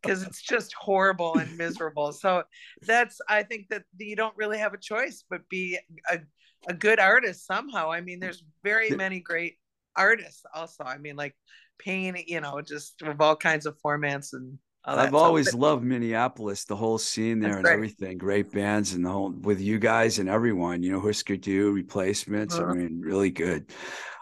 because 0.00 0.22
it's 0.22 0.40
just 0.40 0.72
horrible 0.74 1.36
and 1.36 1.58
miserable. 1.58 2.12
So 2.12 2.44
that's 2.82 3.20
I 3.28 3.42
think 3.42 3.68
that 3.70 3.82
you 3.98 4.16
don't 4.16 4.36
really 4.36 4.58
have 4.58 4.72
a 4.72 4.78
choice 4.78 5.24
but 5.28 5.48
be 5.48 5.78
a 6.08 6.20
a 6.68 6.74
good 6.74 6.98
artist 6.98 7.46
somehow. 7.46 7.90
I 7.90 8.00
mean, 8.00 8.20
there's 8.20 8.44
very 8.64 8.90
many 8.90 9.20
great 9.20 9.56
artists 9.96 10.42
also. 10.54 10.84
I 10.84 10.98
mean, 10.98 11.16
like 11.16 11.34
Payne, 11.78 12.22
you 12.26 12.40
know, 12.40 12.60
just 12.60 13.02
of 13.02 13.20
all 13.20 13.36
kinds 13.36 13.66
of 13.66 13.78
formats 13.84 14.32
and 14.32 14.58
I've 14.86 15.14
always 15.14 15.52
loved 15.52 15.84
Minneapolis, 15.84 16.64
the 16.64 16.76
whole 16.76 16.98
scene 16.98 17.40
there 17.40 17.50
That's 17.50 17.56
and 17.56 17.64
great. 17.64 17.74
everything. 17.74 18.18
Great 18.18 18.52
bands 18.52 18.92
and 18.92 19.04
the 19.04 19.10
whole 19.10 19.30
with 19.30 19.60
you 19.60 19.78
guys 19.78 20.18
and 20.18 20.28
everyone. 20.28 20.82
You 20.82 20.92
know, 20.92 21.00
Husker 21.00 21.36
Du, 21.36 21.72
replacements. 21.72 22.54
Uh-huh. 22.54 22.70
I 22.70 22.74
mean, 22.74 23.00
really 23.00 23.30
good. 23.30 23.70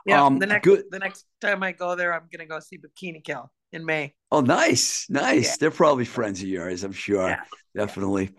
Yeah, 0.06 0.24
um, 0.24 0.38
the 0.38 0.46
next 0.46 0.64
good. 0.64 0.84
the 0.90 0.98
next 0.98 1.26
time 1.40 1.62
I 1.62 1.72
go 1.72 1.94
there, 1.94 2.14
I'm 2.14 2.28
gonna 2.30 2.46
go 2.46 2.60
see 2.60 2.78
Bikini 2.78 3.22
Kill 3.22 3.50
in 3.72 3.84
May. 3.84 4.14
Oh, 4.30 4.40
nice, 4.40 5.06
nice. 5.08 5.50
Yeah. 5.50 5.56
They're 5.60 5.70
probably 5.70 6.04
friends 6.04 6.40
of 6.40 6.48
yours, 6.48 6.84
I'm 6.84 6.92
sure. 6.92 7.28
Yeah. 7.28 7.40
Definitely. 7.74 8.30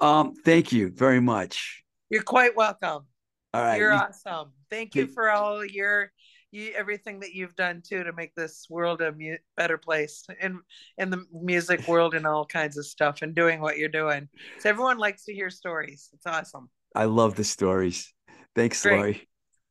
Um, 0.00 0.34
thank 0.44 0.72
you 0.72 0.90
very 0.90 1.20
much. 1.20 1.82
You're 2.10 2.22
quite 2.22 2.56
welcome. 2.56 3.06
All 3.54 3.62
right. 3.62 3.78
You're 3.78 3.92
awesome. 3.92 4.52
Thank 4.70 4.94
you 4.94 5.06
for 5.06 5.30
all 5.30 5.64
your 5.64 6.10
you 6.52 6.72
everything 6.76 7.20
that 7.20 7.34
you've 7.34 7.56
done 7.56 7.82
too 7.86 8.04
to 8.04 8.12
make 8.12 8.34
this 8.34 8.66
world 8.68 9.00
a 9.00 9.12
mu- 9.12 9.36
better 9.56 9.78
place 9.78 10.24
in 10.40 10.60
in 10.98 11.10
the 11.10 11.24
music 11.32 11.86
world 11.88 12.14
and 12.14 12.26
all 12.26 12.44
kinds 12.44 12.76
of 12.76 12.86
stuff 12.86 13.22
and 13.22 13.34
doing 13.34 13.60
what 13.60 13.78
you're 13.78 13.88
doing. 13.88 14.28
So 14.60 14.68
everyone 14.68 14.98
likes 14.98 15.24
to 15.24 15.34
hear 15.34 15.50
stories. 15.50 16.10
It's 16.12 16.26
awesome. 16.26 16.68
I 16.94 17.04
love 17.04 17.34
the 17.34 17.44
stories. 17.44 18.12
Thanks, 18.54 18.84
Great. 18.84 18.98
Lori. 18.98 19.28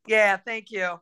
Yeah, 0.08 0.38
thank 0.38 0.72
you. 0.72 1.00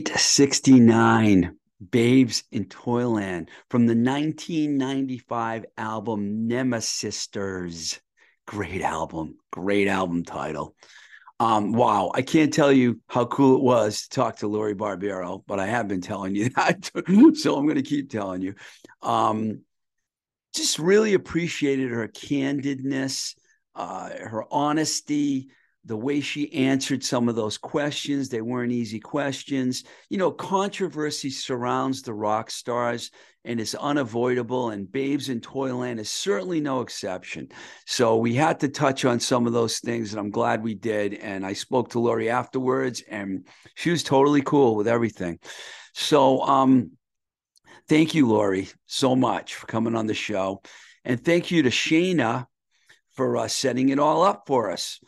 Sweet 0.00 0.18
69, 0.18 1.56
Babes 1.90 2.44
in 2.50 2.64
Toyland 2.64 3.50
from 3.68 3.84
the 3.84 3.94
1995 3.94 5.66
album 5.76 6.48
Nemesisters. 6.48 8.00
Great 8.46 8.80
album, 8.80 9.36
great 9.50 9.88
album 9.88 10.24
title. 10.24 10.74
Um, 11.38 11.74
wow, 11.74 12.12
I 12.14 12.22
can't 12.22 12.50
tell 12.50 12.72
you 12.72 13.02
how 13.08 13.26
cool 13.26 13.56
it 13.56 13.62
was 13.62 14.04
to 14.04 14.08
talk 14.08 14.36
to 14.36 14.48
Lori 14.48 14.74
Barbero, 14.74 15.42
but 15.46 15.60
I 15.60 15.66
have 15.66 15.86
been 15.86 16.00
telling 16.00 16.34
you 16.34 16.48
that, 16.56 16.90
so 17.34 17.56
I'm 17.56 17.66
going 17.66 17.74
to 17.74 17.82
keep 17.82 18.10
telling 18.10 18.40
you. 18.40 18.54
Um, 19.02 19.60
just 20.54 20.78
really 20.78 21.12
appreciated 21.12 21.90
her 21.90 22.08
candidness, 22.08 23.34
uh, 23.74 24.08
her 24.08 24.46
honesty, 24.50 25.50
the 25.90 25.96
way 25.96 26.20
she 26.20 26.52
answered 26.54 27.02
some 27.02 27.28
of 27.28 27.34
those 27.34 27.58
questions. 27.58 28.28
They 28.28 28.42
weren't 28.42 28.70
easy 28.70 29.00
questions. 29.00 29.82
You 30.08 30.18
know, 30.18 30.30
controversy 30.30 31.30
surrounds 31.30 32.02
the 32.02 32.14
rock 32.14 32.52
stars 32.52 33.10
and 33.44 33.58
is 33.58 33.74
unavoidable, 33.74 34.70
and 34.70 34.90
Babes 34.90 35.30
in 35.30 35.40
Toyland 35.40 35.98
is 35.98 36.08
certainly 36.08 36.60
no 36.60 36.80
exception. 36.80 37.48
So 37.86 38.18
we 38.18 38.34
had 38.34 38.60
to 38.60 38.68
touch 38.68 39.04
on 39.04 39.18
some 39.18 39.48
of 39.48 39.52
those 39.52 39.80
things, 39.80 40.12
and 40.12 40.20
I'm 40.20 40.30
glad 40.30 40.62
we 40.62 40.74
did. 40.76 41.14
And 41.14 41.44
I 41.44 41.54
spoke 41.54 41.88
to 41.90 41.98
Lori 41.98 42.30
afterwards, 42.30 43.02
and 43.10 43.48
she 43.74 43.90
was 43.90 44.04
totally 44.04 44.42
cool 44.42 44.76
with 44.76 44.86
everything. 44.86 45.40
So, 45.92 46.42
um, 46.42 46.92
thank 47.88 48.14
you, 48.14 48.28
Lori, 48.28 48.68
so 48.86 49.16
much 49.16 49.56
for 49.56 49.66
coming 49.66 49.96
on 49.96 50.06
the 50.06 50.14
show. 50.14 50.62
And 51.04 51.20
thank 51.24 51.50
you 51.50 51.64
to 51.64 51.70
Shayna 51.70 52.46
for 53.16 53.38
uh, 53.38 53.48
setting 53.48 53.88
it 53.88 53.98
all 53.98 54.22
up 54.22 54.44
for 54.46 54.70
us. 54.70 55.00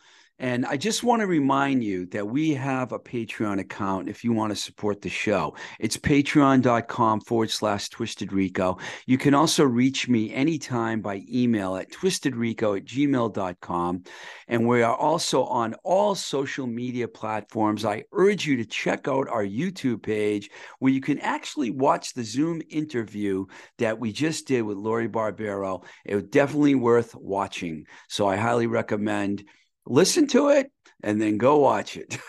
And 0.42 0.66
I 0.66 0.76
just 0.76 1.04
want 1.04 1.20
to 1.20 1.28
remind 1.28 1.84
you 1.84 2.04
that 2.06 2.26
we 2.26 2.52
have 2.54 2.90
a 2.90 2.98
Patreon 2.98 3.60
account 3.60 4.08
if 4.08 4.24
you 4.24 4.32
want 4.32 4.50
to 4.50 4.56
support 4.56 5.00
the 5.00 5.08
show. 5.08 5.54
It's 5.78 5.96
patreon.com 5.96 7.20
forward 7.20 7.52
slash 7.52 7.88
twisted 7.90 8.32
rico. 8.32 8.78
You 9.06 9.18
can 9.18 9.34
also 9.34 9.62
reach 9.62 10.08
me 10.08 10.34
anytime 10.34 11.00
by 11.00 11.22
email 11.32 11.76
at 11.76 11.92
twistedrico 11.92 12.76
at 12.76 12.84
gmail.com. 12.84 14.02
And 14.48 14.66
we 14.66 14.82
are 14.82 14.96
also 14.96 15.44
on 15.44 15.74
all 15.84 16.16
social 16.16 16.66
media 16.66 17.06
platforms. 17.06 17.84
I 17.84 18.02
urge 18.10 18.44
you 18.44 18.56
to 18.56 18.64
check 18.64 19.06
out 19.06 19.28
our 19.28 19.44
YouTube 19.44 20.02
page 20.02 20.50
where 20.80 20.92
you 20.92 21.00
can 21.00 21.20
actually 21.20 21.70
watch 21.70 22.14
the 22.14 22.24
Zoom 22.24 22.62
interview 22.68 23.46
that 23.78 24.00
we 24.00 24.10
just 24.10 24.48
did 24.48 24.62
with 24.62 24.76
Lori 24.76 25.08
Barbero. 25.08 25.84
It 26.04 26.16
was 26.16 26.24
definitely 26.24 26.74
worth 26.74 27.14
watching. 27.14 27.86
So 28.08 28.26
I 28.26 28.34
highly 28.34 28.66
recommend 28.66 29.44
listen 29.86 30.26
to 30.28 30.50
it 30.50 30.70
and 31.02 31.20
then 31.20 31.38
go 31.38 31.58
watch 31.58 31.96
it. 31.96 32.16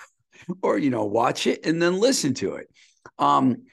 Or 0.62 0.78
you 0.78 0.90
know 0.90 1.06
watch 1.06 1.48
it 1.48 1.66
and 1.66 1.82
then 1.82 1.98
listen 1.98 2.34
to 2.34 2.56
it. 2.56 2.68
Um 3.18 3.64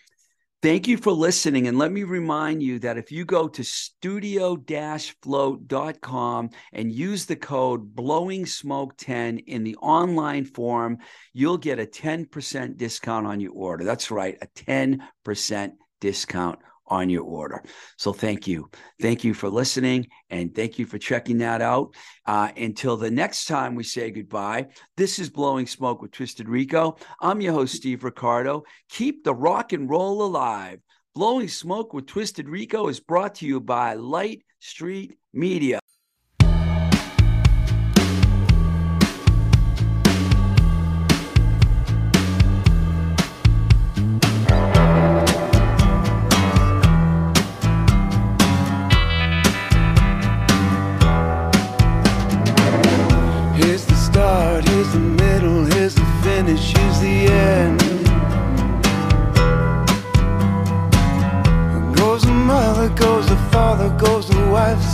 thank 0.62 0.86
you 0.86 0.98
for 0.98 1.10
listening. 1.10 1.66
And 1.66 1.76
let 1.76 1.90
me 1.90 2.04
remind 2.04 2.62
you 2.62 2.78
that 2.78 2.96
if 2.96 3.10
you 3.10 3.24
go 3.24 3.48
to 3.48 3.64
studio-float.com 3.64 6.50
and 6.72 6.92
use 6.92 7.26
the 7.26 7.34
code 7.34 7.96
blowing 7.96 8.46
smoke 8.46 8.96
10 8.98 9.38
in 9.38 9.64
the 9.64 9.74
online 9.78 10.44
form 10.44 10.98
you'll 11.32 11.58
get 11.58 11.80
a 11.80 11.86
10% 11.86 12.76
discount 12.76 13.26
on 13.26 13.40
your 13.40 13.52
order. 13.52 13.82
That's 13.82 14.12
right 14.12 14.38
a 14.40 14.46
10% 14.46 15.72
discount 16.00 16.60
on 16.90 17.08
your 17.08 17.22
order. 17.22 17.62
So 17.96 18.12
thank 18.12 18.46
you. 18.46 18.68
Thank 19.00 19.24
you 19.24 19.32
for 19.32 19.48
listening 19.48 20.08
and 20.28 20.54
thank 20.54 20.78
you 20.78 20.84
for 20.84 20.98
checking 20.98 21.38
that 21.38 21.62
out. 21.62 21.94
Uh, 22.26 22.50
until 22.56 22.96
the 22.96 23.10
next 23.10 23.46
time 23.46 23.74
we 23.74 23.84
say 23.84 24.10
goodbye, 24.10 24.66
this 24.96 25.18
is 25.18 25.30
Blowing 25.30 25.66
Smoke 25.66 26.02
with 26.02 26.10
Twisted 26.10 26.48
Rico. 26.48 26.96
I'm 27.20 27.40
your 27.40 27.52
host, 27.54 27.76
Steve 27.76 28.04
Ricardo. 28.04 28.64
Keep 28.90 29.24
the 29.24 29.34
rock 29.34 29.72
and 29.72 29.88
roll 29.88 30.22
alive. 30.22 30.80
Blowing 31.14 31.48
Smoke 31.48 31.94
with 31.94 32.06
Twisted 32.06 32.48
Rico 32.48 32.88
is 32.88 33.00
brought 33.00 33.36
to 33.36 33.46
you 33.46 33.60
by 33.60 33.94
Light 33.94 34.42
Street 34.58 35.16
Media. 35.32 35.80